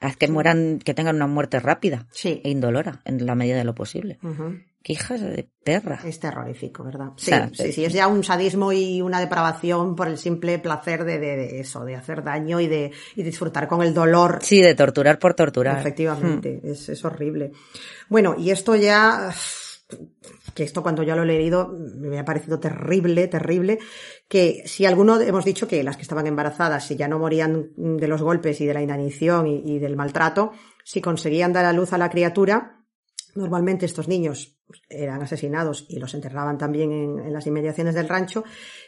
Haz 0.00 0.16
que 0.16 0.28
mueran, 0.28 0.78
que 0.84 0.94
tengan 0.94 1.16
una 1.16 1.26
muerte 1.26 1.58
rápida 1.60 2.06
Sí. 2.10 2.40
e 2.44 2.50
indolora, 2.50 3.00
en 3.04 3.24
la 3.24 3.34
medida 3.34 3.56
de 3.56 3.64
lo 3.64 3.74
posible. 3.74 4.18
ujú. 4.22 4.58
Qué 4.82 4.92
hijas 4.92 5.20
de 5.20 5.48
perra. 5.64 5.98
Es 6.04 6.20
terrorífico, 6.20 6.84
¿verdad? 6.84 7.08
Sí, 7.16 7.24
sea, 7.26 7.50
sí, 7.52 7.72
sí, 7.72 7.84
es 7.84 7.92
ya 7.92 8.06
un 8.06 8.22
sadismo 8.22 8.72
y 8.72 9.02
una 9.02 9.18
depravación 9.18 9.96
por 9.96 10.06
el 10.06 10.16
simple 10.16 10.60
placer 10.60 11.02
de, 11.04 11.18
de- 11.18 11.36
de 11.36 11.58
eso, 11.60 11.84
de 11.84 11.96
hacer 11.96 12.22
daño 12.22 12.60
y 12.60 12.68
de 12.68 12.92
y 13.16 13.24
disfrutar 13.24 13.66
con 13.66 13.82
el 13.82 13.92
dolor 13.92 14.38
Sí, 14.42 14.62
de 14.62 14.76
torturar 14.76 15.18
por 15.18 15.34
torturar. 15.34 15.80
Efectivamente, 15.80 16.60
es, 16.62 16.88
es 16.88 17.04
horrible. 17.04 17.50
Bueno, 18.08 18.36
y 18.38 18.50
esto 18.50 18.76
ya, 18.76 19.34
que 20.56 20.64
esto 20.64 20.82
cuando 20.82 21.02
yo 21.02 21.14
lo 21.14 21.22
he 21.22 21.26
leído 21.26 21.70
me 21.98 22.18
ha 22.18 22.24
parecido 22.24 22.58
terrible, 22.58 23.28
terrible, 23.28 23.78
que 24.26 24.62
si 24.64 24.86
alguno, 24.86 25.20
hemos 25.20 25.44
dicho 25.44 25.68
que 25.68 25.84
las 25.84 25.96
que 25.96 26.02
estaban 26.02 26.26
embarazadas, 26.26 26.86
si 26.86 26.96
ya 26.96 27.06
no 27.06 27.18
morían 27.18 27.72
de 27.76 28.08
los 28.08 28.22
golpes 28.22 28.60
y 28.62 28.66
de 28.66 28.72
la 28.72 28.82
inanición 28.82 29.46
y, 29.46 29.62
y 29.64 29.78
del 29.78 29.96
maltrato, 29.96 30.52
si 30.82 31.02
conseguían 31.02 31.52
dar 31.52 31.66
a 31.66 31.74
luz 31.74 31.92
a 31.92 31.98
la 31.98 32.08
criatura, 32.08 32.86
normalmente 33.34 33.84
estos 33.84 34.08
niños 34.08 34.58
eran 34.88 35.22
asesinados 35.22 35.84
y 35.90 35.98
los 35.98 36.14
enterraban 36.14 36.56
también 36.56 36.90
en, 36.90 37.18
en 37.18 37.32
las 37.34 37.46
inmediaciones 37.46 37.94
del 37.94 38.08
rancho, 38.08 38.42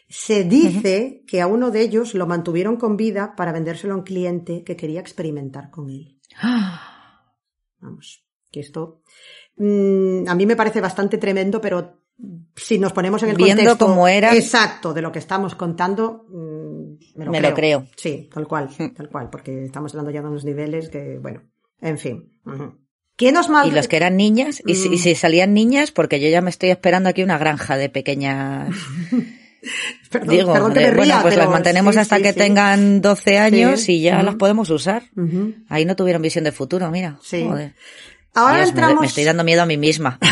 se 0.08 0.44
dice 0.44 1.22
que 1.26 1.42
a 1.42 1.46
uno 1.46 1.70
de 1.70 1.82
ellos 1.82 2.14
lo 2.14 2.26
mantuvieron 2.26 2.78
con 2.78 2.96
vida 2.96 3.34
para 3.36 3.52
vendérselo 3.52 3.92
a 3.92 3.98
un 3.98 4.04
cliente 4.04 4.64
que 4.64 4.74
quería 4.74 5.00
experimentar 5.00 5.70
con 5.70 5.90
él. 5.90 6.18
Vamos, 7.80 8.26
que 8.50 8.60
esto 8.60 9.02
mm, 9.58 10.28
a 10.28 10.34
mí 10.34 10.46
me 10.46 10.56
parece 10.56 10.80
bastante 10.80 11.18
tremendo, 11.18 11.60
pero 11.60 12.00
si 12.56 12.78
nos 12.78 12.92
ponemos 12.92 13.22
en 13.22 13.30
el 13.30 13.36
Viendo 13.36 13.62
contexto 13.62 13.86
cómo 13.86 14.08
exacto 14.08 14.92
de 14.92 15.02
lo 15.02 15.12
que 15.12 15.18
estamos 15.20 15.54
contando, 15.54 16.26
mm, 16.28 17.18
me 17.18 17.24
lo 17.24 17.30
Me 17.30 17.38
creo. 17.38 17.50
lo 17.50 17.56
creo. 17.56 17.86
Sí, 17.96 18.28
tal 18.32 18.46
cual, 18.48 18.68
tal 18.96 19.08
cual, 19.08 19.30
porque 19.30 19.64
estamos 19.64 19.92
hablando 19.92 20.10
ya 20.10 20.22
de 20.22 20.28
unos 20.28 20.44
niveles 20.44 20.88
que, 20.88 21.18
bueno, 21.20 21.42
en 21.80 21.98
fin. 21.98 22.32
¿Qué 23.16 23.32
nos 23.32 23.48
mal... 23.48 23.68
Y 23.68 23.72
los 23.72 23.88
que 23.88 23.96
eran 23.96 24.16
niñas, 24.16 24.62
y, 24.66 24.74
si, 24.76 24.88
y 24.88 24.96
Mm. 24.96 24.98
si 24.98 25.14
salían 25.14 25.52
niñas, 25.54 25.90
porque 25.90 26.20
yo 26.20 26.28
ya 26.28 26.40
me 26.40 26.50
estoy 26.50 26.70
esperando 26.70 27.08
aquí 27.08 27.22
una 27.22 27.38
granja 27.38 27.76
de 27.76 27.88
pequeñas. 27.88 28.74
Perdón, 30.10 30.28
Digo, 30.28 30.52
perdón 30.52 30.72
que 30.72 30.80
me 30.80 30.94
bueno, 30.94 31.18
pues 31.20 31.36
las 31.36 31.50
mantenemos 31.50 31.94
sí, 31.96 32.00
hasta 32.00 32.16
sí, 32.16 32.22
que 32.22 32.32
sí. 32.32 32.38
tengan 32.38 33.00
12 33.00 33.38
años 33.38 33.88
y 33.88 34.00
ya 34.00 34.16
ujú. 34.18 34.26
las 34.26 34.34
podemos 34.36 34.70
usar. 34.70 35.02
Ahí 35.68 35.84
no 35.84 35.96
tuvieron 35.96 36.22
visión 36.22 36.44
de 36.44 36.52
futuro, 36.52 36.88
mira. 36.92 37.18
Sí. 37.22 37.44
Joder. 37.44 37.74
Ahora 38.38 38.56
Dios, 38.58 38.68
entramos... 38.70 39.00
me, 39.00 39.06
estoy 39.06 39.24
dando 39.24 39.44
miedo 39.44 39.62
a 39.62 39.66
mí 39.66 39.76
misma. 39.76 40.18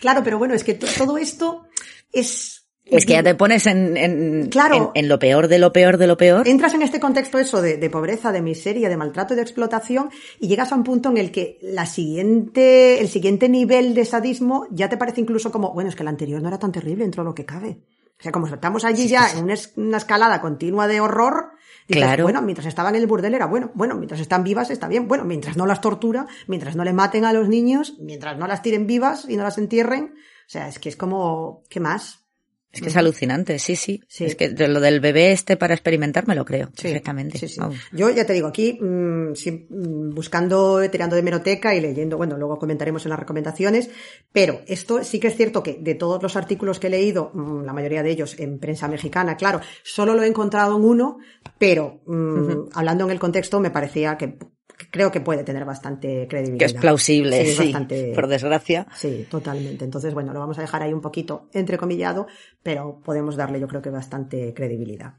Claro, 0.00 0.22
pero 0.22 0.38
bueno, 0.38 0.54
es 0.54 0.64
que 0.64 0.74
to- 0.74 0.86
todo 0.98 1.16
esto 1.18 1.66
es... 2.12 2.66
es 2.84 3.06
que 3.06 3.14
ya 3.14 3.22
te 3.22 3.34
pones 3.34 3.66
en, 3.66 3.96
en, 3.96 4.48
Claro. 4.50 4.92
en, 4.94 5.04
en 5.04 5.08
lo 5.08 5.18
peor 5.18 5.48
de 5.48 5.58
lo 5.58 5.72
peor 5.72 5.96
de 5.96 6.06
lo 6.06 6.16
peor. 6.16 6.46
Entras 6.46 6.74
en 6.74 6.82
este 6.82 7.00
contexto 7.00 7.38
eso 7.38 7.62
de, 7.62 7.76
de 7.78 7.90
pobreza, 7.90 8.30
de 8.32 8.42
miseria, 8.42 8.88
de 8.88 8.96
maltrato 8.96 9.32
y 9.32 9.36
de 9.36 9.42
explotación 9.42 10.10
y 10.40 10.48
llegas 10.48 10.72
a 10.72 10.74
un 10.74 10.84
punto 10.84 11.08
en 11.10 11.16
el 11.18 11.30
que 11.32 11.58
la 11.62 11.86
siguiente, 11.86 13.00
el 13.00 13.08
siguiente 13.08 13.48
nivel 13.48 13.94
de 13.94 14.04
sadismo 14.04 14.66
ya 14.70 14.88
te 14.88 14.96
parece 14.98 15.20
incluso 15.22 15.50
como, 15.50 15.72
bueno, 15.72 15.88
es 15.90 15.96
que 15.96 16.02
el 16.02 16.08
anterior 16.08 16.42
no 16.42 16.48
era 16.48 16.58
tan 16.58 16.72
terrible 16.72 17.04
dentro 17.04 17.22
de 17.22 17.28
lo 17.30 17.34
que 17.34 17.46
cabe. 17.46 17.78
O 18.18 18.22
sea, 18.22 18.30
como 18.32 18.46
estamos 18.46 18.84
allí 18.84 19.08
ya 19.08 19.28
en 19.32 19.48
una 19.76 19.96
escalada 19.96 20.40
continua 20.40 20.86
de 20.86 21.00
horror, 21.00 21.50
Dices, 21.86 22.02
Claro. 22.02 22.24
bueno, 22.24 22.40
mientras 22.40 22.66
estaban 22.66 22.94
en 22.94 23.02
el 23.02 23.06
burdel 23.06 23.34
era 23.34 23.46
bueno, 23.46 23.70
bueno, 23.74 23.94
mientras 23.96 24.20
están 24.20 24.42
vivas 24.42 24.70
está 24.70 24.88
bien, 24.88 25.06
bueno, 25.06 25.24
mientras 25.24 25.56
no 25.56 25.66
las 25.66 25.82
tortura, 25.82 26.26
mientras 26.46 26.76
no 26.76 26.84
le 26.84 26.94
maten 26.94 27.24
a 27.26 27.32
los 27.32 27.48
niños, 27.48 27.96
mientras 28.00 28.38
no 28.38 28.46
las 28.46 28.62
tiren 28.62 28.86
vivas 28.86 29.26
y 29.28 29.36
no 29.36 29.42
las 29.42 29.58
entierren, 29.58 30.14
o 30.16 30.48
sea, 30.48 30.68
es 30.68 30.78
que 30.78 30.88
es 30.88 30.96
como, 30.96 31.62
¿qué 31.68 31.80
más? 31.80 32.23
Es 32.74 32.80
que 32.82 32.88
es 32.88 32.96
alucinante, 32.96 33.58
sí, 33.58 33.76
sí. 33.76 34.02
Sí. 34.08 34.24
Es 34.24 34.34
que 34.34 34.48
de 34.50 34.68
lo 34.68 34.80
del 34.80 35.00
bebé 35.00 35.32
este 35.32 35.56
para 35.56 35.74
experimentar 35.74 36.26
me 36.26 36.34
lo 36.34 36.44
creo, 36.44 36.66
Sí, 36.76 36.82
perfectamente. 36.84 37.38
sí. 37.38 37.60
Yo 37.92 38.10
ya 38.10 38.26
te 38.26 38.32
digo, 38.32 38.48
aquí 38.48 38.78
mm, 38.80 39.34
sí, 39.34 39.66
mm, 39.70 40.10
buscando, 40.14 40.80
tirando 40.90 41.16
de 41.16 41.22
meroteca 41.22 41.74
y 41.74 41.80
leyendo, 41.80 42.16
bueno, 42.16 42.36
luego 42.36 42.58
comentaremos 42.58 43.04
en 43.06 43.10
las 43.10 43.18
recomendaciones, 43.18 43.90
pero 44.32 44.60
esto 44.66 45.02
sí 45.04 45.20
que 45.20 45.28
es 45.28 45.36
cierto 45.36 45.62
que 45.62 45.78
de 45.80 45.94
todos 45.94 46.22
los 46.22 46.36
artículos 46.36 46.78
que 46.80 46.88
he 46.88 46.90
leído, 46.90 47.30
mm, 47.32 47.64
la 47.64 47.72
mayoría 47.72 48.02
de 48.02 48.10
ellos 48.10 48.38
en 48.38 48.58
prensa 48.58 48.88
mexicana, 48.88 49.36
claro, 49.36 49.60
solo 49.82 50.14
lo 50.14 50.22
he 50.22 50.26
encontrado 50.26 50.76
en 50.76 50.84
uno, 50.84 51.18
pero 51.58 52.00
hablando 52.74 53.04
en 53.04 53.10
el 53.10 53.18
contexto 53.18 53.60
me 53.60 53.70
parecía 53.70 54.16
que 54.16 54.36
creo 54.90 55.10
que 55.10 55.20
puede 55.20 55.44
tener 55.44 55.64
bastante 55.64 56.26
credibilidad. 56.28 56.58
Que 56.58 56.64
es 56.66 56.74
plausible, 56.74 57.46
sí, 57.46 57.64
bastante- 57.64 58.12
por 58.14 58.26
desgracia. 58.26 58.86
Sí, 58.94 59.26
totalmente. 59.30 59.84
Entonces, 59.84 60.14
bueno, 60.14 60.32
lo 60.32 60.40
vamos 60.40 60.58
a 60.58 60.62
dejar 60.62 60.82
ahí 60.82 60.92
un 60.92 61.00
poquito 61.00 61.48
entrecomillado, 61.52 62.26
pero 62.62 63.00
podemos 63.04 63.36
darle 63.36 63.60
yo 63.60 63.68
creo 63.68 63.82
que 63.82 63.90
bastante 63.90 64.52
credibilidad. 64.54 65.14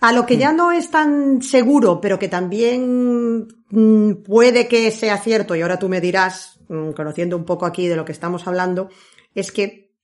A 0.00 0.12
lo 0.12 0.26
que 0.26 0.36
ya 0.36 0.52
no 0.52 0.72
es 0.72 0.90
tan 0.90 1.40
seguro, 1.40 2.00
pero 2.00 2.18
que 2.18 2.28
también 2.28 3.46
mm, 3.70 4.22
puede 4.24 4.68
que 4.68 4.90
sea 4.90 5.16
cierto, 5.18 5.56
y 5.56 5.62
ahora 5.62 5.78
tú 5.78 5.88
me 5.88 6.00
dirás, 6.02 6.60
mm, 6.68 6.90
conociendo 6.90 7.36
un 7.36 7.44
poco 7.44 7.64
aquí 7.64 7.88
de 7.88 7.96
lo 7.96 8.04
que 8.04 8.12
estamos 8.12 8.46
hablando, 8.46 8.90
es 9.34 9.50
que 9.52 9.94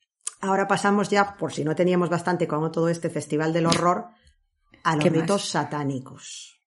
ahora 0.40 0.66
pasamos 0.66 1.10
ya, 1.10 1.36
por 1.36 1.52
si 1.52 1.62
no 1.62 1.74
teníamos 1.74 2.08
bastante 2.08 2.48
con 2.48 2.72
todo 2.72 2.88
este 2.88 3.10
festival 3.10 3.52
del 3.52 3.66
horror, 3.66 4.06
a 4.82 4.96
los 4.96 5.04
ritos 5.04 5.48
satánicos. 5.48 6.58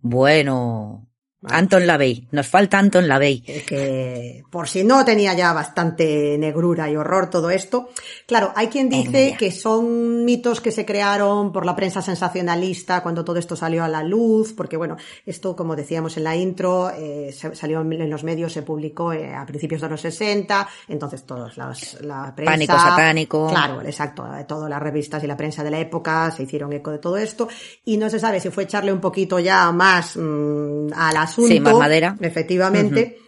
Bueno. 0.00 1.08
Anton 1.44 1.86
Lavey, 1.86 2.26
nos 2.32 2.48
falta 2.48 2.80
Anton 2.80 3.06
Lavey. 3.06 3.40
Que 3.40 4.42
por 4.50 4.68
si 4.68 4.82
no 4.82 5.04
tenía 5.04 5.34
ya 5.34 5.52
bastante 5.52 6.36
negrura 6.36 6.90
y 6.90 6.96
horror 6.96 7.30
todo 7.30 7.50
esto. 7.50 7.90
Claro, 8.26 8.52
hay 8.56 8.66
quien 8.66 8.88
dice 8.88 9.36
que 9.38 9.52
son 9.52 10.24
mitos 10.24 10.60
que 10.60 10.72
se 10.72 10.84
crearon 10.84 11.52
por 11.52 11.64
la 11.64 11.76
prensa 11.76 12.02
sensacionalista 12.02 13.02
cuando 13.02 13.24
todo 13.24 13.38
esto 13.38 13.54
salió 13.54 13.84
a 13.84 13.88
la 13.88 14.02
luz, 14.02 14.52
porque 14.52 14.76
bueno, 14.76 14.96
esto 15.26 15.54
como 15.54 15.76
decíamos 15.76 16.16
en 16.16 16.24
la 16.24 16.34
intro, 16.34 16.90
eh, 16.90 17.32
salió 17.32 17.82
en 17.82 18.10
los 18.10 18.24
medios, 18.24 18.52
se 18.52 18.62
publicó 18.62 19.12
eh, 19.12 19.32
a 19.32 19.46
principios 19.46 19.80
de 19.80 19.88
los 19.90 20.00
60, 20.00 20.68
entonces 20.88 21.24
todos 21.24 21.56
las, 21.56 22.00
la 22.00 22.34
prensa... 22.34 22.52
Pánico 22.52 22.72
satánico. 22.72 23.48
Claro, 23.48 23.80
exacto, 23.82 24.26
eh, 24.34 24.44
todas 24.44 24.68
las 24.68 24.82
revistas 24.82 25.22
y 25.22 25.28
la 25.28 25.36
prensa 25.36 25.62
de 25.62 25.70
la 25.70 25.78
época 25.78 26.32
se 26.32 26.42
hicieron 26.42 26.72
eco 26.72 26.90
de 26.90 26.98
todo 26.98 27.16
esto 27.16 27.48
y 27.84 27.96
no 27.96 28.10
se 28.10 28.18
sabe 28.18 28.40
si 28.40 28.50
fue 28.50 28.64
echarle 28.64 28.92
un 28.92 29.00
poquito 29.00 29.38
ya 29.38 29.70
más 29.70 30.16
mm, 30.16 30.92
al 30.94 31.16
asunto. 31.28 31.48
Sí, 31.48 31.60
más 31.60 31.74
madera. 31.76 32.16
Efectivamente. 32.20 33.18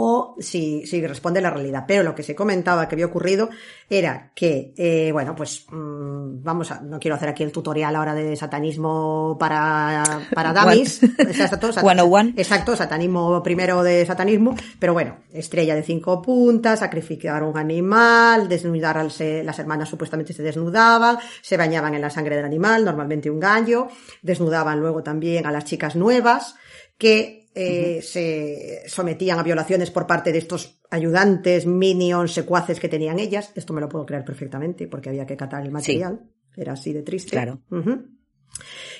O 0.00 0.36
si, 0.38 0.86
si 0.86 1.04
responde 1.04 1.40
la 1.40 1.50
realidad. 1.50 1.84
Pero 1.88 2.02
lo 2.02 2.14
que 2.14 2.22
se 2.22 2.34
comentaba 2.36 2.86
que 2.86 2.94
había 2.94 3.06
ocurrido 3.06 3.48
era 3.88 4.32
que, 4.36 4.74
eh, 4.76 5.10
bueno, 5.12 5.34
pues 5.34 5.64
mm, 5.70 6.42
vamos 6.44 6.70
a, 6.70 6.80
no 6.82 7.00
quiero 7.00 7.16
hacer 7.16 7.30
aquí 7.30 7.42
el 7.42 7.50
tutorial 7.50 7.96
ahora 7.96 8.14
de 8.14 8.36
satanismo 8.36 9.36
para, 9.40 10.04
para 10.34 10.52
dummies. 10.62 11.02
Exacto, 11.02 11.72
sat- 11.72 11.82
101. 11.82 12.34
Exacto, 12.36 12.76
satanismo 12.76 13.42
primero 13.42 13.82
de 13.82 14.04
satanismo, 14.04 14.54
pero 14.78 14.92
bueno, 14.92 15.16
estrella 15.32 15.74
de 15.74 15.82
cinco 15.82 16.20
puntas, 16.20 16.80
sacrificar 16.80 17.42
un 17.42 17.56
animal, 17.56 18.46
desnudarse, 18.46 19.42
las 19.42 19.58
hermanas 19.58 19.88
supuestamente 19.88 20.34
se 20.34 20.42
desnudaban, 20.42 21.18
se 21.40 21.56
bañaban 21.56 21.94
en 21.94 22.02
la 22.02 22.10
sangre 22.10 22.36
del 22.36 22.44
animal, 22.44 22.84
normalmente 22.84 23.30
un 23.30 23.40
gallo, 23.40 23.88
desnudaban 24.22 24.78
luego 24.78 25.02
también 25.02 25.46
a 25.46 25.50
las 25.50 25.64
chicas 25.64 25.96
nuevas, 25.96 26.54
que 26.98 27.48
eh, 27.54 28.02
se 28.02 28.82
sometían 28.88 29.38
a 29.38 29.42
violaciones 29.42 29.90
por 29.90 30.06
parte 30.06 30.32
de 30.32 30.38
estos 30.38 30.80
ayudantes, 30.90 31.66
minions, 31.66 32.32
secuaces 32.32 32.78
que 32.78 32.88
tenían 32.88 33.18
ellas. 33.18 33.52
Esto 33.54 33.72
me 33.72 33.80
lo 33.80 33.88
puedo 33.88 34.04
creer 34.04 34.24
perfectamente 34.24 34.86
porque 34.86 35.08
había 35.08 35.26
que 35.26 35.36
catar 35.36 35.64
el 35.64 35.70
material. 35.70 36.30
Era 36.56 36.72
así 36.72 36.92
de 36.92 37.02
triste. 37.02 37.30
Claro. 37.30 37.60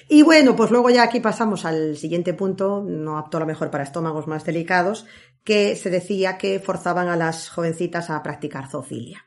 Y 0.09 0.23
bueno, 0.23 0.57
pues 0.57 0.71
luego 0.71 0.91
ya 0.91 1.03
aquí 1.03 1.21
pasamos 1.21 1.65
al 1.65 1.97
siguiente 1.97 2.33
punto, 2.35 2.83
no 2.87 3.19
apto 3.19 3.37
a 3.37 3.41
lo 3.41 3.47
mejor 3.47 3.71
para 3.71 3.85
estómagos 3.85 4.27
más 4.27 4.45
delicados, 4.45 5.07
que 5.45 5.77
se 5.77 5.91
decía 5.91 6.39
que 6.39 6.61
forzaban 6.61 7.09
a 7.09 7.17
las 7.17 7.51
jovencitas 7.51 8.11
a 8.11 8.23
practicar 8.23 8.71
zoofilia. 8.71 9.27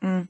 Mm, 0.00 0.28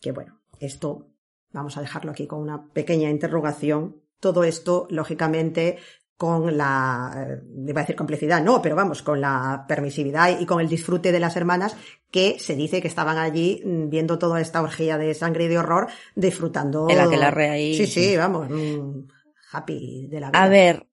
Que 0.00 0.12
bueno, 0.12 0.40
esto 0.60 1.08
vamos 1.52 1.76
a 1.76 1.80
dejarlo 1.80 2.12
aquí 2.12 2.26
con 2.26 2.40
una 2.40 2.68
pequeña 2.72 3.10
interrogación. 3.10 4.02
Todo 4.20 4.44
esto, 4.44 4.86
lógicamente, 4.90 5.78
con 6.20 6.54
la, 6.54 7.14
eh, 7.16 7.42
iba 7.66 7.80
a 7.80 7.84
decir 7.84 7.96
complicidad, 7.96 8.44
no, 8.44 8.60
pero 8.60 8.76
vamos, 8.76 9.00
con 9.00 9.22
la 9.22 9.64
permisividad 9.66 10.38
y 10.38 10.44
con 10.44 10.60
el 10.60 10.68
disfrute 10.68 11.12
de 11.12 11.18
las 11.18 11.34
hermanas 11.34 11.74
que 12.10 12.38
se 12.38 12.54
dice 12.56 12.82
que 12.82 12.88
estaban 12.88 13.16
allí 13.16 13.62
mm, 13.64 13.88
viendo 13.88 14.18
toda 14.18 14.38
esta 14.38 14.60
orgía 14.60 14.98
de 14.98 15.14
sangre 15.14 15.44
y 15.44 15.48
de 15.48 15.56
horror, 15.56 15.88
disfrutando. 16.14 16.88
El 16.90 17.00
aquelarre 17.00 17.48
ahí. 17.48 17.74
Sí, 17.74 17.86
sí, 17.86 18.18
vamos, 18.18 18.50
mm, 18.50 19.08
happy 19.50 20.08
de 20.08 20.20
la 20.20 20.28
vida. 20.28 20.42
A 20.42 20.48
ver, 20.50 20.89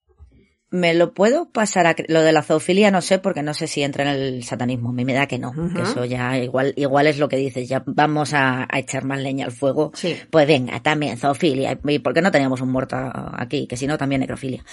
me 0.70 0.93
lo 0.93 1.13
puedo 1.13 1.49
pasar 1.49 1.88
a 1.88 1.95
lo 2.07 2.22
de 2.22 2.32
la 2.34 2.43
zoofilia 2.43 2.91
no 2.91 3.01
sé 3.01 3.20
porque 3.20 3.41
no 3.41 3.53
sé 3.53 3.68
si 3.68 3.84
entra 3.84 4.03
en 4.03 4.09
el 4.09 4.43
satanismo. 4.43 4.89
A 4.89 4.93
mí 4.93 5.05
me 5.05 5.13
da 5.13 5.28
que 5.28 5.39
no, 5.39 5.53
que 5.74 5.82
eso 5.82 6.03
ya 6.05 6.38
igual 6.38 6.74
igual 6.76 7.07
es 7.07 7.20
lo 7.20 7.30
que 7.30 7.38
dices, 7.38 7.70
ya 7.70 7.84
vamos 7.86 8.34
a, 8.34 8.68
a 8.70 8.80
echar 8.80 9.05
más 9.05 9.22
leña 9.22 9.45
al 9.45 9.51
fuego. 9.51 9.91
Sí. 9.93 10.18
Pues 10.30 10.47
venga, 10.47 10.82
también 10.82 11.18
zoofilia, 11.18 11.80
y 11.86 11.99
por 11.99 12.13
qué 12.13 12.22
no 12.22 12.32
teníamos 12.32 12.61
un 12.61 12.72
muerto 12.72 12.97
aquí, 12.97 13.68
que 13.68 13.78
si 13.78 13.88
no 13.88 13.97
también 13.97 14.22
necrofilia. 14.22 14.65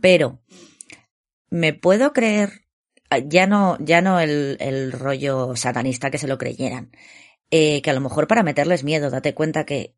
Pero 0.00 0.40
me 1.48 1.72
puedo 1.72 2.12
creer 2.12 2.66
ah, 3.08 3.18
ya 3.18 3.46
no 3.46 3.78
ya 3.80 4.02
no 4.02 4.20
el, 4.20 4.56
el 4.60 4.92
rollo 4.92 5.56
satanista 5.56 6.10
que 6.10 6.18
se 6.18 6.28
lo 6.28 6.36
creyeran, 6.36 6.90
eh, 7.50 7.80
que 7.82 7.90
a 7.90 7.94
lo 7.94 8.00
mejor 8.00 8.26
para 8.26 8.42
meterles 8.42 8.84
miedo, 8.84 9.10
date 9.10 9.34
cuenta 9.34 9.64
que 9.64 9.96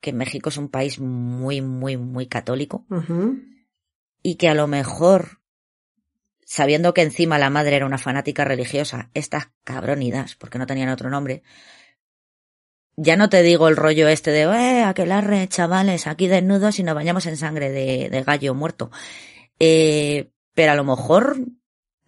que 0.00 0.12
México 0.12 0.50
es 0.50 0.58
un 0.58 0.68
país 0.68 1.00
muy 1.00 1.62
muy 1.62 1.96
muy 1.96 2.26
católico. 2.26 2.84
Y 4.24 4.36
que 4.36 4.48
a 4.48 4.54
lo 4.54 4.66
mejor, 4.66 5.42
sabiendo 6.46 6.94
que 6.94 7.02
encima 7.02 7.38
la 7.38 7.50
madre 7.50 7.76
era 7.76 7.86
una 7.86 7.98
fanática 7.98 8.42
religiosa, 8.42 9.10
estas 9.12 9.50
cabronidas, 9.64 10.34
porque 10.34 10.58
no 10.58 10.66
tenían 10.66 10.88
otro 10.88 11.10
nombre, 11.10 11.42
ya 12.96 13.16
no 13.16 13.28
te 13.28 13.42
digo 13.42 13.68
el 13.68 13.76
rollo 13.76 14.08
este 14.08 14.30
de, 14.30 14.42
eh, 14.44 14.82
aquelarre, 14.82 15.46
chavales, 15.48 16.06
aquí 16.06 16.26
desnudos 16.26 16.78
y 16.78 16.84
nos 16.84 16.94
bañamos 16.94 17.26
en 17.26 17.36
sangre 17.36 17.70
de, 17.70 18.08
de 18.08 18.22
gallo 18.22 18.54
muerto. 18.54 18.90
Eh, 19.60 20.30
pero 20.54 20.72
a 20.72 20.76
lo 20.76 20.84
mejor 20.84 21.36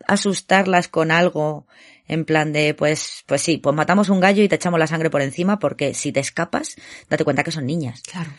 asustarlas 0.06 0.88
con 0.88 1.10
algo 1.10 1.66
en 2.08 2.24
plan 2.24 2.52
de, 2.52 2.72
pues, 2.72 3.24
pues 3.26 3.42
sí, 3.42 3.58
pues 3.58 3.76
matamos 3.76 4.08
un 4.08 4.20
gallo 4.20 4.42
y 4.42 4.48
te 4.48 4.54
echamos 4.54 4.80
la 4.80 4.86
sangre 4.86 5.10
por 5.10 5.20
encima 5.20 5.58
porque 5.58 5.92
si 5.92 6.12
te 6.12 6.20
escapas, 6.20 6.76
date 7.10 7.24
cuenta 7.24 7.44
que 7.44 7.50
son 7.50 7.66
niñas. 7.66 8.02
Claro. 8.02 8.30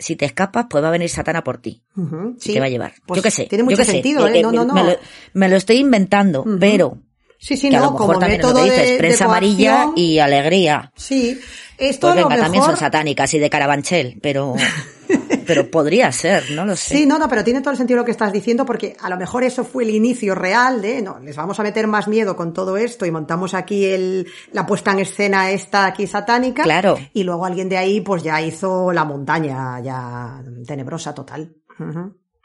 Si 0.00 0.16
te 0.16 0.24
escapas, 0.24 0.66
pues 0.68 0.82
va 0.82 0.88
a 0.88 0.90
venir 0.90 1.08
Satana 1.08 1.44
por 1.44 1.58
ti 1.58 1.82
Ujú. 1.96 2.34
y 2.36 2.40
Sí. 2.40 2.52
te 2.54 2.58
va 2.60 2.66
a 2.66 2.68
llevar. 2.70 2.94
Pues 3.06 3.18
yo 3.18 3.22
qué 3.22 3.30
sé. 3.30 3.44
Tiene 3.46 3.62
yo 3.62 3.70
mucho 3.70 3.84
sé. 3.84 3.92
sentido, 3.92 4.26
Eh, 4.26 4.38
¿eh? 4.38 4.42
No, 4.42 4.50
no, 4.50 4.64
no. 4.64 4.74
Me 4.74 4.82
lo, 4.82 4.96
me 5.34 5.48
lo 5.48 5.56
estoy 5.56 5.76
inventando, 5.76 6.40
Ujú. 6.40 6.56
pero 6.58 6.98
Sí, 7.38 7.56
sí, 7.56 7.70
que 7.70 7.76
a 7.76 7.80
no, 7.80 7.86
lo 7.86 7.92
mejor 7.92 8.06
como 8.08 8.18
también 8.18 8.40
método 8.40 8.56
que 8.56 8.62
dices, 8.70 8.78
de, 8.86 8.92
de 8.92 8.98
prensa 8.98 9.24
amarilla 9.26 9.74
coacción. 9.84 9.94
y 9.96 10.18
alegría. 10.18 10.92
Sí, 10.96 11.38
esto 11.78 12.08
Pues 12.08 12.12
a 12.18 12.20
lo 12.20 12.28
venga, 12.28 12.42
también 12.42 12.62
son 12.62 12.72
mejor... 12.72 12.78
satánicas 12.84 13.32
y 13.34 13.38
de 13.38 13.48
carabanchel, 13.50 14.18
pero, 14.20 14.54
pero 15.46 15.70
podría 15.70 16.10
ser, 16.12 16.50
no 16.52 16.64
lo 16.64 16.76
sé. 16.76 16.96
Sí, 16.98 17.06
no, 17.06 17.18
no, 17.18 17.28
pero 17.28 17.42
tiene 17.44 17.60
todo 17.60 17.70
el 17.72 17.76
sentido 17.76 17.98
lo 17.98 18.04
que 18.04 18.10
estás 18.10 18.32
diciendo 18.32 18.64
porque 18.66 18.96
a 19.00 19.08
lo 19.08 19.16
mejor 19.16 19.44
eso 19.44 19.64
fue 19.64 19.84
el 19.84 19.90
inicio 19.90 20.34
real 20.34 20.80
de, 20.82 21.02
no, 21.02 21.18
les 21.20 21.36
vamos 21.36 21.58
a 21.60 21.62
meter 21.62 21.86
más 21.86 22.08
miedo 22.08 22.36
con 22.36 22.52
todo 22.52 22.76
esto 22.76 23.06
y 23.06 23.10
montamos 23.10 23.54
aquí 23.54 23.84
el, 23.86 24.26
la 24.52 24.66
puesta 24.66 24.92
en 24.92 25.00
escena 25.00 25.50
esta 25.50 25.86
aquí 25.86 26.06
satánica. 26.06 26.62
Claro. 26.62 26.98
Y 27.12 27.22
luego 27.24 27.44
alguien 27.46 27.68
de 27.68 27.76
ahí 27.78 28.00
pues 28.00 28.22
ya 28.22 28.40
hizo 28.42 28.92
la 28.92 29.04
montaña 29.04 29.80
ya 29.80 30.42
tenebrosa 30.66 31.14
total. 31.14 31.54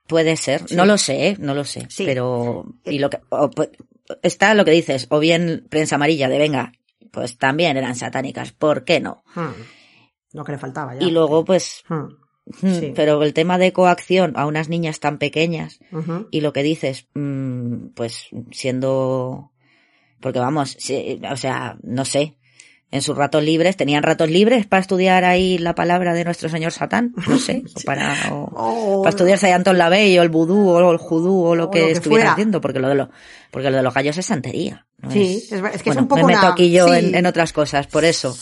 Puede 0.08 0.38
ser, 0.38 0.68
Sí. 0.68 0.76
no 0.76 0.86
lo 0.86 0.98
sé, 0.98 1.30
¿eh? 1.30 1.36
no 1.40 1.54
lo 1.54 1.64
sé, 1.64 1.88
Sí. 1.90 2.06
pero 2.06 2.66
y 2.86 3.00
lo 3.00 3.10
que 3.10 3.20
o, 3.30 3.50
pues, 3.50 3.70
está 4.22 4.54
lo 4.54 4.64
que 4.64 4.72
dices, 4.72 5.08
o 5.10 5.20
bien 5.20 5.66
prensa 5.70 5.96
amarilla 5.96 6.30
de 6.30 6.38
venga, 6.38 6.72
pues 7.12 7.38
también 7.38 7.76
eran 7.76 7.96
satánicas, 7.96 8.52
¿por 8.52 8.84
qué 8.86 9.00
no? 9.00 9.24
Hmm. 9.34 9.48
Lo 10.34 10.44
que 10.44 10.52
le 10.52 10.58
faltaba 10.58 10.94
ya. 10.96 11.02
Y 11.04 11.12
luego 11.12 11.44
pues 11.44 11.84
Hmm. 11.90 12.08
Sí. 12.62 12.94
pero 12.96 13.22
el 13.24 13.34
tema 13.34 13.58
de 13.58 13.74
coacción 13.74 14.34
a 14.36 14.46
unas 14.46 14.70
niñas 14.70 15.00
tan 15.00 15.18
pequeñas 15.18 15.80
y 16.32 16.42
lo 16.42 16.54
que 16.54 16.62
dices, 16.64 17.08
mm, 17.16 17.88
pues 17.96 18.28
siendo, 18.52 19.52
porque 20.20 20.40
vamos, 20.40 20.76
sí, 20.80 21.20
o 21.30 21.38
sea, 21.38 21.78
no 21.82 22.06
sé, 22.06 22.38
en 22.92 23.02
sus 23.02 23.18
ratos 23.18 23.44
libres, 23.44 23.76
tenían 23.78 24.04
ratos 24.04 24.30
libres 24.30 24.68
para 24.68 24.80
estudiar 24.82 25.26
ahí 25.26 25.58
la 25.58 25.74
palabra 25.74 26.14
de 26.14 26.24
nuestro 26.24 26.48
señor 26.50 26.72
Satán, 26.72 27.14
no 27.28 27.38
sé, 27.40 27.64
o 27.76 27.80
para, 27.84 28.16
o- 28.32 29.00
O- 29.00 29.04
para 29.04 29.56
Anton 29.56 29.78
Lavey 29.78 30.18
o 30.20 30.22
el 30.22 30.30
vudú 30.30 30.70
o 30.70 30.92
el 30.92 30.98
judú 30.98 31.44
o 31.46 31.56
lo 31.56 31.66
O 31.66 31.72
que 31.72 31.80
lo 31.80 31.86
que 31.88 31.92
estuviera 31.94 32.22
fuera. 32.26 32.34
haciendo, 32.34 32.62
porque 32.62 32.80
lo 32.80 32.88
de 32.90 32.96
los, 32.96 33.10
porque 33.52 33.72
lo 33.72 33.78
de 33.78 33.84
los 33.84 33.94
gallos 33.94 34.18
es 34.20 34.26
santería. 34.28 34.86
¿no 35.00 35.10
Sí, 35.12 35.38
es 35.38 35.52
es 35.52 35.62
que 35.62 35.68
es 35.68 35.84
Bueno, 35.86 36.02
un 36.04 36.08
poco 36.08 36.22
me 36.22 36.28
meto 36.34 36.40
una- 36.46 36.52
aquí 36.52 36.72
yo 36.72 36.88
sí. 36.94 37.00
en, 37.00 37.16
en 37.16 37.26
otras 37.26 37.52
cosas, 37.54 37.88
por 37.88 38.06
eso. 38.06 38.38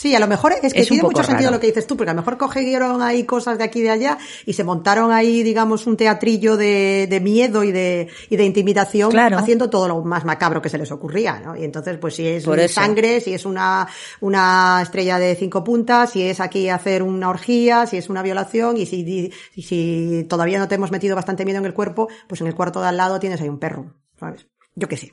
Sí, 0.00 0.14
a 0.14 0.20
lo 0.20 0.28
mejor 0.28 0.52
es 0.62 0.72
que 0.72 0.82
Es 0.82 0.88
tiene 0.88 1.02
mucho 1.02 1.24
sentido 1.24 1.48
raro. 1.48 1.56
lo 1.56 1.60
que 1.60 1.66
dices 1.66 1.86
tú, 1.86 1.96
porque 1.96 2.10
a 2.10 2.14
lo 2.14 2.20
mejor 2.20 2.38
cogieron 2.38 3.02
ahí 3.02 3.24
cosas 3.24 3.58
de 3.58 3.64
aquí 3.64 3.80
y 3.80 3.82
de 3.82 3.90
allá 3.90 4.16
y 4.46 4.52
se 4.52 4.62
montaron 4.62 5.10
ahí, 5.10 5.42
digamos, 5.42 5.88
un 5.88 5.96
teatrillo 5.96 6.56
de, 6.56 7.08
de 7.10 7.20
miedo 7.20 7.64
y 7.64 7.72
de, 7.72 8.08
y 8.30 8.36
de 8.36 8.44
intimidación, 8.44 9.10
Claro. 9.10 9.38
haciendo 9.38 9.68
todo 9.70 9.88
lo 9.88 10.00
más 10.02 10.24
macabro 10.24 10.62
que 10.62 10.68
se 10.68 10.78
les 10.78 10.92
ocurría, 10.92 11.40
¿no? 11.40 11.56
Y 11.56 11.64
entonces, 11.64 11.98
pues 11.98 12.14
si 12.14 12.26
es 12.28 12.44
Por 12.44 12.60
sangre, 12.68 13.20
si 13.20 13.34
es 13.34 13.44
una, 13.44 13.88
una 14.20 14.80
estrella 14.82 15.18
de 15.18 15.34
cinco 15.34 15.64
puntas, 15.64 16.10
si 16.12 16.22
es 16.22 16.38
aquí 16.38 16.68
hacer 16.68 17.02
una 17.02 17.28
orgía, 17.28 17.86
si 17.86 17.96
es 17.96 18.08
una 18.08 18.22
violación 18.22 18.76
y 18.76 18.86
si, 18.86 19.32
y 19.56 19.62
si 19.62 20.26
todavía 20.28 20.60
no 20.60 20.68
te 20.68 20.76
hemos 20.76 20.92
metido 20.92 21.16
bastante 21.16 21.44
miedo 21.44 21.58
en 21.58 21.66
el 21.66 21.74
cuerpo, 21.74 22.08
pues 22.28 22.40
en 22.40 22.46
el 22.46 22.54
cuarto 22.54 22.80
de 22.80 22.86
al 22.86 22.96
lado 22.96 23.18
tienes 23.18 23.40
ahí 23.40 23.48
un 23.48 23.58
perro, 23.58 23.94
¿sabes? 24.20 24.46
Yo 24.76 24.86
qué 24.86 24.96
sé. 24.96 25.12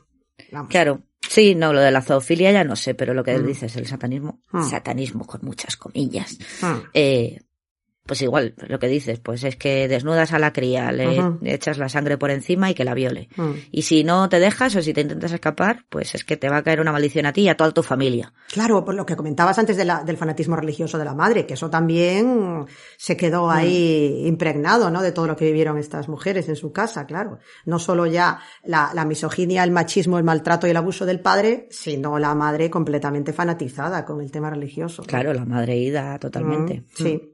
Vamos. 0.51 0.69
Claro. 0.69 1.01
Sí, 1.35 1.53
no, 1.53 1.73
lo 1.73 1.81
de 1.81 1.91
la 1.91 2.01
zoofilia 2.01 2.51
ya 2.53 2.63
no 2.63 2.77
sé, 2.77 2.95
pero 2.95 3.13
lo 3.13 3.21
que 3.23 3.37
Mm. 3.37 3.45
dices, 3.45 3.75
el 3.75 3.87
satanismo, 3.87 4.41
Mm. 4.53 4.63
satanismo 4.69 5.27
con 5.27 5.41
muchas 5.43 5.75
comillas, 5.75 6.37
Hmm. 6.61 6.77
eh, 6.93 7.41
pues 8.05 8.21
igual, 8.21 8.53
lo 8.67 8.77
que 8.79 8.87
dices, 8.87 9.19
pues 9.19 9.43
es 9.43 9.55
que 9.55 9.87
desnudas 9.87 10.31
a 10.33 10.39
la 10.39 10.53
cría, 10.53 10.91
le 10.91 11.19
echas 11.43 11.77
la 11.77 11.89
sangre 11.89 12.17
por 12.17 12.29
encima 12.31 12.69
y 12.69 12.73
que 12.75 12.83
la 12.85 12.93
viole. 12.93 13.29
Hmm. 13.35 13.53
Y 13.71 13.81
si 13.81 14.03
no 14.03 14.29
te 14.29 14.39
dejas 14.39 14.75
o 14.75 14.81
si 14.81 14.93
te 14.93 15.01
intentas 15.01 15.31
escapar, 15.31 15.85
pues 15.89 16.13
es 16.15 16.23
que 16.23 16.37
te 16.37 16.47
va 16.49 16.57
a 16.57 16.63
caer 16.63 16.79
una 16.81 16.91
maldición 16.91 17.25
a 17.25 17.33
ti 17.33 17.41
y 17.41 17.49
a 17.49 17.57
toda 17.57 17.71
tu 17.71 17.81
familia. 17.83 18.31
Claro, 18.51 18.85
por 18.85 18.93
lo 18.95 19.05
que 19.05 19.15
comentabas 19.15 19.57
antes 19.57 19.75
de 19.77 19.85
la- 19.85 20.03
del 20.03 20.17
fanatismo 20.17 20.55
religioso 20.55 20.97
de 20.97 21.05
la 21.05 21.13
madre, 21.15 21.45
que 21.47 21.55
eso 21.55 21.69
también 21.69 22.65
se 22.97 23.17
quedó 23.17 23.49
ahí 23.49 24.23
impregnado, 24.27 24.89
¿no? 24.91 25.01
De 25.01 25.11
todo 25.11 25.27
lo 25.27 25.35
que 25.35 25.45
vivieron 25.45 25.77
estas 25.77 26.07
mujeres 26.07 26.47
en 26.49 26.55
su 26.55 26.71
casa, 26.71 27.05
claro. 27.05 27.39
No 27.65 27.79
solo 27.79 28.05
ya 28.05 28.39
la, 28.63 28.91
la 28.93 29.05
misoginia, 29.05 29.63
el 29.63 29.71
machismo, 29.71 30.17
el 30.17 30.23
maltrato 30.23 30.67
y 30.67 30.69
el 30.69 30.77
abuso 30.77 31.05
del 31.05 31.19
padre, 31.21 31.67
sino 31.71 32.19
la 32.19 32.35
madre 32.35 32.69
completamente 32.69 33.33
fanatizada 33.33 34.05
con 34.05 34.21
el 34.21 34.31
tema 34.31 34.49
religioso. 34.49 35.03
Claro, 35.03 35.33
la 35.33 35.45
madre 35.45 35.75
ida 35.77 36.19
totalmente. 36.19 36.81
Mm, 36.81 36.83
sí. 37.03 37.31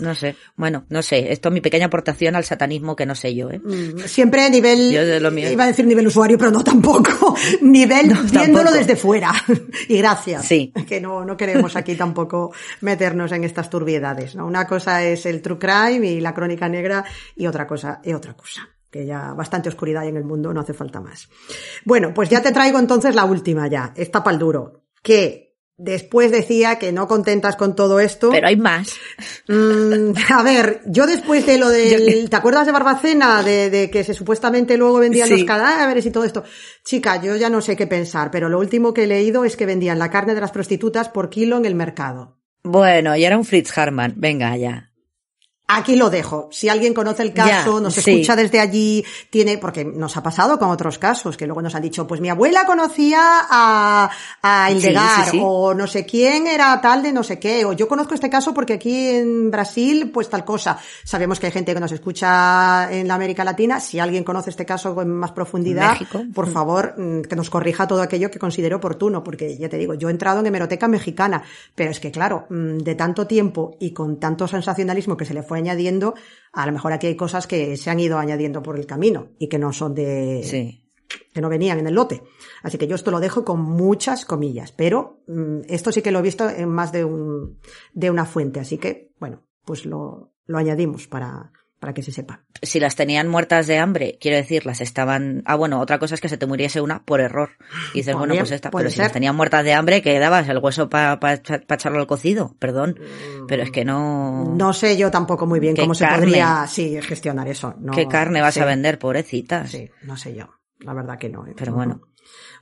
No 0.00 0.14
sé. 0.14 0.36
Bueno, 0.56 0.84
no 0.88 1.02
sé. 1.02 1.32
Esto 1.32 1.48
es 1.48 1.52
mi 1.52 1.60
pequeña 1.60 1.86
aportación 1.86 2.36
al 2.36 2.44
satanismo 2.44 2.96
que 2.96 3.06
no 3.06 3.14
sé 3.14 3.34
yo, 3.34 3.50
¿eh? 3.50 3.58
Mm, 3.58 3.98
Siempre 4.06 4.42
a 4.42 4.48
nivel, 4.48 4.92
Yo 4.92 5.04
de 5.04 5.20
lo 5.20 5.30
mío. 5.30 5.50
iba 5.50 5.64
a 5.64 5.66
decir 5.68 5.86
nivel 5.86 6.06
usuario, 6.06 6.38
pero 6.38 6.50
no 6.50 6.64
tampoco. 6.64 7.36
nivel 7.60 8.08
viéndolo 8.30 8.64
tampoco. 8.64 8.72
desde 8.72 8.96
fuera. 8.96 9.32
y 9.88 9.98
gracias. 9.98 10.44
Sí. 10.46 10.72
Que 10.86 11.00
no, 11.00 11.24
no 11.24 11.36
queremos 11.36 11.76
aquí 11.76 11.94
tampoco 11.94 12.52
meternos 12.80 13.32
en 13.32 13.44
estas 13.44 13.70
turbiedades, 13.70 14.34
¿no? 14.34 14.46
Una 14.46 14.66
cosa 14.66 15.04
es 15.04 15.26
el 15.26 15.42
true 15.42 15.58
crime 15.58 16.06
y 16.06 16.20
la 16.20 16.34
crónica 16.34 16.68
negra 16.68 17.04
y 17.36 17.46
otra 17.46 17.66
cosa 17.66 18.00
es 18.02 18.14
otra 18.14 18.34
cosa. 18.34 18.68
Que 18.90 19.06
ya 19.06 19.34
bastante 19.34 19.68
oscuridad 19.68 20.02
hay 20.02 20.08
en 20.08 20.16
el 20.16 20.24
mundo, 20.24 20.52
no 20.52 20.60
hace 20.60 20.74
falta 20.74 21.00
más. 21.00 21.28
Bueno, 21.84 22.12
pues 22.12 22.28
ya 22.28 22.42
te 22.42 22.50
traigo 22.50 22.78
entonces 22.78 23.14
la 23.14 23.24
última 23.24 23.68
ya, 23.68 23.92
esta 23.96 24.24
pal 24.24 24.38
duro. 24.38 24.82
Que 25.02 25.49
después 25.82 26.30
decía 26.30 26.78
que 26.78 26.92
no 26.92 27.08
contentas 27.08 27.56
con 27.56 27.74
todo 27.74 28.00
esto. 28.00 28.30
Pero 28.30 28.46
hay 28.46 28.56
más. 28.56 28.92
Mm, 29.48 30.12
a 30.32 30.42
ver, 30.42 30.82
yo 30.86 31.06
después 31.06 31.46
de 31.46 31.58
lo 31.58 31.68
del, 31.68 32.28
¿te 32.30 32.36
acuerdas 32.36 32.66
de 32.66 32.72
Barbacena? 32.72 33.42
De, 33.42 33.70
de 33.70 33.90
que 33.90 34.04
se 34.04 34.14
supuestamente 34.14 34.76
luego 34.76 34.98
vendían 34.98 35.28
Sí. 35.28 35.34
los 35.38 35.44
cadáveres 35.44 36.04
y 36.06 36.10
todo 36.10 36.24
esto. 36.24 36.44
Chica, 36.84 37.20
yo 37.22 37.36
ya 37.36 37.48
no 37.50 37.60
sé 37.60 37.76
qué 37.76 37.86
pensar, 37.86 38.30
pero 38.30 38.48
lo 38.48 38.58
último 38.58 38.92
que 38.94 39.04
he 39.04 39.06
leído 39.06 39.44
es 39.44 39.56
que 39.56 39.66
vendían 39.66 39.98
la 39.98 40.10
carne 40.10 40.34
de 40.34 40.40
las 40.40 40.50
prostitutas 40.52 41.08
por 41.08 41.30
kilo 41.30 41.56
en 41.56 41.64
el 41.64 41.74
mercado. 41.74 42.36
Bueno, 42.62 43.16
y 43.16 43.24
era 43.24 43.38
un 43.38 43.44
Fritz 43.44 43.76
Harman. 43.76 44.14
Venga, 44.16 44.56
ya. 44.56 44.89
Aquí 45.72 45.94
lo 45.96 46.10
dejo. 46.10 46.48
Si 46.50 46.68
alguien 46.68 46.94
conoce 46.94 47.22
el 47.22 47.32
caso, 47.32 47.76
Ya, 47.76 47.80
nos 47.80 47.94
sí. 47.94 48.10
escucha 48.10 48.34
desde 48.34 48.58
allí, 48.60 49.04
tiene, 49.30 49.56
porque 49.58 49.84
nos 49.84 50.16
ha 50.16 50.22
pasado 50.22 50.58
con 50.58 50.68
otros 50.70 50.98
casos, 50.98 51.36
que 51.36 51.46
luego 51.46 51.62
nos 51.62 51.74
han 51.74 51.82
dicho, 51.82 52.06
pues 52.06 52.20
mi 52.20 52.28
abuela 52.28 52.64
conocía 52.66 53.20
a, 53.48 54.10
a 54.42 54.68
Sí, 54.70 54.76
Ildegar, 54.76 55.24
sí, 55.26 55.30
sí. 55.32 55.40
o 55.42 55.72
no 55.74 55.86
sé 55.86 56.04
quién 56.04 56.46
era 56.48 56.80
tal 56.80 57.02
de 57.02 57.12
no 57.12 57.22
sé 57.22 57.38
qué, 57.38 57.64
o 57.64 57.72
yo 57.72 57.86
conozco 57.86 58.14
este 58.14 58.28
caso 58.28 58.52
porque 58.52 58.72
aquí 58.74 59.08
en 59.10 59.50
Brasil, 59.50 60.10
pues 60.12 60.28
tal 60.28 60.44
cosa. 60.44 60.76
Sabemos 61.04 61.38
que 61.38 61.46
hay 61.46 61.52
gente 61.52 61.72
que 61.72 61.80
nos 61.80 61.92
escucha 61.92 62.88
en 62.92 63.06
la 63.06 63.14
América 63.14 63.44
Latina. 63.44 63.78
Si 63.78 63.98
alguien 64.00 64.24
conoce 64.24 64.50
este 64.50 64.66
caso 64.66 64.94
con 64.94 65.08
más 65.10 65.30
profundidad, 65.32 65.92
México. 65.92 66.22
por 66.34 66.50
favor, 66.50 66.94
mm, 66.98 67.22
que 67.22 67.36
nos 67.36 67.48
corrija 67.48 67.86
todo 67.86 68.02
aquello 68.02 68.30
que 68.30 68.38
considere 68.40 68.74
oportuno, 68.74 69.22
porque 69.22 69.56
ya 69.56 69.68
te 69.68 69.78
digo, 69.78 69.94
yo 69.94 70.08
he 70.08 70.10
entrado 70.10 70.40
en 70.40 70.46
hemeroteca 70.46 70.88
mexicana, 70.88 71.42
pero 71.76 71.90
es 71.92 72.00
que 72.00 72.10
claro, 72.10 72.46
mm, 72.50 72.78
de 72.78 72.94
tanto 72.96 73.26
tiempo 73.28 73.76
y 73.78 73.92
con 73.92 74.18
tanto 74.18 74.48
sensacionalismo 74.48 75.16
que 75.16 75.24
se 75.24 75.34
le 75.34 75.42
fue 75.44 75.59
añadiendo, 75.60 76.14
a 76.52 76.66
lo 76.66 76.72
mejor 76.72 76.92
aquí 76.92 77.06
hay 77.06 77.16
cosas 77.16 77.46
que 77.46 77.76
se 77.76 77.90
han 77.90 78.00
ido 78.00 78.18
añadiendo 78.18 78.62
por 78.62 78.78
el 78.78 78.86
camino 78.86 79.28
y 79.38 79.48
que 79.48 79.58
no 79.58 79.72
son 79.72 79.94
de, 79.94 80.42
Sí. 80.44 80.90
que 81.32 81.40
no 81.40 81.48
venían 81.48 81.78
en 81.78 81.86
el 81.86 81.94
lote. 81.94 82.22
Así 82.62 82.76
que 82.78 82.86
yo 82.86 82.94
esto 82.96 83.10
lo 83.10 83.20
dejo 83.20 83.44
con 83.44 83.60
muchas 83.62 84.24
comillas, 84.24 84.72
pero 84.72 85.22
mm, 85.28 85.60
esto 85.68 85.92
sí 85.92 86.02
que 86.02 86.10
lo 86.10 86.18
he 86.18 86.22
visto 86.22 86.48
en 86.48 86.68
más 86.68 86.92
de 86.92 87.04
un, 87.04 87.58
de 87.92 88.10
una 88.10 88.24
fuente, 88.24 88.60
así 88.60 88.78
que, 88.78 89.12
bueno, 89.20 89.44
pues 89.64 89.86
lo, 89.86 90.32
lo 90.46 90.58
añadimos 90.58 91.06
para, 91.06 91.52
para 91.80 91.94
que 91.94 92.02
se 92.02 92.12
sepa. 92.12 92.42
Si 92.60 92.78
las 92.78 92.94
tenían 92.94 93.26
muertas 93.26 93.66
de 93.66 93.78
hambre, 93.78 94.18
quiero 94.20 94.36
decir, 94.36 94.66
las 94.66 94.82
estaban... 94.82 95.42
Ah, 95.46 95.56
bueno, 95.56 95.80
otra 95.80 95.98
cosa 95.98 96.14
es 96.14 96.20
que 96.20 96.28
se 96.28 96.36
te 96.36 96.44
muriese 96.44 96.82
una 96.82 97.02
por 97.04 97.20
error. 97.20 97.52
Y 97.94 97.98
dices, 97.98 98.14
bueno, 98.14 98.34
pues 98.36 98.50
esta. 98.50 98.70
Pero 98.70 98.90
si 98.90 98.98
las 98.98 99.12
tenían 99.12 99.34
muertas 99.34 99.64
de 99.64 99.72
hambre, 99.72 100.02
¿qué 100.02 100.18
dabas? 100.18 100.46
¿El 100.50 100.58
hueso 100.58 100.90
para 100.90 101.18
echarlo 101.32 101.98
al 101.98 102.06
cocido? 102.06 102.54
Perdón. 102.58 103.00
Pero 103.48 103.62
es 103.62 103.70
que 103.70 103.86
no... 103.86 104.54
No 104.54 104.74
sé 104.74 104.98
yo 104.98 105.10
tampoco 105.10 105.46
muy 105.46 105.58
bien 105.58 105.74
¿Qué 105.74 105.80
cómo 105.80 105.94
se 105.94 106.06
podría 106.06 106.66
sí, 106.68 107.00
gestionar 107.00 107.48
eso. 107.48 107.74
No, 107.78 107.92
¿Qué 107.92 108.06
carne 108.06 108.42
vas 108.42 108.54
sí, 108.54 108.60
a 108.60 108.66
vender, 108.66 108.98
pobrecitas? 108.98 109.70
Sí, 109.70 109.90
no 110.02 110.18
sé 110.18 110.34
yo. 110.34 110.50
La 110.80 110.92
verdad 110.92 111.18
que 111.18 111.30
no. 111.30 111.46
¿eh? 111.46 111.54
Pero 111.56 111.72
bueno. 111.72 112.02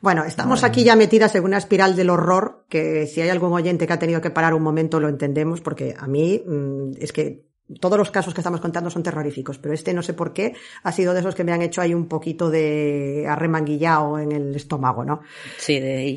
Bueno, 0.00 0.22
estamos 0.24 0.62
aquí 0.62 0.84
ya 0.84 0.94
metidas 0.94 1.34
en 1.34 1.42
una 1.42 1.58
espiral 1.58 1.96
del 1.96 2.10
horror 2.10 2.64
que 2.68 3.08
si 3.08 3.20
hay 3.20 3.30
algún 3.30 3.52
oyente 3.52 3.88
que 3.88 3.92
ha 3.92 3.98
tenido 3.98 4.20
que 4.20 4.30
parar 4.30 4.54
un 4.54 4.62
momento 4.62 5.00
lo 5.00 5.08
entendemos 5.08 5.60
porque 5.60 5.96
a 5.98 6.06
mí 6.06 6.40
mm, 6.46 6.92
es 7.00 7.12
que 7.12 7.47
todos 7.80 7.98
los 7.98 8.10
casos 8.10 8.34
que 8.34 8.40
estamos 8.40 8.60
contando 8.60 8.90
son 8.90 9.02
terroríficos, 9.02 9.58
pero 9.58 9.74
este 9.74 9.92
no 9.92 10.02
sé 10.02 10.14
por 10.14 10.32
qué 10.32 10.54
ha 10.82 10.92
sido 10.92 11.12
de 11.12 11.20
esos 11.20 11.34
que 11.34 11.44
me 11.44 11.52
han 11.52 11.62
hecho 11.62 11.80
ahí 11.80 11.94
un 11.94 12.06
poquito 12.06 12.50
de 12.50 13.26
arremanguillado 13.28 14.18
en 14.18 14.32
el 14.32 14.54
estómago, 14.54 15.04
¿no? 15.04 15.20
Sí, 15.58 15.78
de... 15.78 16.16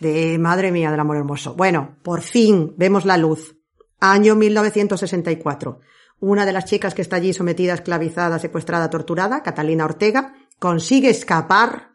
De 0.00 0.38
madre 0.38 0.72
mía 0.72 0.90
del 0.90 1.00
amor 1.00 1.16
hermoso. 1.16 1.54
Bueno, 1.54 1.96
por 2.02 2.22
fin 2.22 2.74
vemos 2.76 3.04
la 3.04 3.16
luz. 3.16 3.56
Año 4.00 4.34
1964. 4.34 5.80
Una 6.20 6.46
de 6.46 6.52
las 6.52 6.64
chicas 6.64 6.94
que 6.94 7.02
está 7.02 7.16
allí 7.16 7.32
sometida, 7.32 7.74
esclavizada, 7.74 8.38
secuestrada, 8.38 8.90
torturada, 8.90 9.42
Catalina 9.42 9.84
Ortega, 9.84 10.34
consigue 10.58 11.10
escapar 11.10 11.92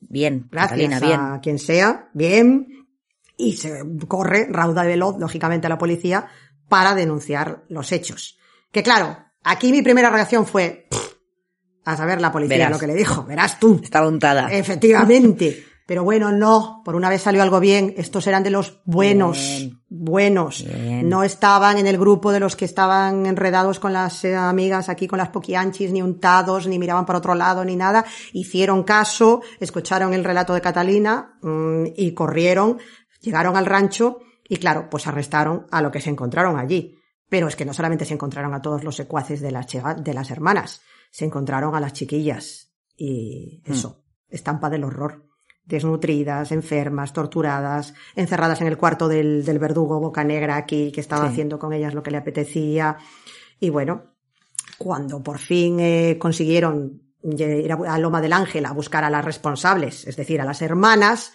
Bien, 0.00 0.48
gracias 0.50 0.80
Catalina, 0.80 1.00
bien. 1.00 1.20
a 1.20 1.40
quien 1.40 1.58
sea, 1.58 2.08
bien, 2.14 2.86
y 3.36 3.54
se 3.54 3.82
corre 4.06 4.46
rauda 4.50 4.82
de 4.82 4.88
veloz, 4.88 5.18
lógicamente, 5.18 5.66
a 5.66 5.70
la 5.70 5.78
policía 5.78 6.28
para 6.68 6.94
denunciar 6.94 7.64
los 7.68 7.92
hechos. 7.92 8.38
Que 8.72 8.82
claro, 8.82 9.16
aquí 9.42 9.72
mi 9.72 9.82
primera 9.82 10.10
reacción 10.10 10.46
fue, 10.46 10.86
"Pff, 10.90 11.14
a 11.84 11.96
saber 11.96 12.20
la 12.20 12.30
policía 12.30 12.56
Verás. 12.58 12.72
lo 12.72 12.78
que 12.78 12.86
le 12.86 12.94
dijo, 12.94 13.24
verás 13.24 13.58
tú. 13.58 13.80
Estaba 13.82 14.08
untada. 14.08 14.48
Efectivamente. 14.52 15.64
Pero 15.86 16.04
bueno, 16.04 16.30
no, 16.32 16.82
por 16.84 16.94
una 16.96 17.08
vez 17.08 17.22
salió 17.22 17.42
algo 17.42 17.60
bien. 17.60 17.94
Estos 17.96 18.26
eran 18.26 18.42
de 18.42 18.50
los 18.50 18.82
buenos, 18.84 19.38
Bien. 19.38 19.80
buenos. 19.88 20.62
Bien. 20.62 21.08
No 21.08 21.22
estaban 21.24 21.78
en 21.78 21.86
el 21.86 21.96
grupo 21.96 22.30
de 22.30 22.40
los 22.40 22.56
que 22.56 22.66
estaban 22.66 23.24
enredados 23.24 23.78
con 23.80 23.94
las 23.94 24.22
eh, 24.26 24.36
amigas 24.36 24.90
aquí, 24.90 25.08
con 25.08 25.16
las 25.16 25.30
poquianchis, 25.30 25.90
ni 25.90 26.02
untados, 26.02 26.66
ni 26.66 26.78
miraban 26.78 27.06
por 27.06 27.16
otro 27.16 27.34
lado, 27.34 27.64
ni 27.64 27.74
nada. 27.74 28.04
Hicieron 28.34 28.82
caso, 28.82 29.40
escucharon 29.60 30.12
el 30.12 30.24
relato 30.24 30.52
de 30.52 30.60
Catalina 30.60 31.38
mm, 31.40 31.84
y 31.96 32.12
corrieron, 32.12 32.76
llegaron 33.22 33.56
al 33.56 33.64
rancho 33.64 34.18
y 34.48 34.56
claro, 34.56 34.88
pues 34.90 35.06
arrestaron 35.06 35.66
a 35.70 35.82
lo 35.82 35.90
que 35.90 36.00
se 36.00 36.10
encontraron 36.10 36.58
allí. 36.58 36.96
Pero 37.28 37.46
es 37.48 37.56
que 37.56 37.66
no 37.66 37.74
solamente 37.74 38.06
se 38.06 38.14
encontraron 38.14 38.54
a 38.54 38.62
todos 38.62 38.82
los 38.84 38.96
secuaces 38.96 39.40
de 39.42 39.50
las, 39.50 39.66
de 39.98 40.14
las 40.14 40.30
hermanas, 40.30 40.80
se 41.10 41.26
encontraron 41.26 41.74
a 41.74 41.80
las 41.80 41.92
chiquillas. 41.92 42.72
Y 42.96 43.62
eso, 43.66 44.02
estampa 44.30 44.70
del 44.70 44.84
horror. 44.84 45.26
Desnutridas, 45.64 46.50
enfermas, 46.50 47.12
torturadas, 47.12 47.92
encerradas 48.16 48.62
en 48.62 48.68
el 48.68 48.78
cuarto 48.78 49.06
del, 49.06 49.44
del 49.44 49.58
verdugo 49.58 50.00
boca 50.00 50.24
negra 50.24 50.56
aquí, 50.56 50.90
que 50.90 51.02
estaba 51.02 51.26
Sí. 51.26 51.32
haciendo 51.32 51.58
con 51.58 51.74
ellas 51.74 51.92
lo 51.92 52.02
que 52.02 52.10
le 52.10 52.16
apetecía. 52.16 52.96
Y 53.60 53.68
bueno, 53.68 54.14
cuando 54.78 55.22
por 55.22 55.38
fin 55.38 55.78
eh, 55.80 56.16
consiguieron 56.18 57.02
ir 57.22 57.70
a 57.72 57.94
a 57.94 57.98
Loma 57.98 58.22
del 58.22 58.32
Ángel 58.32 58.64
a 58.64 58.72
buscar 58.72 59.04
a 59.04 59.10
las 59.10 59.24
responsables, 59.24 60.06
es 60.06 60.16
decir, 60.16 60.40
a 60.40 60.46
las 60.46 60.62
hermanas, 60.62 61.34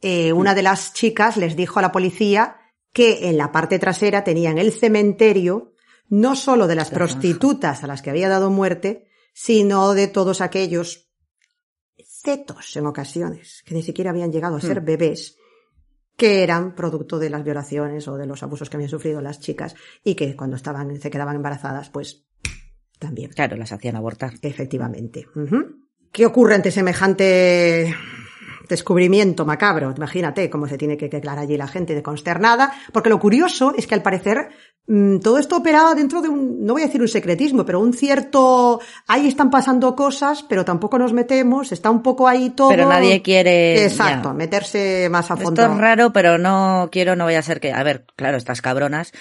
eh, 0.00 0.32
una 0.32 0.54
de 0.54 0.62
las 0.62 0.92
chicas 0.92 1.36
les 1.36 1.56
dijo 1.56 1.78
a 1.78 1.82
la 1.82 1.92
policía 1.92 2.56
que 2.92 3.28
en 3.28 3.38
la 3.38 3.52
parte 3.52 3.78
trasera 3.78 4.24
tenían 4.24 4.58
el 4.58 4.72
cementerio 4.72 5.72
no 6.08 6.36
solo 6.36 6.66
de 6.66 6.74
las 6.74 6.90
prostitutas 6.90 7.82
a 7.82 7.86
las 7.86 8.02
que 8.02 8.10
había 8.10 8.28
dado 8.28 8.50
muerte, 8.50 9.08
sino 9.32 9.94
de 9.94 10.08
todos 10.08 10.42
aquellos 10.42 11.10
fetos 12.22 12.76
en 12.76 12.86
ocasiones, 12.86 13.62
que 13.64 13.74
ni 13.74 13.82
siquiera 13.82 14.10
habían 14.10 14.30
llegado 14.30 14.56
a 14.56 14.60
ser 14.60 14.82
Hmm. 14.82 14.84
bebés, 14.84 15.38
que 16.16 16.42
eran 16.42 16.74
producto 16.74 17.18
de 17.18 17.30
las 17.30 17.42
violaciones 17.42 18.06
o 18.08 18.16
de 18.16 18.26
los 18.26 18.42
abusos 18.42 18.68
que 18.68 18.76
habían 18.76 18.90
sufrido 18.90 19.20
las 19.22 19.40
chicas 19.40 19.74
y 20.04 20.14
que 20.14 20.36
cuando 20.36 20.56
estaban, 20.56 21.00
se 21.00 21.10
quedaban 21.10 21.36
embarazadas, 21.36 21.88
pues 21.88 22.26
también. 22.98 23.30
Claro, 23.30 23.56
las 23.56 23.72
hacían 23.72 23.96
abortar. 23.96 24.34
Efectivamente. 24.42 25.26
¿Qué 26.12 26.26
ocurre 26.26 26.54
ante 26.54 26.70
semejante 26.70 27.94
descubrimiento 28.72 29.44
macabro. 29.44 29.94
Imagínate 29.96 30.50
cómo 30.50 30.66
se 30.66 30.76
tiene 30.76 30.96
que 30.96 31.08
quedar 31.08 31.38
allí 31.38 31.56
la 31.56 31.68
gente 31.68 31.94
de 31.94 32.02
consternada, 32.02 32.72
porque 32.92 33.10
lo 33.10 33.20
curioso 33.20 33.72
es 33.76 33.86
que 33.86 33.94
al 33.94 34.02
parecer 34.02 34.48
mm, 34.86 35.18
todo 35.18 35.38
esto 35.38 35.58
operaba 35.58 35.94
dentro 35.94 36.20
de 36.20 36.28
un, 36.28 36.64
no 36.64 36.72
voy 36.72 36.82
a 36.82 36.86
decir 36.86 37.00
un 37.00 37.08
secretismo, 37.08 37.64
pero 37.64 37.80
un 37.80 37.92
cierto, 37.92 38.80
ahí 39.06 39.28
están 39.28 39.50
pasando 39.50 39.94
cosas, 39.94 40.42
pero 40.48 40.64
tampoco 40.64 40.98
nos 40.98 41.12
metemos, 41.12 41.70
está 41.70 41.90
un 41.90 42.02
poco 42.02 42.26
ahí 42.26 42.50
todo. 42.50 42.70
Pero 42.70 42.88
nadie 42.88 43.22
quiere. 43.22 43.84
Exacto, 43.84 44.30
ya. 44.30 44.34
meterse 44.34 45.08
más 45.10 45.30
a 45.30 45.36
fondo. 45.36 45.62
Esto 45.62 45.74
es 45.74 45.78
raro, 45.78 46.12
pero 46.12 46.38
no 46.38 46.88
quiero, 46.90 47.14
no 47.14 47.24
voy 47.24 47.34
a 47.34 47.42
ser 47.42 47.60
que. 47.60 47.72
A 47.72 47.82
ver, 47.82 48.06
claro, 48.16 48.36
estas 48.36 48.62
cabronas, 48.62 49.12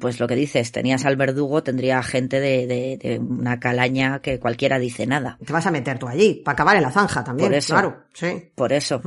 pues 0.00 0.20
lo 0.20 0.26
que 0.26 0.34
dices, 0.34 0.72
tenías 0.72 1.04
al 1.04 1.16
verdugo, 1.16 1.62
tendría 1.62 2.02
gente 2.02 2.40
de, 2.40 2.66
de, 2.66 2.96
de 2.96 3.18
una 3.18 3.58
calaña 3.60 4.20
que 4.20 4.38
cualquiera 4.38 4.78
dice 4.78 5.06
nada. 5.06 5.38
Te 5.44 5.52
vas 5.52 5.66
a 5.66 5.70
meter 5.70 5.98
tú 5.98 6.06
allí, 6.08 6.42
para 6.44 6.54
acabar 6.54 6.76
en 6.76 6.82
la 6.82 6.90
zanja 6.90 7.22
también, 7.24 7.48
Por 7.50 7.58
eso. 7.58 7.74
claro, 7.74 7.96
sí. 8.12 8.50
Por 8.54 8.72
eso. 8.72 9.02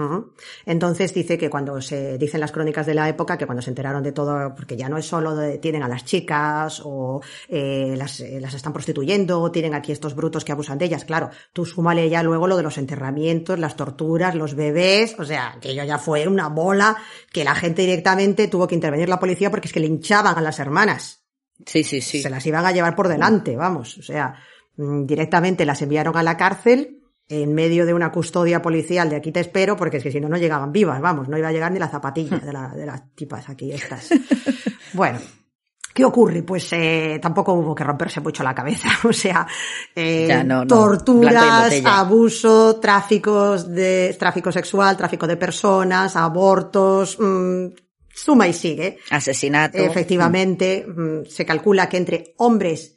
Entonces 0.66 1.14
dice 1.14 1.38
que 1.38 1.50
cuando 1.50 1.82
se 1.82 2.18
dicen 2.18 2.40
las 2.40 2.52
crónicas 2.52 2.86
de 2.86 2.94
la 2.94 3.10
época, 3.10 3.38
que 3.38 3.46
cuando 3.46 3.62
se 3.62 3.70
enteraron 3.70 4.04
de 4.04 4.12
todo, 4.12 4.54
porque 4.56 4.76
ya 4.78 4.90
no 4.90 4.98
es 4.98 5.06
solo 5.06 5.36
de, 5.36 5.58
tienen 5.58 5.84
a 5.84 5.88
las 5.88 6.06
chicas 6.06 6.82
o 6.84 7.22
eh, 7.48 7.96
las, 7.98 8.20
eh, 8.20 8.40
las 8.40 8.54
están 8.54 8.74
prostituyendo, 8.74 9.42
o 9.42 9.52
tienen 9.52 9.74
aquí 9.74 9.92
estos 9.92 10.16
brutos 10.16 10.46
que 10.46 10.52
abusan 10.52 10.78
de 10.78 10.86
ellas, 10.86 11.06
claro, 11.06 11.30
tú 11.54 11.66
súmale 11.66 12.10
ya 12.10 12.24
luego 12.24 12.48
lo 12.48 12.58
de 12.58 12.64
los 12.64 12.78
enterramientos, 12.78 13.60
las 13.60 13.76
torturas, 13.76 14.36
los 14.36 14.56
bebés, 14.56 15.16
o 15.18 15.26
sea, 15.26 15.58
que 15.62 15.72
ello 15.72 15.84
ya 15.84 15.98
fue 15.98 16.28
una 16.28 16.48
bola 16.50 16.98
que 17.32 17.44
la 17.44 17.56
gente 17.56 17.84
directamente 17.84 18.48
tuvo 18.48 18.68
que 18.68 18.76
intervenir 18.76 19.10
la 19.10 19.20
policía 19.20 19.50
porque 19.50 19.68
es 19.68 19.74
que 19.74 19.80
linchaban 19.80 20.38
a 20.38 20.42
las 20.50 20.60
hermanas 20.60 21.24
Sí, 21.66 21.84
sí, 21.84 22.02
sí. 22.02 22.22
se 22.22 22.30
las 22.30 22.46
iban 22.46 22.66
a 22.66 22.72
llevar 22.72 22.96
por 22.96 23.08
delante, 23.08 23.56
vamos. 23.56 23.98
O 23.98 24.02
sea, 24.02 24.34
mm, 24.78 25.06
directamente 25.06 25.66
las 25.66 25.82
enviaron 25.82 26.16
a 26.18 26.24
la 26.24 26.36
cárcel 26.38 27.02
en 27.28 27.54
medio 27.54 27.86
de 27.86 27.94
una 27.94 28.12
custodia 28.12 28.62
policial 28.62 29.10
de 29.10 29.18
aquí 29.18 29.32
te 29.32 29.42
espero, 29.42 29.76
porque 29.76 29.98
es 29.98 30.04
que 30.04 30.12
si 30.12 30.20
no, 30.20 30.28
no 30.30 30.38
llegaban 30.38 30.72
vivas, 30.72 31.00
vamos, 31.02 31.28
no 31.28 31.38
iba 31.38 31.50
a 31.50 31.52
llegar 31.52 31.72
ni 31.72 31.78
la 31.78 31.88
zapatilla 31.90 32.38
de, 32.40 32.52
la- 32.54 32.70
de 32.70 32.86
las 32.86 33.14
tipas 33.16 33.48
aquí 33.50 33.72
estas. 33.72 34.10
Bueno. 34.94 35.20
¿Qué 35.94 36.06
ocurre? 36.06 36.44
Pues 36.44 36.72
eh, 36.72 37.20
tampoco 37.22 37.52
hubo 37.54 37.76
que 37.76 37.84
romperse 37.84 38.22
mucho 38.22 38.42
la 38.42 38.56
cabeza. 38.56 38.88
O 39.04 39.12
sea, 39.12 39.46
eh, 39.94 40.44
no, 40.46 40.66
torturas, 40.66 41.74
abuso, 41.84 42.80
tráficos 42.80 43.68
de 43.70 44.16
tráfico 44.18 44.50
sexual, 44.52 44.96
tráfico 44.96 45.28
de 45.28 45.36
personas, 45.36 46.16
abortos, 46.16 47.18
mm, 47.20 47.66
suma 48.24 48.48
y 48.48 48.54
sigue. 48.54 48.98
Asesinato. 49.10 49.78
Efectivamente, 49.78 50.86
mm, 50.88 51.26
se 51.26 51.46
calcula 51.46 51.90
que 51.90 51.98
entre 51.98 52.34
hombres, 52.38 52.96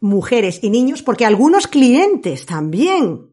mujeres 0.00 0.60
y 0.62 0.70
niños, 0.70 1.02
porque 1.02 1.24
algunos 1.26 1.66
clientes 1.66 2.46
también. 2.46 3.26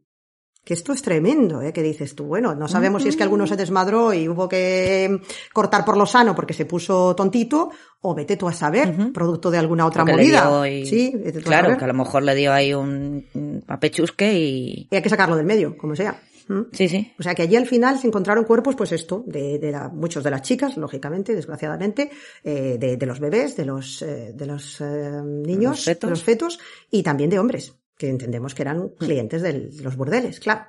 Que 0.64 0.74
esto 0.74 0.92
es 0.92 1.02
tremendo, 1.02 1.62
¿eh? 1.62 1.72
Que 1.72 1.82
dices 1.82 2.14
tú, 2.14 2.26
bueno, 2.26 2.54
no 2.54 2.68
sabemos 2.68 3.02
si 3.02 3.08
es 3.08 3.16
que 3.16 3.24
alguno 3.24 3.48
se 3.48 3.56
desmadró 3.56 4.14
y 4.14 4.28
hubo 4.28 4.50
que 4.50 5.08
mm, 5.10 5.26
cortar 5.54 5.86
por 5.86 5.96
lo 5.96 6.06
sano 6.06 6.36
porque 6.36 6.54
se 6.54 6.66
puso 6.66 7.16
tontito, 7.16 7.72
o 8.02 8.14
vete 8.14 8.36
tú 8.36 8.50
a 8.50 8.52
saber, 8.52 9.14
producto 9.14 9.50
de 9.50 9.60
alguna 9.60 9.86
otra 9.86 10.04
movida. 10.04 10.68
y- 10.70 10.86
Sí, 10.86 11.14
vete 11.16 11.40
tú 11.40 11.46
a 11.48 11.52
Claro, 11.52 11.66
saber. 11.68 11.78
que 11.78 11.86
a 11.86 11.88
lo 11.88 11.94
mejor 11.94 12.24
le 12.24 12.36
dio 12.36 12.52
ahí 12.52 12.74
un, 12.74 13.26
un 13.34 13.64
apechusque 13.70 14.34
y. 14.38 14.88
Y 14.92 14.96
hay 14.98 15.02
que 15.02 15.08
sacarlo 15.08 15.38
del 15.38 15.46
medio, 15.46 15.78
como 15.78 15.96
sea. 15.96 16.20
¿Mm? 16.48 16.62
Sí, 16.72 16.88
sí. 16.88 17.14
O 17.20 17.24
sea 17.24 17.36
que 17.36 17.42
allí 17.44 17.56
al 17.56 17.68
final 17.68 18.00
se 18.00 18.08
encontraron 18.08 18.46
cuerpos, 18.46 18.76
pues 18.76 18.92
esto, 18.92 19.24
de, 19.28 19.60
de 19.60 19.72
la- 19.72 19.90
muchos 19.90 20.24
de 20.24 20.32
las 20.32 20.42
chicas, 20.42 20.78
lógicamente, 20.78 21.36
desgraciadamente, 21.36 22.10
eh, 22.44 22.78
de, 22.80 22.98
de 22.98 23.06
los 23.06 23.20
bebés, 23.20 23.56
de 23.58 23.66
los, 23.66 24.02
eh, 24.02 24.32
de 24.34 24.46
los 24.46 24.80
eh, 24.82 25.22
niños, 25.24 25.72
Los 25.78 25.84
fetos. 25.86 26.08
de 26.08 26.12
los 26.12 26.24
fetos, 26.24 26.60
y 26.92 27.04
también 27.04 27.30
de 27.30 27.40
hombres, 27.40 27.74
que 27.98 28.10
entendemos 28.10 28.54
que 28.56 28.62
eran 28.62 28.90
clientes 28.90 29.42
del- 29.42 29.76
de 29.76 29.84
los 29.84 29.96
burdeles, 29.98 30.40
claro. 30.40 30.62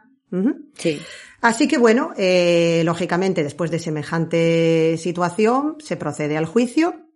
Sí. 0.76 1.00
Así 1.40 1.66
que 1.68 1.78
bueno, 1.78 2.12
eh, 2.18 2.82
lógicamente 2.84 3.42
después 3.42 3.70
de 3.70 3.78
semejante 3.78 4.96
situación 4.98 5.76
se 5.78 5.96
procede 5.96 6.36
al 6.36 6.44
juicio, 6.44 7.07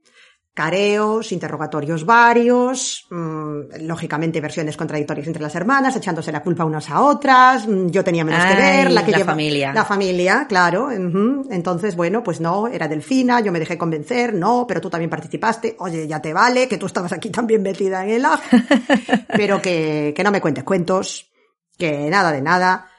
careos, 0.55 1.33
interrogatorios 1.33 2.05
varios, 2.05 3.07
mm, 3.11 3.87
lógicamente 3.87 4.41
versiones 4.41 4.77
contradictorias 4.77 5.27
entre 5.27 5.43
las 5.43 5.55
hermanas, 5.55 5.97
echándose 5.97 6.31
la 6.31 6.43
culpa 6.43 6.65
unas 6.65 6.91
a 6.91 7.01
otras, 7.01 7.67
mm, 7.67 7.89
yo 7.89 8.05
tenía 8.05 8.25
menos 8.25 8.45
que 8.45 8.57
ver, 8.57 8.91
la 8.91 9.05
que 9.05 9.13
la 9.13 9.19
lleva 9.19 9.33
familia. 9.33 9.73
la 9.73 9.85
familia, 9.85 10.47
claro, 10.49 10.91
entonces 10.91 11.97
bueno, 11.97 12.23
pues 12.23 12.41
no, 12.41 12.69
era 12.69 12.87
Delfina, 12.87 13.41
yo 13.41 13.51
me 13.51 13.61
dejé 13.61 13.79
convencer, 13.79 14.35
no, 14.35 14.67
pero 14.69 14.81
tú 14.81 14.91
también 14.91 15.09
participaste, 15.09 15.77
oye, 15.79 16.07
ya 16.07 16.21
te 16.21 16.35
vale, 16.35 16.69
que 16.69 16.77
tú 16.77 16.87
estabas 16.87 17.13
aquí 17.13 17.31
también 17.31 17.63
metida 17.63 18.05
en 18.05 18.11
el 18.11 18.25
ajo, 18.27 18.43
pero 19.29 19.63
que, 19.63 20.13
que 20.15 20.23
no 20.23 20.31
me 20.31 20.43
cuentes 20.43 20.65
cuentos, 20.65 21.31
que 21.79 22.11
nada 22.11 22.31
de 22.31 22.43
nada, 22.43 22.92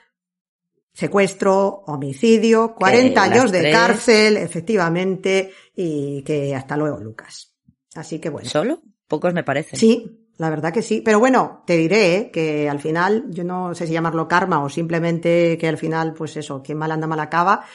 secuestro, 0.93 1.83
homicidio, 1.87 2.75
40 2.75 3.19
las 3.19 3.31
años 3.31 3.51
de 3.51 3.59
tres. 3.59 3.75
cárcel, 3.75 4.37
efectivamente, 4.37 5.51
y 5.75 6.21
que 6.23 6.55
hasta 6.55 6.77
luego, 6.77 6.99
Lucas. 6.99 7.53
Así 7.95 8.19
que 8.19 8.29
bueno. 8.29 8.49
¿Solo? 8.49 8.81
Pocos 9.07 9.33
me 9.33 9.43
parecen. 9.43 9.79
Sí, 9.79 10.23
la 10.37 10.49
verdad 10.49 10.73
que 10.73 10.81
sí. 10.81 11.01
Pero 11.03 11.19
bueno, 11.19 11.63
te 11.65 11.77
diré 11.77 12.15
¿eh? 12.15 12.31
que 12.31 12.69
al 12.69 12.79
final, 12.79 13.25
yo 13.29 13.43
no 13.43 13.75
sé 13.75 13.87
si 13.87 13.93
llamarlo 13.93 14.27
karma 14.27 14.63
o 14.63 14.69
simplemente 14.69 15.57
que 15.57 15.67
al 15.67 15.77
final, 15.77 16.13
pues 16.13 16.37
eso, 16.37 16.61
quien 16.61 16.77
mal 16.77 16.91
anda 16.91 17.07
mal 17.07 17.19
acaba. 17.19 17.65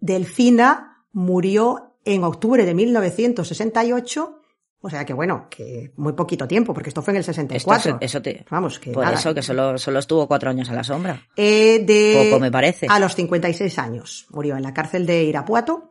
Delfina 0.00 1.04
murió 1.12 1.96
en 2.04 2.24
octubre 2.24 2.64
de 2.64 2.74
1968. 2.74 4.40
O 4.82 4.88
sea 4.88 5.04
que 5.04 5.12
bueno, 5.12 5.46
que 5.50 5.92
muy 5.96 6.14
poquito 6.14 6.48
tiempo, 6.48 6.72
porque 6.72 6.88
esto 6.88 7.02
fue 7.02 7.12
en 7.12 7.16
el 7.16 7.20
Esto 7.20 7.32
64. 7.34 7.98
es- 8.00 8.10
eso 8.10 8.22
te. 8.22 8.44
Vamos, 8.50 8.78
que 8.78 8.92
Por 8.92 9.04
nada. 9.04 9.16
eso, 9.18 9.34
que 9.34 9.42
solo, 9.42 9.76
solo 9.76 9.98
estuvo 9.98 10.26
cuatro 10.26 10.48
años 10.50 10.70
a 10.70 10.74
la 10.74 10.82
sombra. 10.84 11.22
Eh, 11.36 11.84
de, 11.84 12.28
Poco 12.30 12.40
me 12.40 12.50
parece. 12.50 12.86
A 12.88 12.98
los 12.98 13.14
56 13.14 13.78
años. 13.78 14.26
Murió 14.30 14.56
en 14.56 14.62
la 14.62 14.72
cárcel 14.72 15.04
de 15.04 15.24
Irapuato. 15.24 15.90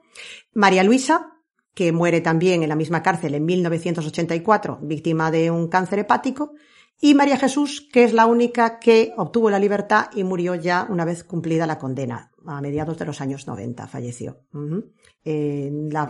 María 0.53 0.83
Luisa, 0.83 1.33
que 1.75 1.91
muere 1.91 2.21
también 2.21 2.63
en 2.63 2.69
la 2.69 2.75
misma 2.75 3.03
cárcel 3.03 3.35
en 3.35 3.45
1984, 3.45 4.79
víctima 4.81 5.29
de 5.31 5.51
un 5.51 5.67
cáncer 5.67 5.99
hepático. 5.99 6.53
Y 7.01 7.13
María 7.13 7.37
Jesús, 7.37 7.87
que 7.93 8.03
es 8.03 8.11
la 8.13 8.25
única 8.25 8.79
que 8.79 9.13
obtuvo 9.15 9.49
la 9.49 9.59
libertad 9.59 10.07
y 10.13 10.23
murió 10.23 10.55
ya 10.55 10.85
una 10.89 11.05
vez 11.05 11.23
cumplida 11.23 11.65
la 11.65 11.77
condena. 11.77 12.31
A 12.45 12.59
mediados 12.61 12.97
de 12.97 13.05
los 13.05 13.21
años 13.21 13.47
90 13.47 13.87
falleció. 13.87 14.39
Eh, 15.25 15.69
la, 15.91 16.09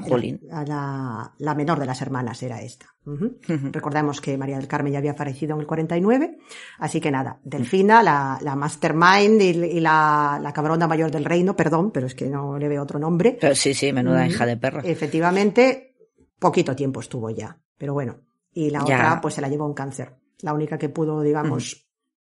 la, 0.50 0.64
la- 0.66 1.34
la 1.38 1.56
menor 1.56 1.80
de 1.80 1.86
las 1.88 2.02
hermanas 2.02 2.42
era 2.44 2.62
esta. 2.62 2.86
Ujú. 3.06 3.38
Recordamos 3.72 4.22
que 4.22 4.38
María 4.38 4.58
del 4.58 4.68
Carmen 4.68 4.94
ya 4.94 5.00
había 5.00 5.16
fallecido 5.16 5.56
en 5.56 5.62
el 5.62 5.68
49, 5.68 6.38
así 6.78 7.02
que 7.02 7.10
nada, 7.10 7.40
Delfina, 7.44 8.04
la, 8.04 8.38
la 8.42 8.56
mastermind 8.56 9.42
y, 9.42 9.50
y 9.50 9.80
la, 9.80 10.40
la 10.42 10.54
cabrona 10.54 10.88
mayor 10.88 11.10
del 11.10 11.26
reino, 11.26 11.56
perdón, 11.56 11.90
pero 11.92 12.06
es 12.06 12.14
que 12.14 12.28
no 12.30 12.60
le 12.60 12.68
veo 12.68 12.84
otro 12.84 13.00
nombre. 13.00 13.38
Pero 13.42 13.56
sí, 13.56 13.74
sí, 13.74 13.92
menuda 13.92 14.24
Mm. 14.26 14.30
hija 14.30 14.46
de 14.46 14.58
perra. 14.58 14.82
Efectivamente, 14.86 15.96
poquito 16.38 16.76
tiempo 16.76 17.00
estuvo 17.00 17.32
ya, 17.32 17.58
pero 17.78 17.94
bueno. 17.94 18.18
Y 18.54 18.70
la 18.70 18.80
Ya. 18.86 18.96
otra, 18.96 19.22
pues 19.22 19.34
se 19.34 19.42
la 19.42 19.48
llevó 19.50 19.66
un 19.66 19.74
cáncer. 19.74 20.16
La 20.42 20.54
única 20.54 20.78
que 20.78 20.90
pudo, 20.90 21.22
digamos, 21.22 21.88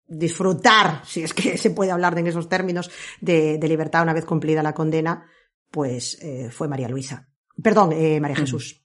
disfrutar, 0.08 1.02
si 1.06 1.24
es 1.24 1.34
que 1.34 1.58
se 1.58 1.72
puede 1.72 1.92
hablar 1.92 2.18
en 2.20 2.28
esos 2.28 2.48
términos, 2.50 2.92
de, 3.20 3.58
de 3.58 3.68
libertad 3.68 4.04
una 4.04 4.14
vez 4.14 4.26
cumplida 4.26 4.64
la 4.64 4.74
condena, 4.74 5.26
pues 5.72 6.18
eh, 6.22 6.50
fue 6.52 6.68
María 6.68 6.90
Luisa. 6.90 7.28
Perdón, 7.62 7.92
eh, 7.94 8.20
María. 8.20 8.38
Jesús. 8.38 8.84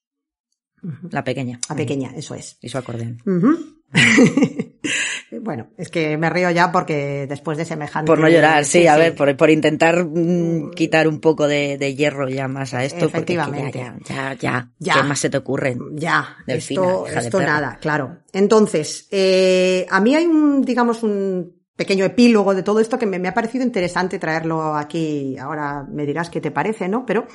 La 1.10 1.22
pequeña. 1.22 1.60
La 1.68 1.76
pequeña, 1.76 2.12
eso 2.16 2.34
es. 2.34 2.58
Y 2.60 2.68
su 2.68 2.78
acordeón. 2.78 3.22
Ujú. 3.24 3.56
bueno, 5.42 5.68
es 5.76 5.88
que 5.90 6.16
me 6.16 6.28
río 6.28 6.50
ya 6.50 6.72
porque 6.72 7.26
después 7.28 7.56
de 7.56 7.64
semejante... 7.64 8.06
Por 8.06 8.18
no 8.18 8.28
llorar, 8.28 8.64
sí, 8.64 8.86
a 8.86 8.96
ver, 8.96 9.14
por, 9.14 9.36
por 9.36 9.50
intentar 9.50 10.04
mm, 10.04 10.70
quitar 10.70 11.06
un 11.06 11.20
poco 11.20 11.46
de, 11.46 11.78
de 11.78 11.94
hierro 11.94 12.28
ya 12.28 12.48
más 12.48 12.74
a 12.74 12.84
esto. 12.84 13.04
Efectivamente. 13.04 13.78
Ya, 13.78 13.96
ya, 14.04 14.34
ya, 14.34 14.72
ya. 14.78 14.94
¿Qué 14.94 15.02
más 15.04 15.20
se 15.20 15.30
te 15.30 15.36
ocurre? 15.36 15.76
Ya, 15.92 16.36
Delfina, 16.46 16.82
esto, 16.82 17.04
de 17.04 17.20
esto 17.20 17.38
perra. 17.38 17.52
nada, 17.52 17.78
claro. 17.80 18.18
Entonces, 18.32 19.06
eh, 19.10 19.86
a 19.88 20.00
mí 20.00 20.16
hay 20.16 20.26
un, 20.26 20.62
digamos, 20.62 21.02
un 21.02 21.61
pequeño 21.76 22.04
epílogo 22.04 22.54
de 22.54 22.62
todo 22.62 22.80
esto 22.80 22.98
que 22.98 23.06
me, 23.06 23.18
me 23.18 23.28
ha 23.28 23.34
parecido 23.34 23.64
interesante 23.64 24.18
traerlo 24.18 24.74
aquí. 24.76 25.36
Ahora 25.38 25.86
me 25.90 26.04
dirás 26.06 26.30
qué 26.30 26.40
te 26.40 26.50
parece, 26.50 26.88
¿no? 26.88 27.06
Pero 27.06 27.26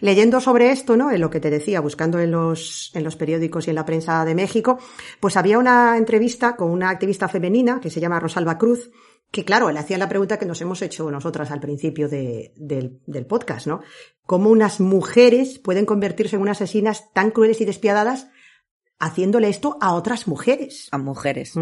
leyendo 0.00 0.40
sobre 0.40 0.70
esto, 0.70 0.96
¿no? 0.96 1.10
En 1.10 1.20
lo 1.20 1.30
que 1.30 1.40
te 1.40 1.50
decía, 1.50 1.80
buscando 1.80 2.18
en 2.20 2.30
los, 2.30 2.90
en 2.94 3.04
los 3.04 3.16
periódicos 3.16 3.66
y 3.66 3.70
en 3.70 3.76
la 3.76 3.86
prensa 3.86 4.24
de 4.24 4.34
México, 4.34 4.78
pues 5.20 5.36
había 5.36 5.58
una 5.58 5.96
entrevista 5.96 6.56
con 6.56 6.70
una 6.70 6.90
activista 6.90 7.28
femenina 7.28 7.80
que 7.80 7.90
se 7.90 8.00
llama 8.00 8.20
Rosalba 8.20 8.58
Cruz, 8.58 8.90
que 9.30 9.44
claro, 9.44 9.70
le 9.72 9.80
hacía 9.80 9.98
la 9.98 10.08
pregunta 10.08 10.38
que 10.38 10.46
nos 10.46 10.60
hemos 10.60 10.80
hecho 10.82 11.10
nosotras 11.10 11.50
al 11.50 11.60
principio 11.60 12.08
de- 12.08 12.52
del, 12.56 13.00
del 13.06 13.26
podcast, 13.26 13.66
¿no? 13.66 13.80
Cómo 14.24 14.50
unas 14.50 14.78
mujeres 14.80 15.58
pueden 15.58 15.84
convertirse 15.86 16.36
en 16.36 16.42
unas 16.42 16.60
asesinas 16.62 17.12
tan 17.12 17.30
crueles 17.32 17.60
y 17.60 17.64
despiadadas 17.64 18.28
haciéndole 18.98 19.48
esto 19.48 19.76
a 19.80 19.92
otras 19.94 20.26
mujeres. 20.28 20.88
A 20.92 20.98
mujeres. 20.98 21.54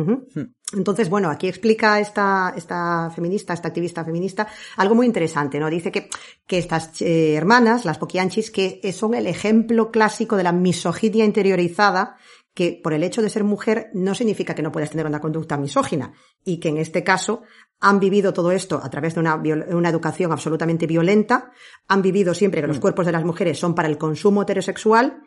Entonces, 0.77 1.09
bueno, 1.09 1.31
aquí 1.31 1.49
explica 1.49 2.01
esta, 2.01 2.55
esta 2.57 3.11
feminista, 3.11 3.55
esta 3.55 3.69
activista 3.69 4.05
feminista, 4.05 4.47
algo 4.77 4.95
muy 4.95 5.07
interesante, 5.07 5.59
¿no? 5.59 5.71
Dice 5.71 5.93
que, 5.93 6.09
que 6.47 6.59
estas 6.59 7.01
eh, 7.03 7.35
hermanas, 7.35 7.85
las 7.85 7.99
poquianchis, 7.99 8.51
que 8.51 8.93
son 8.93 9.15
el 9.15 9.27
ejemplo 9.27 9.91
clásico 9.91 10.37
de 10.37 10.43
la 10.43 10.53
misoginia 10.53 11.25
interiorizada 11.25 12.17
que 12.55 12.81
por 12.83 12.93
el 12.95 13.03
hecho 13.03 13.21
de 13.21 13.31
ser 13.31 13.43
mujer 13.43 13.91
no 13.95 14.15
significa 14.15 14.55
que 14.55 14.63
no 14.63 14.71
puedas 14.71 14.91
tener 14.91 15.07
una 15.07 15.21
conducta 15.21 15.57
misógina 15.57 16.13
y 16.45 16.61
que 16.61 16.69
en 16.69 16.79
este 16.79 17.03
caso 17.03 17.43
han 17.81 17.99
vivido 17.99 18.33
todo 18.33 18.53
esto 18.53 18.81
a 18.83 18.89
través 18.89 19.15
de 19.15 19.21
una, 19.21 19.35
una 19.35 19.89
educación 19.89 20.31
absolutamente 20.31 20.87
violenta, 20.87 21.51
han 21.89 22.01
vivido 22.01 22.33
siempre 22.33 22.61
que 22.61 22.69
los 22.69 22.79
cuerpos 22.79 23.07
de 23.07 23.13
las 23.13 23.25
mujeres 23.25 23.59
son 23.59 23.75
para 23.75 23.89
el 23.89 23.99
consumo 23.99 24.43
heterosexual 24.43 25.21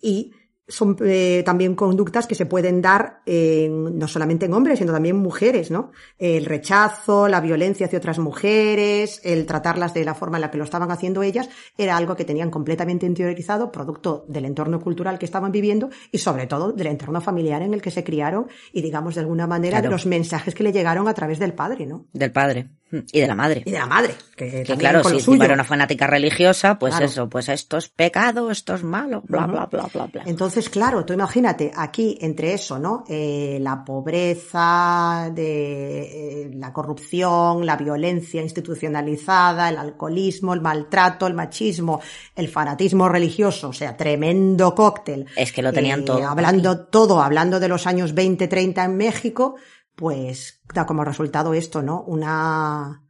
y 0.00 0.32
son 0.70 0.96
eh, 1.04 1.42
también 1.44 1.74
conductas 1.74 2.26
que 2.26 2.34
se 2.34 2.46
pueden 2.46 2.80
dar 2.80 3.20
en, 3.26 3.98
no 3.98 4.08
solamente 4.08 4.46
en 4.46 4.54
hombres, 4.54 4.78
sino 4.78 4.92
también 4.92 5.16
en 5.16 5.22
mujeres, 5.22 5.70
¿no? 5.70 5.90
El 6.18 6.46
rechazo, 6.46 7.28
la 7.28 7.40
violencia 7.40 7.86
hacia 7.86 7.98
otras 7.98 8.18
mujeres, 8.18 9.20
el 9.24 9.44
tratarlas 9.46 9.92
de 9.92 10.04
la 10.04 10.14
forma 10.14 10.38
en 10.38 10.42
la 10.42 10.50
que 10.50 10.58
lo 10.58 10.64
estaban 10.64 10.90
haciendo 10.90 11.22
ellas, 11.22 11.48
era 11.76 11.96
algo 11.96 12.16
que 12.16 12.24
tenían 12.24 12.50
completamente 12.50 13.06
interiorizado, 13.06 13.70
producto 13.70 14.24
del 14.28 14.44
entorno 14.46 14.80
cultural 14.80 15.18
que 15.18 15.26
estaban 15.26 15.52
viviendo 15.52 15.90
y 16.10 16.18
sobre 16.18 16.46
todo 16.46 16.72
del 16.72 16.86
entorno 16.86 17.20
familiar 17.20 17.62
en 17.62 17.74
el 17.74 17.82
que 17.82 17.90
se 17.90 18.04
criaron 18.04 18.48
y 18.72 18.82
digamos 18.82 19.16
de 19.16 19.20
alguna 19.20 19.46
manera 19.46 19.80
Claro. 19.80 19.90
los 19.92 20.06
mensajes 20.06 20.54
que 20.54 20.62
le 20.62 20.72
llegaron 20.72 21.08
a 21.08 21.14
través 21.14 21.38
del 21.38 21.52
padre, 21.52 21.86
¿no? 21.86 22.06
Del 22.12 22.32
padre. 22.32 22.70
Y 23.12 23.20
de 23.20 23.26
la 23.26 23.34
madre. 23.34 23.62
Y 23.64 23.70
de 23.70 23.78
la 23.78 23.86
madre, 23.86 24.14
que, 24.36 24.64
Que 24.64 24.76
claro, 24.76 25.04
si 25.04 25.14
encima 25.16 25.44
era 25.44 25.54
una 25.54 25.64
fanática 25.64 26.06
religiosa, 26.06 26.78
pues 26.78 26.92
Claro. 26.94 27.06
eso, 27.06 27.28
pues 27.28 27.48
esto 27.48 27.76
es 27.76 27.88
pecado, 27.88 28.50
esto 28.50 28.74
es 28.74 28.82
malo, 28.82 29.22
bla, 29.26 29.42
Ujú. 29.44 29.52
bla, 29.52 29.66
bla, 29.66 29.88
bla, 29.92 30.06
bla. 30.06 30.22
Entonces, 30.26 30.68
claro, 30.68 31.04
tú 31.04 31.12
imagínate 31.12 31.70
aquí 31.76 32.18
entre 32.20 32.52
eso, 32.54 32.78
¿no? 32.78 33.04
Eh, 33.08 33.58
la 33.60 33.84
pobreza, 33.84 35.30
de 35.34 36.44
eh, 36.46 36.50
la 36.54 36.72
corrupción, 36.72 37.64
la 37.66 37.76
violencia 37.76 38.42
institucionalizada, 38.42 39.68
el 39.68 39.76
alcoholismo, 39.78 40.54
el 40.54 40.60
maltrato, 40.60 41.26
el 41.26 41.34
machismo, 41.34 42.00
el 42.34 42.48
fanatismo 42.48 43.08
religioso, 43.08 43.68
o 43.68 43.72
sea, 43.72 43.96
tremendo 43.96 44.74
cóctel. 44.74 45.26
Es 45.36 45.52
que 45.52 45.62
lo 45.62 45.72
tenían 45.72 46.00
Eh, 46.00 46.04
todo. 46.04 46.26
Hablando 46.26 46.86
todo, 46.86 47.22
hablando 47.22 47.60
de 47.60 47.68
los 47.68 47.86
años 47.86 48.14
20, 48.14 48.48
30 48.48 48.84
en 48.84 48.96
México, 48.96 49.56
pues 50.00 50.60
da 50.74 50.86
como 50.86 51.04
resultado 51.04 51.52
esto, 51.52 51.82
¿no? 51.82 52.02
Una 52.02 53.04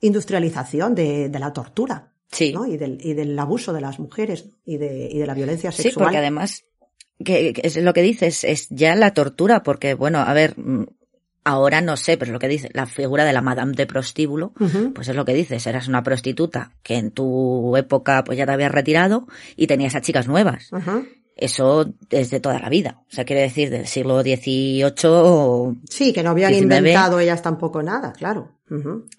industrialización 0.00 0.94
de, 0.94 1.28
de 1.28 1.38
la 1.38 1.52
tortura. 1.52 2.12
Sí. 2.30 2.52
¿no? 2.52 2.66
Y, 2.66 2.76
del, 2.76 2.98
y 3.00 3.14
del 3.14 3.38
abuso 3.38 3.72
de 3.72 3.80
las 3.80 3.98
mujeres 3.98 4.50
y 4.64 4.76
de, 4.76 5.08
y 5.10 5.18
de 5.18 5.26
la 5.26 5.32
violencia 5.32 5.72
Sí, 5.72 5.84
sexual. 5.84 6.04
porque 6.06 6.18
además, 6.18 6.64
que, 7.24 7.54
que 7.54 7.62
es 7.66 7.76
lo 7.76 7.94
que 7.94 8.02
dices, 8.02 8.44
es 8.44 8.68
ya 8.68 8.94
la 8.96 9.14
tortura, 9.14 9.62
porque 9.62 9.94
bueno, 9.94 10.18
a 10.18 10.34
ver, 10.34 10.52
mm, 10.58 10.84
ahora 11.44 11.80
no 11.80 11.96
sé, 11.96 12.18
pero 12.18 12.28
es 12.28 12.32
lo 12.34 12.38
que 12.38 12.48
dice, 12.48 12.68
la 12.74 12.84
figura 12.84 13.24
de 13.24 13.32
la 13.32 13.40
madame 13.40 13.72
de 13.72 13.86
prostíbulo, 13.86 14.52
pues 14.94 15.08
es 15.08 15.16
lo 15.16 15.24
que 15.24 15.32
dices, 15.32 15.66
eras 15.66 15.88
una 15.88 16.02
prostituta 16.02 16.72
que 16.82 16.96
en 16.96 17.12
tu 17.12 17.74
época 17.78 18.22
pues 18.24 18.36
ya 18.36 18.44
te 18.44 18.52
habías 18.52 18.72
retirado 18.72 19.26
y 19.56 19.66
tenías 19.66 19.94
a 19.94 20.02
chicas 20.02 20.28
nuevas. 20.28 20.68
Eso 21.38 21.94
es 22.10 22.30
de 22.30 22.40
toda 22.40 22.58
la 22.58 22.68
vida. 22.68 23.02
O 23.08 23.14
sea, 23.14 23.24
quiere 23.24 23.42
decir 23.42 23.70
del 23.70 23.86
siglo 23.86 24.20
XVIII, 24.22 25.80
Sí, 25.88 26.12
que 26.12 26.22
no 26.22 26.30
habían 26.30 26.50
19. 26.52 26.78
inventado 26.78 27.20
ellas 27.20 27.42
tampoco 27.42 27.82
nada, 27.82 28.12
claro. 28.12 28.56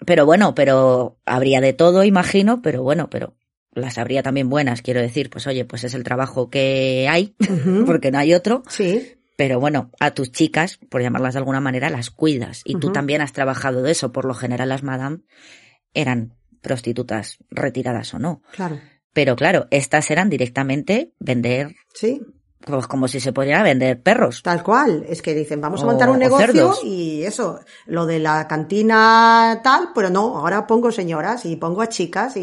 Pero 0.04 0.26
bueno, 0.26 0.54
pero 0.54 1.18
habría 1.24 1.60
de 1.60 1.72
todo, 1.72 2.04
imagino, 2.04 2.62
pero 2.62 2.82
bueno, 2.82 3.08
pero 3.10 3.34
las 3.72 3.98
habría 3.98 4.22
también 4.22 4.48
buenas, 4.48 4.82
quiero 4.82 5.00
decir, 5.00 5.30
pues 5.30 5.46
oye, 5.46 5.64
pues 5.64 5.82
es 5.84 5.94
el 5.94 6.04
trabajo 6.04 6.50
que 6.50 7.08
hay, 7.08 7.34
porque 7.86 8.10
no 8.10 8.18
hay 8.18 8.34
otro. 8.34 8.62
Sí, 8.68 9.14
Pero 9.36 9.58
bueno, 9.58 9.90
a 9.98 10.12
tus 10.12 10.30
chicas, 10.30 10.78
por 10.90 11.00
llamarlas 11.02 11.34
de 11.34 11.38
alguna 11.38 11.60
manera, 11.60 11.88
las 11.88 12.10
cuidas. 12.10 12.60
Y 12.64 12.74
tú 12.78 12.92
también 12.92 13.22
has 13.22 13.32
trabajado 13.32 13.82
de 13.82 13.92
eso. 13.92 14.12
Por 14.12 14.26
lo 14.26 14.34
general, 14.34 14.68
las 14.68 14.82
madame 14.82 15.20
eran 15.94 16.34
prostitutas 16.60 17.38
retiradas 17.50 18.12
o 18.12 18.18
no. 18.18 18.42
claro. 18.52 18.78
Pero 19.12 19.36
claro, 19.36 19.66
estas 19.70 20.10
eran 20.10 20.30
directamente 20.30 21.12
vender, 21.18 21.74
Sí, 21.94 22.20
pues 22.64 22.86
como 22.86 23.08
si 23.08 23.20
se 23.20 23.32
pudiera 23.32 23.62
vender 23.62 24.02
perros. 24.02 24.42
tal 24.42 24.62
cual. 24.62 25.04
Es 25.08 25.22
que 25.22 25.34
dicen, 25.34 25.60
vamos 25.62 25.82
a 25.82 25.86
montar 25.86 26.10
un 26.10 26.18
negocio 26.18 26.74
y 26.84 27.22
eso, 27.24 27.58
lo 27.86 28.04
de 28.06 28.18
la 28.18 28.46
cantina 28.46 29.60
tal, 29.64 29.88
pero 29.94 30.10
no, 30.10 30.36
ahora 30.38 30.66
pongo 30.66 30.92
señoras 30.92 31.46
y 31.46 31.56
pongo 31.56 31.80
a 31.82 31.88
chicas 31.88 32.36
y, 32.36 32.40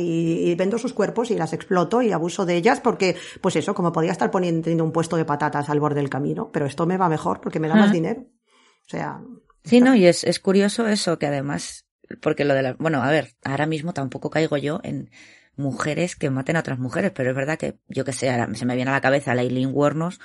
y 0.49 0.55
vendo 0.55 0.77
sus 0.79 0.93
cuerpos 0.93 1.29
y 1.31 1.35
las 1.35 1.53
exploto 1.53 2.01
y 2.01 2.11
abuso 2.11 2.45
de 2.45 2.55
ellas 2.55 2.79
porque, 2.79 3.15
pues 3.41 3.55
eso, 3.57 3.75
como 3.75 3.91
podría 3.91 4.11
estar 4.11 4.31
poniendo 4.31 4.83
un 4.83 4.91
puesto 4.91 5.17
de 5.17 5.25
patatas 5.25 5.69
al 5.69 5.79
borde 5.79 6.01
del 6.01 6.09
camino, 6.09 6.49
pero 6.51 6.65
esto 6.65 6.85
me 6.87 6.97
va 6.97 7.09
mejor 7.09 7.39
porque 7.39 7.59
me 7.59 7.67
da 7.67 7.75
más 7.75 7.91
dinero. 7.91 8.21
O 8.21 8.89
sea, 8.89 9.21
Sí, 9.63 9.81
no, 9.81 9.95
y 9.95 10.05
es, 10.07 10.23
es 10.23 10.39
curioso 10.39 10.87
eso, 10.87 11.19
que 11.19 11.27
además, 11.27 11.85
porque 12.21 12.45
lo 12.45 12.53
de 12.53 12.61
la, 12.63 12.73
bueno, 12.79 13.03
a 13.03 13.11
ver, 13.11 13.33
ahora 13.43 13.65
mismo 13.65 13.93
tampoco 13.93 14.29
caigo 14.29 14.55
yo 14.57 14.79
en 14.83 15.09
mujeres 15.57 16.15
que 16.15 16.29
maten 16.29 16.55
a 16.55 16.59
otras 16.61 16.79
mujeres, 16.79 17.11
pero 17.13 17.31
es 17.31 17.35
verdad 17.35 17.57
que, 17.57 17.75
yo 17.87 18.05
que 18.05 18.13
sé, 18.13 18.29
ahora 18.29 18.47
se 18.53 18.65
me 18.65 18.75
viene 18.75 18.91
a 18.91 18.93
la 18.95 19.01
cabeza 19.01 19.33
Lailin 19.35 19.71
Wuornos, 19.73 20.19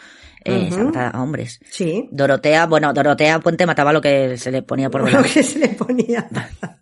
eh, 0.44 0.68
se 0.70 0.76
Ujú. 0.76 0.84
mata 0.86 1.08
a 1.08 1.22
hombres. 1.22 1.60
sí. 1.70 2.08
Dorotea, 2.12 2.66
bueno, 2.66 2.92
Dorotea 2.92 3.40
Puente 3.40 3.66
mataba 3.66 3.92
lo 3.92 4.00
que 4.00 4.36
se 4.38 4.50
le 4.50 4.62
ponía 4.62 4.90
por 4.90 5.02
Lo 5.12 5.22
que 5.22 5.42
se 5.42 5.58
le 5.58 5.68
ponía. 5.70 6.28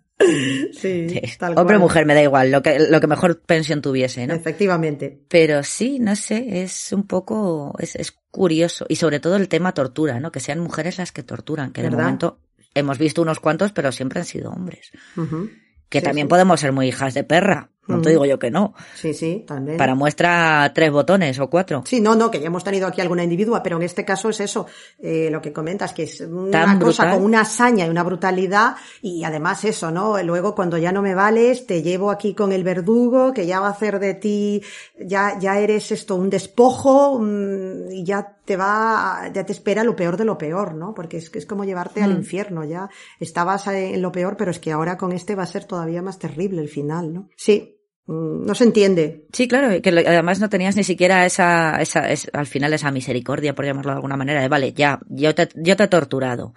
sí, 0.73 1.09
Sí. 1.09 1.21
tal 1.39 1.57
Hombre 1.57 1.77
o 1.77 1.79
cual. 1.79 1.79
mujer, 1.79 2.05
me 2.05 2.13
da 2.13 2.21
igual, 2.21 2.51
lo 2.51 2.61
que, 2.61 2.77
lo 2.79 2.99
que 3.01 3.07
mejor 3.07 3.41
pensión 3.41 3.81
tuviese, 3.81 4.27
¿no? 4.27 4.33
Efectivamente. 4.35 5.23
Pero 5.27 5.63
sí, 5.63 5.99
no 5.99 6.15
sé, 6.15 6.61
es 6.61 6.91
un 6.93 7.07
poco, 7.07 7.73
es, 7.79 7.95
es 7.95 8.11
curioso. 8.29 8.85
Y 8.87 8.97
sobre 8.97 9.19
todo 9.19 9.35
el 9.35 9.47
tema 9.47 9.73
tortura, 9.73 10.19
¿no? 10.19 10.31
Que 10.31 10.39
sean 10.39 10.59
mujeres 10.59 10.97
las 10.97 11.11
que 11.11 11.23
torturan, 11.23 11.71
que 11.71 11.81
de 11.81 11.89
momento 11.89 12.39
hemos 12.73 12.97
visto 12.97 13.21
unos 13.21 13.39
cuantos, 13.39 13.71
pero 13.71 13.91
siempre 13.91 14.19
han 14.19 14.25
sido 14.25 14.51
hombres. 14.51 14.91
Ujú. 15.17 15.49
Que 15.89 15.99
Sí, 15.99 16.05
también 16.05 16.27
sí. 16.27 16.29
podemos 16.29 16.59
ser 16.59 16.71
muy 16.71 16.87
hijas 16.87 17.13
de 17.13 17.23
perra. 17.23 17.69
No 17.87 17.95
te 17.95 18.01
Ujú. 18.01 18.09
digo 18.09 18.25
yo 18.25 18.37
que 18.39 18.51
no. 18.51 18.73
Sí, 18.95 19.13
sí, 19.13 19.43
también. 19.47 19.77
Para 19.77 19.95
muestra 19.95 20.71
tres 20.73 20.91
botones 20.91 21.39
o 21.39 21.49
cuatro. 21.49 21.81
Sí, 21.85 21.99
no, 21.99 22.15
no, 22.15 22.29
que 22.29 22.39
ya 22.39 22.45
hemos 22.45 22.63
tenido 22.63 22.85
aquí 22.87 23.01
alguna 23.01 23.23
individua, 23.23 23.63
pero 23.63 23.77
en 23.77 23.81
este 23.83 24.05
caso 24.05 24.29
es 24.29 24.39
eso, 24.39 24.67
eh, 24.99 25.29
lo 25.31 25.41
que 25.41 25.51
comentas, 25.51 25.91
que 25.91 26.03
es 26.03 26.21
una 26.21 26.51
Tan 26.51 26.79
cosa 26.79 27.03
brutal. 27.03 27.15
con 27.17 27.25
una 27.25 27.41
hazaña 27.41 27.87
y 27.87 27.89
una 27.89 28.03
brutalidad, 28.03 28.75
y 29.01 29.23
además 29.23 29.65
eso, 29.65 29.89
¿no? 29.91 30.21
Luego 30.21 30.53
cuando 30.53 30.77
ya 30.77 30.91
no 30.91 31.01
me 31.01 31.15
vales, 31.15 31.65
te 31.65 31.81
llevo 31.81 32.11
aquí 32.11 32.35
con 32.35 32.51
el 32.51 32.63
verdugo, 32.63 33.33
que 33.33 33.47
ya 33.47 33.59
va 33.59 33.67
a 33.67 33.71
hacer 33.71 33.99
de 33.99 34.13
ti, 34.13 34.61
ya, 35.03 35.39
ya 35.39 35.57
eres 35.59 35.91
esto, 35.91 36.15
un 36.15 36.29
despojo, 36.29 37.17
mm, 37.19 37.91
y 37.91 38.03
ya 38.05 38.37
te 38.45 38.57
va, 38.57 39.29
ya 39.33 39.43
te 39.45 39.53
espera 39.53 39.83
lo 39.83 39.95
peor 39.95 40.17
de 40.17 40.25
lo 40.25 40.37
peor, 40.37 40.75
¿no? 40.75 40.93
Porque 40.93 41.17
es 41.17 41.29
que 41.29 41.39
es 41.39 41.45
como 41.47 41.63
llevarte 41.63 42.03
al 42.03 42.13
Mm. 42.13 42.17
infierno, 42.17 42.63
ya 42.63 42.89
estabas 43.19 43.65
en 43.67 44.01
lo 44.01 44.11
peor, 44.11 44.37
pero 44.37 44.51
es 44.51 44.59
que 44.59 44.71
ahora 44.71 44.97
con 44.97 45.11
este 45.13 45.35
va 45.35 45.43
a 45.43 45.47
ser 45.47 45.65
todavía 45.65 46.01
más 46.01 46.19
terrible 46.19 46.61
el 46.61 46.69
final, 46.69 47.11
¿no? 47.13 47.29
Sí, 47.35 47.77
mm, 47.77 47.80
no 48.07 48.55
se 48.55 48.63
entiende. 48.65 49.25
Sí, 49.31 49.47
claro, 49.47 49.81
que 49.81 49.89
además 49.89 50.39
no 50.39 50.49
tenías 50.49 50.75
ni 50.75 50.83
siquiera 50.83 51.25
esa, 51.25 51.81
esa, 51.81 52.09
es- 52.11 52.29
al 52.33 52.45
final 52.47 52.73
esa 52.73 52.91
misericordia, 52.91 53.55
por 53.55 53.65
llamarlo 53.65 53.91
de 53.91 53.95
alguna 53.97 54.17
manera, 54.17 54.41
de 54.41 54.47
vale, 54.49 54.73
ya, 54.73 54.99
yo 55.07 55.33
te, 55.35 55.49
yo 55.55 55.75
te 55.77 55.83
he 55.83 55.87
torturado, 55.87 56.53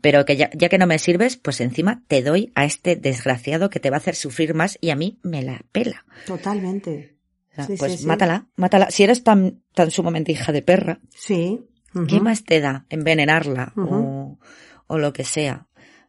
pero 0.00 0.24
que 0.24 0.36
ya, 0.36 0.48
ya 0.54 0.68
que 0.68 0.78
no 0.78 0.86
me 0.86 0.98
sirves, 0.98 1.36
pues 1.36 1.60
encima 1.60 2.02
te 2.08 2.22
doy 2.22 2.52
a 2.54 2.64
este 2.64 2.96
desgraciado 2.96 3.68
que 3.70 3.80
te 3.80 3.90
va 3.90 3.96
a 3.96 3.98
hacer 3.98 4.14
sufrir 4.14 4.54
más 4.54 4.78
y 4.80 4.90
a 4.90 4.96
mí 4.96 5.18
me 5.22 5.42
la 5.42 5.60
pela. 5.72 6.04
Totalmente. 6.26 7.16
O 7.52 7.54
sea, 7.56 7.66
Sí, 7.66 7.74
pues 7.78 7.92
sí, 7.92 7.98
sí. 7.98 8.06
mátala, 8.06 8.46
mátala. 8.56 8.90
Si 8.90 9.02
eres 9.02 9.24
tan, 9.24 9.62
tan 9.74 9.90
sumamente 9.90 10.32
hija 10.32 10.52
de 10.52 10.62
perra, 10.62 11.00
Sí. 11.14 11.60
¿qué 12.08 12.20
más 12.20 12.44
te 12.44 12.60
da 12.60 12.84
envenenarla 12.90 13.72
o, 13.76 14.38
o 14.86 14.98
lo 14.98 15.12
que 15.12 15.24
sea? 15.24 15.65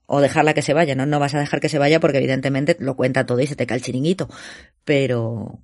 O 0.10 0.22
dejarla 0.22 0.54
que 0.54 0.62
se 0.62 0.74
vaya, 0.74 0.96
¿no? 0.96 1.06
No 1.06 1.20
vas 1.20 1.36
a 1.36 1.40
dejar 1.40 1.60
que 1.60 1.70
se 1.70 1.78
vaya 1.78 2.00
porque 2.00 2.18
evidentemente 2.18 2.78
lo 2.80 2.96
cuenta 2.96 3.26
todo 3.26 3.40
y 3.42 3.48
se 3.48 3.56
te 3.58 3.68
cae 3.68 3.78
el 3.78 3.84
chiringuito. 3.84 4.30
Pero, 4.86 5.60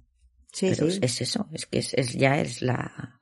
Sí, 0.51 0.69
pero 0.69 0.91
sí. 0.91 0.99
es 1.01 1.21
eso, 1.21 1.47
es 1.53 1.65
que 1.65 1.79
es, 1.79 1.93
es- 1.95 2.13
ya 2.13 2.39
es 2.39 2.61
la, 2.61 3.19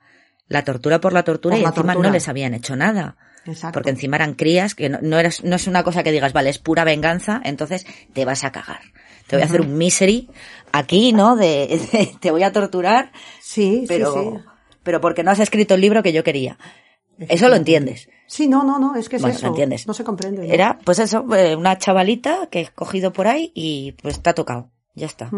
la 0.48 0.64
tortura 0.64 1.00
por 1.00 1.14
la 1.14 1.24
tortura 1.24 1.54
Por 1.54 1.60
y 1.60 1.64
la 1.64 1.70
encima 1.70 1.94
tortura. 1.94 2.10
no 2.10 2.14
les 2.14 2.28
habían 2.28 2.54
hecho 2.54 2.76
nada. 2.76 3.18
Exacto. 3.46 3.74
Porque 3.74 3.90
encima 3.92 4.18
eran 4.18 4.34
crías 4.34 4.76
que 4.76 4.90
no, 4.90 5.00
no, 5.02 5.18
eras, 5.18 5.44
no 5.44 5.56
es 5.56 5.66
una 5.68 5.84
cosa 5.84 6.04
que 6.04 6.12
digas, 6.12 6.34
vale, 6.34 6.50
es 6.50 6.60
pura 6.60 6.84
venganza, 6.84 7.42
entonces 7.44 7.86
te 8.14 8.26
vas 8.26 8.44
a 8.44 8.52
cagar. 8.52 8.82
Te 9.28 9.36
voy 9.38 9.44
a 9.44 9.46
hacer 9.46 9.62
un 9.62 9.78
misery 9.78 10.28
aquí, 10.72 11.14
¿no? 11.14 11.36
De, 11.38 11.68
de- 11.94 12.12
te 12.20 12.32
voy 12.32 12.44
a 12.44 12.52
torturar, 12.52 13.12
sí, 13.42 13.86
pero, 13.88 14.14
sí, 14.14 14.20
sí. 14.20 14.44
pero 14.84 15.00
porque 15.02 15.24
no 15.24 15.32
has 15.32 15.40
escrito 15.40 15.76
el 15.76 15.82
libro 15.82 16.04
que 16.04 16.14
yo 16.14 16.24
quería. 16.24 16.58
Eso 17.18 17.48
lo 17.48 17.56
entiendes. 17.56 18.10
Sí, 18.34 18.48
no, 18.48 18.64
no, 18.64 18.80
no, 18.80 18.96
es 18.96 19.10
que 19.10 19.18
es 19.18 19.22
Bueno, 19.22 19.36
eso. 19.36 19.46
lo 19.48 19.52
entiendes. 19.52 19.86
No 19.88 19.94
se 19.94 20.06
comprende. 20.06 20.48
¿no? 20.48 20.54
Era, 20.54 20.80
pues 20.86 21.00
eso, 21.00 21.26
eh, 21.36 21.54
una 21.54 21.78
chavalita 21.78 22.48
que 22.50 22.62
he 22.62 22.68
cogido 22.70 23.12
por 23.12 23.28
ahí 23.28 23.52
y 23.54 23.92
pues 24.02 24.22
ha 24.24 24.34
tocado. 24.34 24.72
Ya 24.96 25.06
está. 25.08 25.30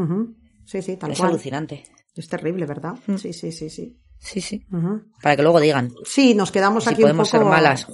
Sí, 0.66 0.82
sí, 0.84 0.96
tal 0.98 1.12
es 1.12 1.18
cual. 1.18 1.32
alucinante. 1.32 1.84
Es 2.16 2.28
terrible, 2.30 2.68
¿verdad? 2.68 2.94
Mm. 3.08 3.16
Sí, 3.18 3.34
sí, 3.34 3.52
sí, 3.52 3.72
sí. 3.72 4.00
Sí, 4.20 4.42
sí. 4.42 4.64
Para 5.24 5.36
que 5.36 5.42
luego 5.42 5.60
digan, 5.60 5.92
Sí, 6.06 6.36
nos 6.36 6.52
quedamos 6.52 6.84
si 6.84 6.92
aquí 6.92 7.02
un 7.02 7.10
podemos 7.10 7.30
poco. 7.32 7.44
ser 7.44 7.50
malas. 7.50 7.88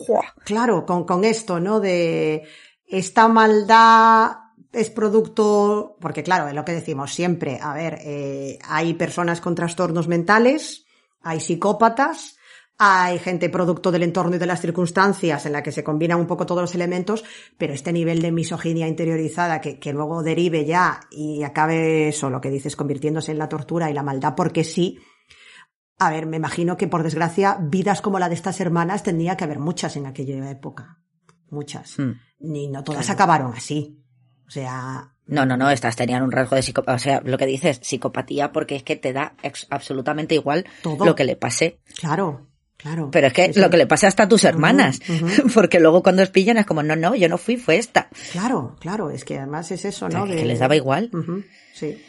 Claro, 0.43 0.85
con, 0.85 1.05
con 1.05 1.23
esto, 1.23 1.61
¿no? 1.61 1.79
De 1.79 2.43
esta 2.85 3.27
maldad 3.29 4.31
es 4.73 4.89
producto, 4.89 5.95
porque 6.01 6.23
claro, 6.23 6.47
es 6.49 6.53
lo 6.53 6.65
que 6.65 6.73
decimos 6.73 7.13
siempre, 7.13 7.57
a 7.61 7.73
ver, 7.73 7.99
eh, 8.03 8.59
hay 8.67 8.93
personas 8.95 9.39
con 9.41 9.55
trastornos 9.55 10.07
mentales, 10.09 10.85
hay 11.21 11.39
psicópatas, 11.39 12.35
hay 12.81 13.19
gente 13.19 13.49
producto 13.49 13.91
del 13.91 14.03
entorno 14.03 14.37
y 14.37 14.39
de 14.39 14.45
las 14.45 14.61
circunstancias 14.61 15.45
en 15.45 15.51
la 15.51 15.61
que 15.61 15.73
se 15.73 15.83
combinan 15.83 16.17
un 16.17 16.27
poco 16.27 16.45
todos 16.45 16.61
los 16.61 16.73
elementos, 16.75 17.25
pero 17.57 17.73
este 17.73 17.91
nivel 17.91 18.21
de 18.21 18.31
misoginia 18.31 18.87
interiorizada 18.87 19.59
que, 19.59 19.79
que 19.79 19.91
luego 19.91 20.23
derive 20.23 20.65
ya 20.65 21.01
y 21.11 21.43
acabe 21.43 22.07
eso, 22.07 22.29
lo 22.29 22.39
que 22.39 22.49
dices, 22.49 22.77
convirtiéndose 22.77 23.33
en 23.33 23.37
la 23.37 23.49
tortura 23.49 23.91
y 23.91 23.93
la 23.93 24.01
maldad 24.01 24.33
porque 24.35 24.63
sí, 24.63 24.97
A 26.01 26.09
ver, 26.09 26.25
me 26.25 26.37
imagino 26.37 26.77
que 26.77 26.87
por 26.87 27.03
desgracia, 27.03 27.57
vidas 27.59 28.01
como 28.01 28.17
la 28.19 28.29
de 28.29 28.35
estas 28.35 28.61
hermanas 28.61 29.03
tendría 29.03 29.35
que 29.35 29.43
haber 29.43 29.59
muchas 29.59 29.97
en 29.97 30.05
aquella 30.05 30.49
época. 30.49 30.99
Muchas. 31.49 31.99
Hmm. 31.99 32.13
Ni 32.39 32.69
no 32.69 32.85
todas 32.85 33.09
acabaron 33.09 33.53
así. 33.53 34.01
O 34.47 34.51
sea, 34.51 35.13
No, 35.25 35.45
no, 35.45 35.57
no, 35.57 35.69
estas 35.69 35.97
tenían 35.97 36.23
un 36.23 36.31
rasgo 36.31 36.55
de 36.55 36.61
psicopatía. 36.61 36.95
O 36.95 36.99
sea, 36.99 37.21
lo 37.25 37.37
que 37.37 37.45
dices, 37.45 37.81
psicopatía, 37.83 38.53
porque 38.53 38.77
es 38.77 38.83
que 38.83 38.95
te 38.95 39.11
da 39.11 39.35
absolutamente 39.69 40.35
igual 40.35 40.65
Todo. 40.81 41.05
lo 41.05 41.15
que 41.15 41.25
le 41.25 41.35
pase. 41.35 41.81
claro, 41.97 42.48
claro. 42.81 43.09
Pero 43.11 43.27
es 43.27 43.33
que 43.33 43.53
Sí, 43.53 43.59
lo 43.59 43.69
que 43.69 43.77
le 43.77 43.85
pase 43.85 44.07
hasta 44.07 44.23
a 44.23 44.27
tus 44.27 44.43
hermanas. 44.45 44.99
Porque 45.53 45.79
luego 45.79 46.01
cuando 46.01 46.23
os 46.23 46.29
pillan 46.29 46.57
es 46.57 46.65
como, 46.65 46.81
no, 46.81 46.95
no, 46.95 47.13
yo 47.15 47.29
no 47.29 47.37
fui, 47.37 47.57
fue 47.57 47.77
esta. 47.77 48.09
Claro, 48.31 48.75
claro, 48.79 49.11
es 49.11 49.23
que 49.25 49.37
además 49.37 49.69
es 49.71 49.85
eso, 49.85 50.09
¿no? 50.09 50.25
que 50.25 50.35
De- 50.35 50.45
les 50.45 50.59
daba 50.59 50.75
igual. 50.75 51.11
Sí. 51.73 52.01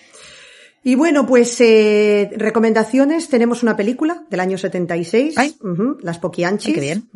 Y 0.82 0.94
bueno, 0.94 1.26
pues 1.26 1.60
eh, 1.60 2.30
recomendaciones. 2.36 3.28
Tenemos 3.28 3.62
una 3.62 3.76
película 3.76 4.24
del 4.30 4.40
año 4.40 4.56
76, 4.56 5.34
Ay. 5.36 5.54
ujú, 5.60 5.98
Las 6.00 6.18
Poquianchis. 6.18 6.68
Ay, 6.68 6.74
qué 6.74 6.80
bien. 6.80 7.08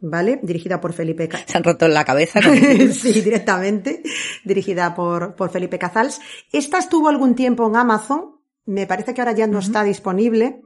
Vale, 0.00 0.40
dirigida 0.42 0.80
por 0.80 0.94
Felipe 0.94 1.28
Ca- 1.28 1.40
Se 1.46 1.58
han 1.58 1.62
roto 1.62 1.84
en 1.84 1.92
la 1.92 2.06
cabeza. 2.06 2.40
sí, 2.92 3.20
directamente, 3.20 4.02
dirigida 4.44 4.94
por, 4.94 5.34
por 5.34 5.50
Felipe 5.50 5.78
Cazals. 5.78 6.20
Esta 6.52 6.78
estuvo 6.78 7.10
algún 7.10 7.34
tiempo 7.34 7.68
en 7.68 7.76
Amazon. 7.76 8.36
Me 8.64 8.86
parece 8.86 9.12
que 9.12 9.20
ahora 9.20 9.32
ya 9.32 9.46
no 9.48 9.58
está 9.58 9.82
disponible, 9.82 10.62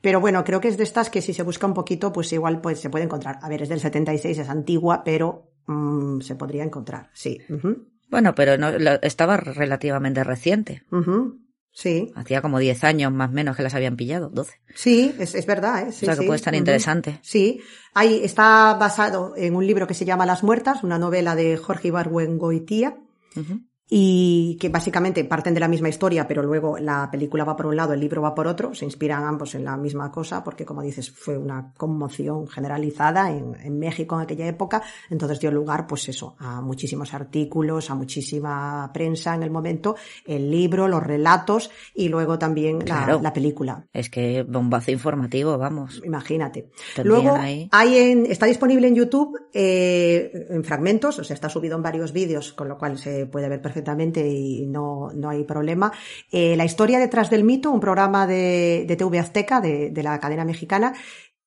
pero 0.00 0.20
bueno, 0.20 0.44
creo 0.44 0.60
que 0.60 0.68
es 0.68 0.76
de 0.76 0.84
estas 0.84 1.10
que 1.10 1.20
si 1.20 1.34
se 1.34 1.42
busca 1.42 1.66
un 1.66 1.74
poquito, 1.74 2.12
pues 2.12 2.32
igual 2.32 2.60
pues 2.60 2.78
se 2.80 2.90
puede 2.90 3.04
encontrar. 3.04 3.38
A 3.42 3.48
ver, 3.48 3.62
es 3.62 3.68
del 3.68 3.80
76, 3.80 4.38
es 4.38 4.48
antigua, 4.48 5.02
pero 5.04 5.50
mm, 5.66 6.20
se 6.20 6.36
podría 6.36 6.62
encontrar, 6.62 7.10
sí. 7.12 7.38
Bueno, 8.08 8.34
pero 8.34 8.56
no, 8.56 8.70
lo- 8.78 9.00
estaba 9.02 9.36
relativamente 9.36 10.22
reciente. 10.24 10.82
Sí, 11.72 12.12
Hacía 12.16 12.42
como 12.42 12.58
10 12.58 12.82
años 12.82 13.12
más 13.12 13.30
o 13.30 13.32
menos 13.32 13.56
que 13.56 13.62
las 13.62 13.74
habían 13.74 13.94
pillado, 13.96 14.28
12. 14.28 14.54
sí, 14.74 15.14
es, 15.20 15.36
es 15.36 15.46
verdad, 15.46 15.86
¿eh? 15.88 15.92
Sí, 15.92 16.04
o 16.04 16.06
sea 16.06 16.14
que 16.16 16.20
sí, 16.22 16.26
puede 16.26 16.36
estar 16.36 16.54
interesante. 16.56 17.20
Sí, 17.22 17.60
ahí 17.94 18.20
está 18.24 18.74
basado 18.74 19.34
en 19.36 19.54
un 19.54 19.64
libro 19.64 19.86
que 19.86 19.94
se 19.94 20.04
llama 20.04 20.26
Las 20.26 20.42
Muertas, 20.42 20.82
una 20.82 20.98
novela 20.98 21.36
de 21.36 21.56
Jorge 21.56 21.88
Ibargüengoitía. 21.88 22.96
Ujú. 23.36 23.60
Y 23.92 24.56
que 24.60 24.68
básicamente 24.68 25.24
parten 25.24 25.52
de 25.52 25.58
la 25.58 25.66
misma 25.66 25.88
historia, 25.88 26.28
pero 26.28 26.44
luego 26.44 26.78
la 26.78 27.10
película 27.10 27.42
va 27.42 27.56
por 27.56 27.66
un 27.66 27.74
lado, 27.74 27.92
el 27.92 27.98
libro 27.98 28.22
va 28.22 28.36
por 28.36 28.46
otro, 28.46 28.72
se 28.72 28.84
inspiran 28.84 29.24
ambos 29.24 29.56
en 29.56 29.64
la 29.64 29.76
misma 29.76 30.12
cosa, 30.12 30.44
porque 30.44 30.64
como 30.64 30.80
dices, 30.80 31.10
fue 31.10 31.36
una 31.36 31.72
conmoción 31.76 32.46
generalizada 32.46 33.32
en, 33.32 33.56
en 33.60 33.78
México 33.80 34.14
en 34.14 34.22
aquella 34.22 34.46
época, 34.46 34.80
entonces 35.10 35.40
dio 35.40 35.50
lugar, 35.50 35.88
pues 35.88 36.08
eso, 36.08 36.36
a 36.38 36.60
muchísimos 36.60 37.12
artículos, 37.14 37.90
a 37.90 37.96
muchísima 37.96 38.88
prensa 38.94 39.34
en 39.34 39.42
el 39.42 39.50
momento, 39.50 39.96
el 40.24 40.48
libro, 40.48 40.86
los 40.86 41.02
relatos 41.02 41.72
y 41.92 42.08
luego 42.08 42.38
también 42.38 42.78
la, 42.78 42.84
Claro. 42.84 43.20
la 43.20 43.32
película. 43.32 43.84
Es 43.92 44.08
que 44.08 44.44
bombazo 44.44 44.92
informativo, 44.92 45.58
vamos. 45.58 46.00
Imagínate. 46.04 46.70
Luego 47.02 47.34
ahí. 47.34 47.68
hay 47.72 47.98
en, 47.98 48.26
está 48.26 48.46
disponible 48.46 48.86
en 48.86 48.94
YouTube 48.94 49.36
eh, 49.52 50.46
en 50.50 50.62
fragmentos, 50.62 51.18
o 51.18 51.24
sea, 51.24 51.34
está 51.34 51.48
subido 51.48 51.76
en 51.76 51.82
varios 51.82 52.12
vídeos, 52.12 52.52
con 52.52 52.68
lo 52.68 52.78
cual 52.78 52.96
se 52.96 53.26
puede 53.26 53.48
ver 53.48 53.60
perfectamente 53.60 53.79
y 54.26 54.66
no, 54.66 55.10
no 55.14 55.28
hay 55.30 55.44
problema. 55.44 55.92
Eh, 56.30 56.56
la 56.56 56.64
historia 56.64 56.98
detrás 56.98 57.30
del 57.30 57.44
mito, 57.44 57.70
un 57.70 57.80
programa 57.80 58.26
de, 58.26 58.84
de 58.86 58.96
TV 58.96 59.18
Azteca, 59.18 59.60
de, 59.60 59.90
de 59.90 60.02
la 60.02 60.18
cadena 60.18 60.44
mexicana, 60.44 60.94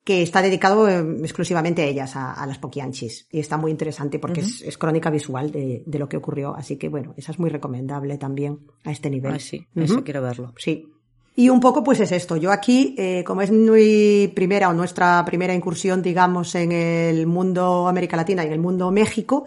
que 0.04 0.22
está 0.22 0.42
dedicado 0.42 0.90
eh, 0.90 1.00
exclusivamente 1.22 1.82
a 1.82 1.86
ellas, 1.86 2.16
a, 2.16 2.34
a 2.34 2.46
las 2.46 2.58
poquianchis. 2.58 3.28
Y 3.32 3.40
está 3.40 3.58
muy 3.58 3.72
interesante 3.72 4.20
porque 4.20 4.42
es, 4.42 4.62
es 4.62 4.78
crónica 4.78 5.10
visual 5.10 5.52
de, 5.52 5.84
de 5.86 6.00
lo 6.00 6.10
que 6.10 6.18
ocurrió. 6.18 6.56
Así 6.56 6.78
que 6.78 6.90
bueno, 6.90 7.14
esa 7.18 7.32
es 7.32 7.40
muy 7.40 7.50
recomendable 7.50 8.18
también 8.18 8.60
a 8.84 8.92
este 8.92 9.10
nivel. 9.10 9.34
Ay, 9.34 9.40
sí, 9.40 9.68
eso 9.76 10.04
quiero 10.04 10.22
verlo. 10.22 10.54
Sí. 10.58 10.90
Y 11.36 11.50
un 11.50 11.60
poco 11.60 11.84
pues 11.84 12.00
es 12.00 12.12
esto. 12.12 12.38
Yo 12.38 12.52
aquí, 12.52 12.94
eh, 12.98 13.24
como 13.26 13.42
es 13.42 13.50
mi 13.50 14.28
primera 14.28 14.70
o 14.70 14.74
nuestra 14.74 15.24
primera 15.26 15.54
incursión, 15.54 16.04
digamos, 16.04 16.54
en 16.54 16.72
el 16.72 17.26
mundo 17.26 17.88
América 17.88 18.16
Latina 18.16 18.44
y 18.44 18.48
en 18.48 18.54
el 18.54 18.60
mundo 18.60 18.92
México, 18.92 19.46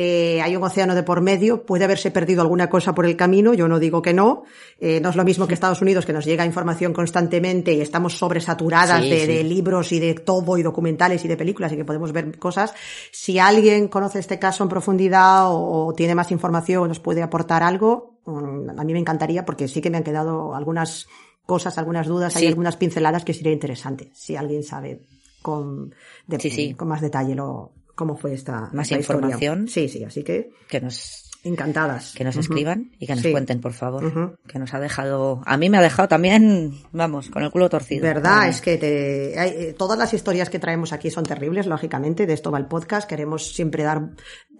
eh, 0.00 0.40
hay 0.40 0.54
un 0.54 0.62
océano 0.62 0.94
de 0.94 1.02
por 1.02 1.20
medio, 1.22 1.66
puede 1.66 1.82
haberse 1.84 2.12
perdido 2.12 2.40
alguna 2.42 2.70
cosa 2.70 2.94
por 2.94 3.04
el 3.04 3.16
camino, 3.16 3.52
yo 3.52 3.66
no 3.66 3.80
digo 3.80 4.00
que 4.00 4.14
no. 4.14 4.44
Eh, 4.78 5.00
no 5.00 5.08
es 5.10 5.16
lo 5.16 5.24
mismo 5.24 5.48
que 5.48 5.54
Estados 5.54 5.82
Unidos, 5.82 6.06
que 6.06 6.12
nos 6.12 6.24
llega 6.24 6.46
información 6.46 6.92
constantemente 6.92 7.72
y 7.72 7.80
estamos 7.80 8.16
sobresaturadas 8.16 9.02
Sí, 9.02 9.10
de, 9.10 9.20
sí. 9.22 9.26
de 9.26 9.42
libros 9.42 9.90
y 9.90 9.98
de 9.98 10.14
todo, 10.14 10.56
y 10.56 10.62
documentales 10.62 11.24
y 11.24 11.28
de 11.28 11.36
películas, 11.36 11.72
y 11.72 11.76
que 11.76 11.84
podemos 11.84 12.12
ver 12.12 12.38
cosas. 12.38 12.72
Si 13.10 13.40
alguien 13.40 13.88
conoce 13.88 14.20
este 14.20 14.38
caso 14.38 14.62
en 14.62 14.68
profundidad 14.68 15.50
o, 15.50 15.86
o 15.88 15.92
tiene 15.94 16.14
más 16.14 16.30
información 16.30 16.84
o 16.84 16.86
nos 16.86 17.00
puede 17.00 17.20
aportar 17.22 17.64
algo, 17.64 18.20
mm, 18.24 18.78
a 18.78 18.84
mí 18.84 18.92
me 18.92 19.00
encantaría 19.00 19.44
porque 19.44 19.66
sí 19.66 19.80
que 19.80 19.90
me 19.90 19.96
han 19.96 20.04
quedado 20.04 20.54
algunas 20.54 21.08
cosas, 21.44 21.76
algunas 21.76 22.06
dudas, 22.06 22.36
hay 22.36 22.42
Sí. 22.42 22.46
algunas 22.48 22.76
pinceladas 22.76 23.24
que 23.24 23.34
sería 23.34 23.52
interesante. 23.52 24.10
Si 24.14 24.36
alguien 24.36 24.62
sabe 24.62 25.00
con, 25.42 25.92
de- 26.28 26.38
Sí, 26.38 26.50
sí. 26.50 26.74
con 26.74 26.86
más 26.88 27.00
detalle 27.00 27.34
lo, 27.34 27.72
cómo 27.98 28.16
fue 28.16 28.32
esta, 28.32 28.70
Más 28.72 28.86
esta 28.86 29.00
historia. 29.00 29.26
información. 29.26 29.66
Sí, 29.68 29.88
sí, 29.88 30.04
así 30.04 30.22
que 30.22 30.52
Que 30.68 30.80
nos, 30.80 31.27
encantadas. 31.44 32.12
que 32.14 32.24
nos 32.24 32.36
escriban 32.36 32.90
y 32.98 33.06
que 33.06 33.14
nos 33.14 33.22
Sí. 33.22 33.30
cuenten, 33.32 33.60
por 33.60 33.72
favor. 33.72 34.38
Que 34.46 34.58
nos 34.58 34.74
ha 34.74 34.80
dejado, 34.80 35.40
a 35.46 35.56
mí 35.56 35.70
me 35.70 35.78
ha 35.78 35.82
dejado 35.82 36.08
también, 36.08 36.74
vamos, 36.92 37.30
con 37.30 37.42
el 37.42 37.50
culo 37.50 37.68
torcido. 37.68 38.02
Verdad, 38.02 38.48
es 38.48 38.60
que 38.60 38.76
te- 38.76 39.38
hay- 39.38 39.50
eh, 39.56 39.74
todas 39.78 39.98
las 39.98 40.12
historias 40.14 40.50
que 40.50 40.58
traemos 40.58 40.92
aquí 40.92 41.10
son 41.10 41.24
terribles, 41.24 41.66
lógicamente, 41.66 42.26
de 42.26 42.32
esto 42.34 42.50
va 42.50 42.58
el 42.58 42.66
podcast. 42.66 43.08
Queremos 43.08 43.54
siempre 43.54 43.82
dar, 43.84 44.10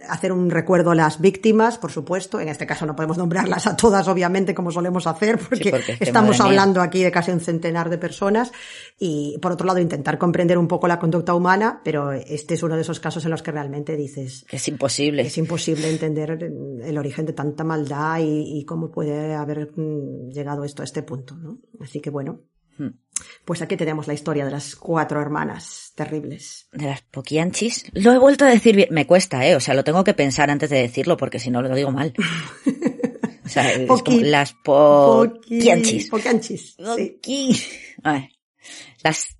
hacer 0.08 0.32
un 0.32 0.50
recuerdo 0.50 0.92
a 0.92 0.94
las 0.94 1.20
víctimas, 1.20 1.78
por 1.78 1.90
supuesto. 1.90 2.40
En 2.40 2.48
este 2.48 2.66
caso 2.66 2.86
no 2.86 2.94
podemos 2.96 3.18
nombrarlas 3.18 3.66
a 3.66 3.76
todas, 3.76 4.06
obviamente, 4.08 4.54
como 4.54 4.70
solemos 4.70 5.06
hacer, 5.06 5.38
porque, 5.38 5.70
porque 5.70 5.92
es 5.92 5.98
que, 5.98 6.04
estamos 6.04 6.38
mía. 6.38 6.46
hablando 6.46 6.80
aquí 6.80 7.02
de 7.02 7.10
casi 7.10 7.30
un 7.32 7.40
centenar 7.40 7.90
de 7.90 7.98
personas. 7.98 8.52
Y 8.98 9.36
por 9.42 9.52
otro 9.52 9.66
lado, 9.66 9.78
intentar 9.80 10.18
comprender 10.18 10.58
un 10.58 10.68
poco 10.68 10.86
la 10.88 10.98
conducta 10.98 11.34
humana, 11.34 11.80
pero 11.84 12.12
este 12.12 12.54
es 12.54 12.62
uno 12.62 12.76
de 12.76 12.82
esos 12.82 13.00
casos 13.00 13.24
en 13.24 13.30
los 13.30 13.42
que 13.42 13.50
realmente 13.52 13.96
dices, 13.96 14.44
Que 14.48 14.56
es 14.56 14.68
imposible. 14.68 15.22
es 15.22 15.36
imposible 15.38 15.90
entender 15.90 16.38
el 16.82 16.98
origen 16.98 17.26
de 17.26 17.32
tanta 17.32 17.64
maldad 17.64 18.18
y, 18.20 18.58
y 18.58 18.64
cómo 18.64 18.90
puede 18.90 19.34
haber 19.34 19.72
mm, 19.76 20.30
llegado 20.30 20.64
esto 20.64 20.82
a 20.82 20.84
este 20.84 21.02
punto, 21.02 21.34
¿no? 21.36 21.58
Así 21.80 22.00
que 22.00 22.10
bueno, 22.10 22.40
Hmm. 22.80 22.90
pues 23.44 23.60
aquí 23.60 23.76
tenemos 23.76 24.06
la 24.06 24.14
historia 24.14 24.44
de 24.44 24.52
las 24.52 24.76
cuatro 24.76 25.20
hermanas 25.20 25.90
terribles. 25.96 26.68
De 26.70 26.84
las 26.86 27.02
poquianchis. 27.02 27.90
Lo 27.92 28.12
he 28.12 28.18
vuelto 28.18 28.44
a 28.44 28.48
decir 28.50 28.76
bien. 28.76 28.90
Me 28.92 29.04
cuesta, 29.04 29.44
¿eh? 29.44 29.56
O 29.56 29.60
sea, 29.60 29.74
lo 29.74 29.82
tengo 29.82 30.04
que 30.04 30.14
pensar 30.14 30.48
antes 30.48 30.70
de 30.70 30.76
decirlo 30.82 31.16
porque 31.16 31.40
si 31.40 31.50
no 31.50 31.60
lo 31.60 31.74
digo 31.74 31.90
mal. 31.90 32.12
O 33.44 33.50
sea, 33.50 33.72
es 33.72 33.86
como 33.88 33.98
Poqui- 34.02 34.20
las 34.26 34.54
Poqui- 34.62 35.40
poquianchis. 35.40 36.10
Poquianchis, 36.10 36.76
sí. 36.76 37.18
Poqui- 37.22 38.30
Las 39.02 39.37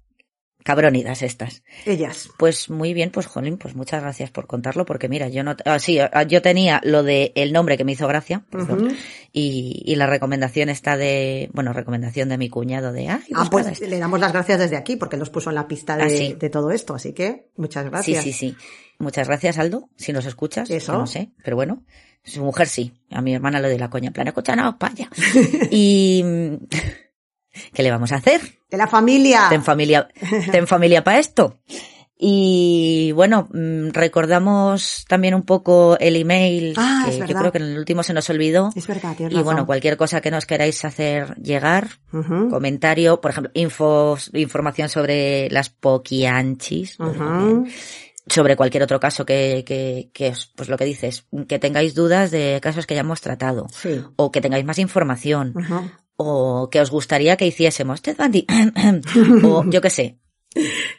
cabronidas 0.68 1.22
estas. 1.22 1.62
Ellas. 1.86 2.28
Pues 2.36 2.68
muy 2.68 2.92
bien, 2.92 3.08
pues 3.10 3.26
Jolín, 3.26 3.56
pues 3.56 3.74
muchas 3.74 4.02
gracias 4.02 4.30
por 4.30 4.46
contarlo, 4.46 4.84
porque 4.84 5.08
mira, 5.08 5.30
yo 5.30 5.42
no, 5.42 5.56
ah, 5.64 5.78
sí, 5.78 5.98
ah, 5.98 6.24
yo 6.24 6.42
tenía 6.42 6.82
lo 6.84 7.02
de 7.02 7.32
el 7.36 7.54
nombre 7.54 7.78
que 7.78 7.84
me 7.84 7.92
hizo 7.92 8.06
gracia, 8.06 8.44
perdón, 8.50 8.94
y, 9.32 9.82
y 9.86 9.96
la 9.96 10.06
recomendación 10.06 10.68
está 10.68 10.98
de, 10.98 11.48
bueno, 11.54 11.72
recomendación 11.72 12.28
de 12.28 12.36
mi 12.36 12.50
cuñado 12.50 12.92
de, 12.92 13.08
ah, 13.08 13.20
Ah, 13.34 13.48
pues 13.50 13.80
le 13.80 13.98
damos 13.98 14.20
las 14.20 14.34
gracias 14.34 14.58
desde 14.58 14.76
aquí 14.76 14.96
porque 14.96 15.16
nos 15.16 15.30
puso 15.30 15.48
en 15.48 15.54
la 15.54 15.66
pista 15.66 15.96
de, 15.96 16.02
Ah, 16.02 16.10
sí. 16.10 16.36
de 16.38 16.50
todo 16.50 16.70
esto, 16.70 16.94
así 16.94 17.14
que 17.14 17.46
muchas 17.56 17.84
sí, 17.84 17.90
gracias. 17.90 18.24
sí, 18.24 18.32
sí. 18.34 18.56
Muchas 18.98 19.26
gracias, 19.26 19.58
Aldo, 19.58 19.88
si 19.96 20.12
nos 20.12 20.26
escuchas. 20.26 20.68
Eso. 20.68 20.92
No 20.92 21.06
sé, 21.06 21.30
pero 21.42 21.56
bueno, 21.56 21.82
su 22.24 22.44
mujer 22.44 22.66
sí. 22.66 22.92
A 23.10 23.22
mi 23.22 23.34
hermana 23.34 23.58
le 23.58 23.68
doy 23.68 23.78
la 23.78 23.88
coña, 23.88 24.08
en 24.08 24.12
plan, 24.12 24.26
escucha, 24.28 24.54
no, 24.54 24.76
paya. 24.78 25.08
y, 25.70 26.22
¿qué 27.72 27.82
le 27.82 27.90
vamos 27.90 28.12
a 28.12 28.16
hacer? 28.16 28.40
De 28.70 28.76
la 28.76 28.86
familia. 28.86 29.46
ten 29.50 29.62
familia, 29.64 30.08
ten 30.52 30.66
familia 30.66 31.02
para 31.04 31.18
esto. 31.18 31.58
Y 32.20 33.12
bueno, 33.12 33.48
mm, 33.52 33.90
recordamos 33.92 35.04
también 35.08 35.34
un 35.34 35.42
poco 35.44 35.96
el 36.00 36.16
email, 36.16 36.74
Ah, 36.76 37.04
que 37.06 37.12
es 37.12 37.18
yo 37.28 37.36
creo 37.38 37.52
que 37.52 37.58
en 37.58 37.64
el 37.64 37.78
último 37.78 38.02
se 38.02 38.12
nos 38.12 38.28
olvidó. 38.28 38.70
Es 38.74 38.88
verdad, 38.88 39.14
Y 39.18 39.24
razón. 39.28 39.44
bueno, 39.44 39.66
cualquier 39.66 39.96
cosa 39.96 40.20
que 40.20 40.32
nos 40.32 40.44
queráis 40.44 40.84
hacer 40.84 41.36
llegar, 41.36 41.88
comentario, 42.10 43.20
por 43.20 43.30
ejemplo, 43.30 43.52
infos, 43.54 44.30
información 44.34 44.88
sobre 44.88 45.48
las 45.50 45.70
poquianchis, 45.70 46.98
sobre 48.26 48.56
cualquier 48.56 48.82
otro 48.82 48.98
caso 49.00 49.24
que, 49.24 49.62
que, 49.64 50.10
que 50.12 50.30
os- 50.30 50.52
pues 50.56 50.68
lo 50.68 50.76
que 50.76 50.84
dices, 50.84 51.24
que 51.48 51.58
tengáis 51.60 51.94
dudas 51.94 52.30
de 52.32 52.58
casos 52.60 52.84
que 52.86 52.94
ya 52.94 53.00
hemos 53.02 53.20
tratado, 53.20 53.66
Sí. 53.70 54.02
o 54.16 54.32
que 54.32 54.40
tengáis 54.40 54.64
más 54.64 54.78
información. 54.80 55.54
O 56.18 56.68
que 56.68 56.82
os 56.82 56.90
gustaría 56.90 57.38
que 57.38 57.46
hiciésemos 57.46 58.02
Ted 58.02 58.16
Bundy, 58.18 58.44
o 59.44 59.64
yo 59.70 59.80
qué 59.80 59.90
sé, 59.90 60.18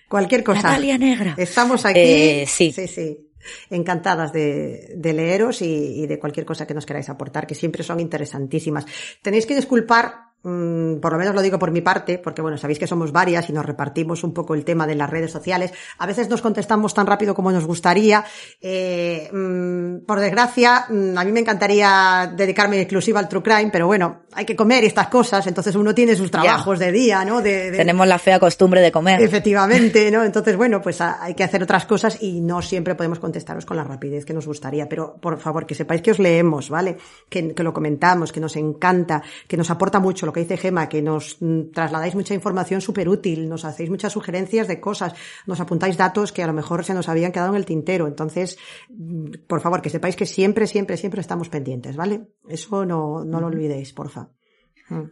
Cualquier 0.08 0.44
cosa. 0.44 0.62
Natalia 0.64 0.98
Negra. 0.98 1.36
Estamos 1.38 1.86
aquí. 1.86 2.00
Eh, 2.00 2.46
sí. 2.48 2.72
Sí, 2.72 2.88
sí. 2.88 3.32
Encantadas 3.70 4.32
de, 4.34 4.94
de 4.96 5.14
leeros 5.14 5.62
y, 5.62 6.04
y 6.04 6.08
de 6.08 6.20
cualquier 6.20 6.46
cosa 6.46 6.68
que 6.68 6.74
nos 6.74 6.86
queráis 6.86 7.10
aportar, 7.10 7.48
que 7.48 7.56
siempre 7.56 7.84
son 7.84 8.00
interesantísimas. 8.00 8.86
Tenéis 9.22 9.46
que 9.46 9.56
disculpar, 9.56 10.29
por 10.42 11.12
lo 11.12 11.18
menos 11.18 11.36
lo 11.36 11.42
digo 11.42 11.60
por 11.60 11.72
mi 11.72 11.82
parte, 11.82 12.18
porque 12.18 12.42
bueno, 12.42 12.58
sabéis 12.58 12.80
que 12.80 12.88
somos 12.88 13.12
varias 13.12 13.50
y 13.50 13.54
nos 13.54 13.66
repartimos 13.66 14.24
un 14.24 14.34
poco 14.34 14.56
el 14.56 14.64
tema 14.64 14.88
de 14.88 14.96
las 14.96 15.10
redes 15.10 15.32
sociales. 15.32 15.72
A 15.98 16.06
veces 16.06 16.30
nos 16.30 16.42
contestamos 16.42 16.94
tan 16.94 17.08
rápido 17.08 17.34
como 17.36 17.52
nos 17.52 17.66
gustaría. 17.66 18.24
Eh, 18.62 19.30
mm, 19.34 20.06
por 20.06 20.20
desgracia, 20.20 20.86
mm, 20.90 21.18
a 21.18 21.24
mí 21.26 21.32
me 21.32 21.42
encantaría 21.42 22.32
dedicarme 22.36 22.80
exclusiva 22.80 23.20
al 23.20 23.28
True 23.28 23.44
Crime, 23.44 23.70
pero 23.72 23.88
bueno, 23.88 24.22
hay 24.34 24.46
que 24.46 24.56
comer 24.56 24.84
estas 24.86 25.08
cosas, 25.10 25.46
entonces 25.48 25.76
uno 25.76 25.94
tiene 25.94 26.16
sus 26.16 26.32
trabajos 26.32 26.80
de 26.80 26.92
día, 26.92 27.26
¿no? 27.26 27.42
De, 27.42 27.72
de- 27.72 27.78
Tenemos 27.78 28.08
la 28.08 28.20
fea 28.20 28.40
costumbre 28.40 28.82
de 28.82 28.92
comer. 28.92 29.22
Efectivamente, 29.22 30.10
¿no? 30.12 30.24
Entonces, 30.30 30.56
bueno, 30.56 30.82
pues 30.82 31.02
hay 31.02 31.34
que 31.34 31.44
hacer 31.44 31.64
otras 31.64 31.86
cosas 31.86 32.22
y 32.22 32.40
no 32.42 32.62
siempre 32.62 32.96
podemos 32.96 33.20
contestaros 33.20 33.66
con 33.66 33.76
la 33.78 33.84
rapidez 33.84 34.26
que 34.26 34.34
nos 34.34 34.46
gustaría. 34.46 34.88
Pero, 34.88 35.16
por 35.20 35.40
favor, 35.40 35.66
que 35.66 35.74
sepáis 35.76 36.02
que 36.02 36.12
os 36.12 36.20
leemos, 36.20 36.70
¿vale? 36.70 36.98
Que, 37.30 37.54
que 37.54 37.64
lo 37.64 37.74
comentamos, 37.74 38.32
que 38.32 38.40
nos 38.40 38.56
encanta, 38.56 39.22
que 39.48 39.58
nos 39.58 39.70
aporta 39.72 40.00
mucho 40.00 40.26
lo 40.30 40.34
que 40.34 40.42
dice 40.42 40.58
Gema, 40.58 40.90
que 40.90 41.02
nos 41.02 41.38
mm, 41.40 41.72
trasladáis 41.74 42.14
mucha 42.14 42.36
información 42.36 42.82
súper 42.82 43.10
útil, 43.10 43.50
nos 43.50 43.66
hacéis 43.66 43.90
muchas 43.90 44.14
sugerencias 44.14 44.68
de 44.68 44.80
cosas, 44.80 45.16
nos 45.48 45.60
apuntáis 45.60 45.98
datos 45.98 46.32
que 46.32 46.44
a 46.44 46.48
lo 46.48 46.54
mejor 46.54 46.86
se 46.86 46.94
nos 46.94 47.10
habían 47.10 47.32
quedado 47.32 47.50
en 47.50 47.56
el 47.56 47.66
tintero. 47.66 48.06
Entonces, 48.06 48.60
mm, 48.90 49.48
por 49.48 49.60
favor, 49.60 49.82
que 49.82 49.90
sepáis 49.90 50.16
que 50.16 50.28
siempre, 50.28 50.68
siempre, 50.68 50.98
siempre 50.98 51.22
estamos 51.22 51.50
pendientes, 51.50 51.96
¿vale? 51.96 52.28
Eso 52.48 52.86
no, 52.86 53.26
no 53.26 53.42
lo 53.42 53.48
olvidéis, 53.48 53.92
porfa. 53.92 54.30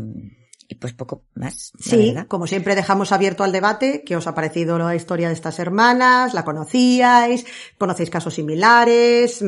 y 0.68 0.76
pues 0.76 0.94
poco 0.94 1.24
más. 1.36 1.72
Sí, 1.80 2.08
verdad. 2.08 2.28
como 2.28 2.48
siempre 2.48 2.76
dejamos 2.76 3.12
abierto 3.12 3.44
al 3.44 3.52
debate, 3.52 4.04
¿qué 4.06 4.16
os 4.16 4.28
ha 4.28 4.36
parecido 4.36 4.78
la 4.78 4.96
historia 4.96 5.28
de 5.28 5.34
estas 5.34 5.60
hermanas? 5.60 6.34
¿La 6.34 6.44
conocíais? 6.44 7.46
¿Conocéis 7.78 8.10
casos 8.10 8.34
similares? 8.34 9.44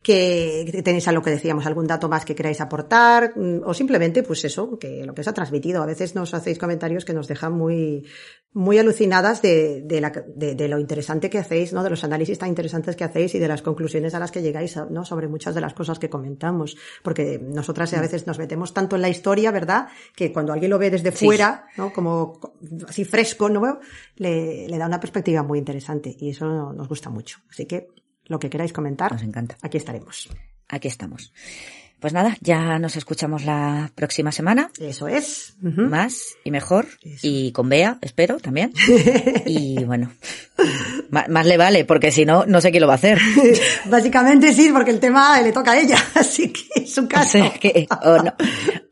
Mm, 0.00 0.02
¿Que 0.02 0.80
tenéis 0.82 1.06
algo 1.08 1.22
que 1.22 1.30
decíamos, 1.30 1.66
algún 1.66 1.86
dato 1.86 2.08
más 2.08 2.24
que 2.24 2.34
queráis 2.34 2.60
aportar? 2.60 3.32
Mm, 3.36 3.60
O 3.64 3.74
simplemente, 3.74 4.22
pues 4.22 4.44
eso, 4.44 4.78
que 4.78 5.04
lo 5.04 5.14
que 5.14 5.20
os 5.20 5.28
ha 5.28 5.34
transmitido. 5.34 5.82
A 5.82 5.86
veces 5.86 6.14
nos 6.14 6.32
hacéis 6.32 6.58
comentarios 6.58 7.04
que 7.04 7.12
nos 7.12 7.28
dejan 7.28 7.52
muy, 7.52 8.06
muy 8.54 8.78
alucinadas 8.78 9.42
de, 9.42 9.82
de, 9.82 10.00
la- 10.00 10.10
de- 10.10 10.54
de 10.54 10.68
lo 10.68 10.78
interesante 10.78 11.28
que 11.28 11.38
hacéis, 11.38 11.72
¿no? 11.74 11.82
De 11.84 11.90
los 11.90 12.02
análisis 12.02 12.38
tan 12.38 12.48
interesantes 12.48 12.96
que 12.96 13.04
hacéis 13.04 13.34
y 13.34 13.38
de 13.38 13.46
las 13.48 13.60
conclusiones 13.60 14.14
a 14.14 14.18
las 14.18 14.30
que 14.30 14.40
llegáis, 14.40 14.74
¿no? 14.90 15.04
Sobre 15.04 15.28
muchas 15.28 15.54
de 15.54 15.60
las 15.60 15.74
cosas 15.74 15.98
que 15.98 16.08
comentamos. 16.08 16.76
Porque 17.02 17.38
nosotras 17.38 17.92
a 17.92 18.00
veces 18.00 18.26
nos 18.26 18.38
metemos 18.38 18.72
tanto 18.72 18.96
en 18.96 19.02
la 19.02 19.10
historia, 19.10 19.50
¿verdad? 19.50 19.88
Que 20.16 20.32
cuando 20.32 20.54
alguien 20.54 20.70
lo 20.70 20.78
ve 20.78 20.90
desde 20.90 21.12
Sí. 21.12 21.26
fuera, 21.26 21.66
¿no? 21.76 21.92
Como 21.92 22.40
así 22.88 23.04
fresco, 23.04 23.50
¿no? 23.50 23.80
Le, 24.16 24.66
le 24.66 24.78
da 24.78 24.86
una 24.86 24.98
perspectiva 24.98 25.42
muy 25.42 25.58
interesante 25.58 26.16
y 26.18 26.30
eso 26.30 26.72
nos 26.72 26.88
gusta 26.88 27.10
mucho. 27.10 27.38
Así 27.50 27.66
que 27.66 27.88
lo 28.30 28.38
que 28.38 28.48
queráis 28.48 28.72
comentar, 28.72 29.12
Nos 29.12 29.22
encanta. 29.22 29.56
aquí 29.60 29.76
estaremos. 29.76 30.28
Aquí 30.68 30.88
estamos. 30.88 31.32
Pues 32.00 32.14
nada, 32.14 32.34
ya 32.40 32.78
nos 32.78 32.96
escuchamos 32.96 33.44
la 33.44 33.90
próxima 33.94 34.32
semana. 34.32 34.70
Eso 34.80 35.06
es. 35.06 35.56
Más 35.60 36.36
y 36.44 36.50
mejor. 36.50 36.86
Eso. 37.02 37.18
Y 37.26 37.52
con 37.52 37.68
Bea, 37.68 37.98
espero 38.00 38.38
también. 38.38 38.72
Y 39.44 39.84
bueno, 39.84 40.10
más 41.10 41.44
le 41.44 41.56
vale, 41.58 41.84
porque 41.84 42.10
si 42.10 42.24
no, 42.24 42.46
no 42.46 42.60
sé 42.62 42.70
quién 42.70 42.80
lo 42.82 42.86
va 42.86 42.94
a 42.94 42.96
hacer. 42.96 43.18
Básicamente 43.86 44.52
sí, 44.54 44.70
porque 44.72 44.92
el 44.92 45.00
tema 45.00 45.42
le 45.42 45.52
toca 45.52 45.72
a 45.72 45.78
ella, 45.80 45.98
así 46.14 46.50
que 46.52 46.82
es 46.82 46.94
su 46.94 47.02
O 47.04 47.08
caso. 47.08 47.32
sea 47.32 47.50
que 47.50 47.86
o, 48.02 48.16
no, 48.22 48.32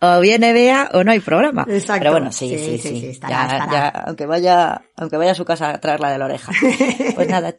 o 0.02 0.20
viene 0.20 0.52
Bea 0.52 0.90
o 0.92 1.02
no 1.04 1.12
hay 1.12 1.20
programa. 1.20 1.64
Exacto. 1.68 2.00
Pero 2.00 2.10
bueno, 2.12 2.30
sí, 2.32 2.48
Sí, 2.48 2.58
sí, 2.58 2.78
sí, 2.78 2.88
sí. 2.88 3.00
sí, 3.00 3.06
estará, 3.06 3.34
ya, 3.48 3.56
estará. 3.58 3.72
ya, 3.72 3.88
aunque 3.88 4.26
vaya, 4.26 4.82
aunque 4.96 5.16
vaya 5.16 5.30
a 5.32 5.34
su 5.36 5.44
casa 5.46 5.70
a 5.70 5.80
traerla 5.80 6.10
de 6.12 6.18
la 6.18 6.24
oreja. 6.26 6.52
Pues 7.14 7.28
nada. 7.28 7.54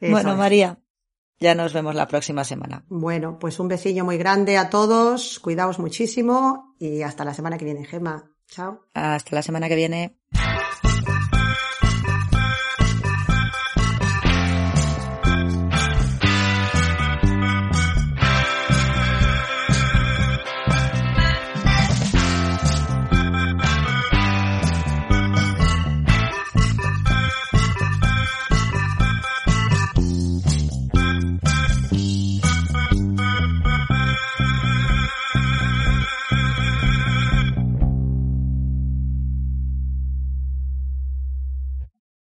Eso 0.00 0.10
bueno, 0.12 0.32
es. 0.32 0.38
María, 0.38 0.78
ya 1.40 1.54
nos 1.54 1.72
vemos 1.72 1.94
la 1.94 2.06
próxima 2.06 2.44
semana. 2.44 2.84
Bueno, 2.88 3.38
pues 3.38 3.58
un 3.58 3.68
besillo 3.68 4.04
muy 4.04 4.18
grande 4.18 4.58
a 4.58 4.70
todos, 4.70 5.40
cuidaos 5.40 5.78
muchísimo 5.78 6.74
y 6.78 7.02
hasta 7.02 7.24
la 7.24 7.34
semana 7.34 7.58
que 7.58 7.64
viene, 7.64 7.84
Gema. 7.84 8.30
Chao. 8.46 8.86
Hasta 8.94 9.34
la 9.34 9.42
semana 9.42 9.68
que 9.68 9.76
viene. 9.76 10.18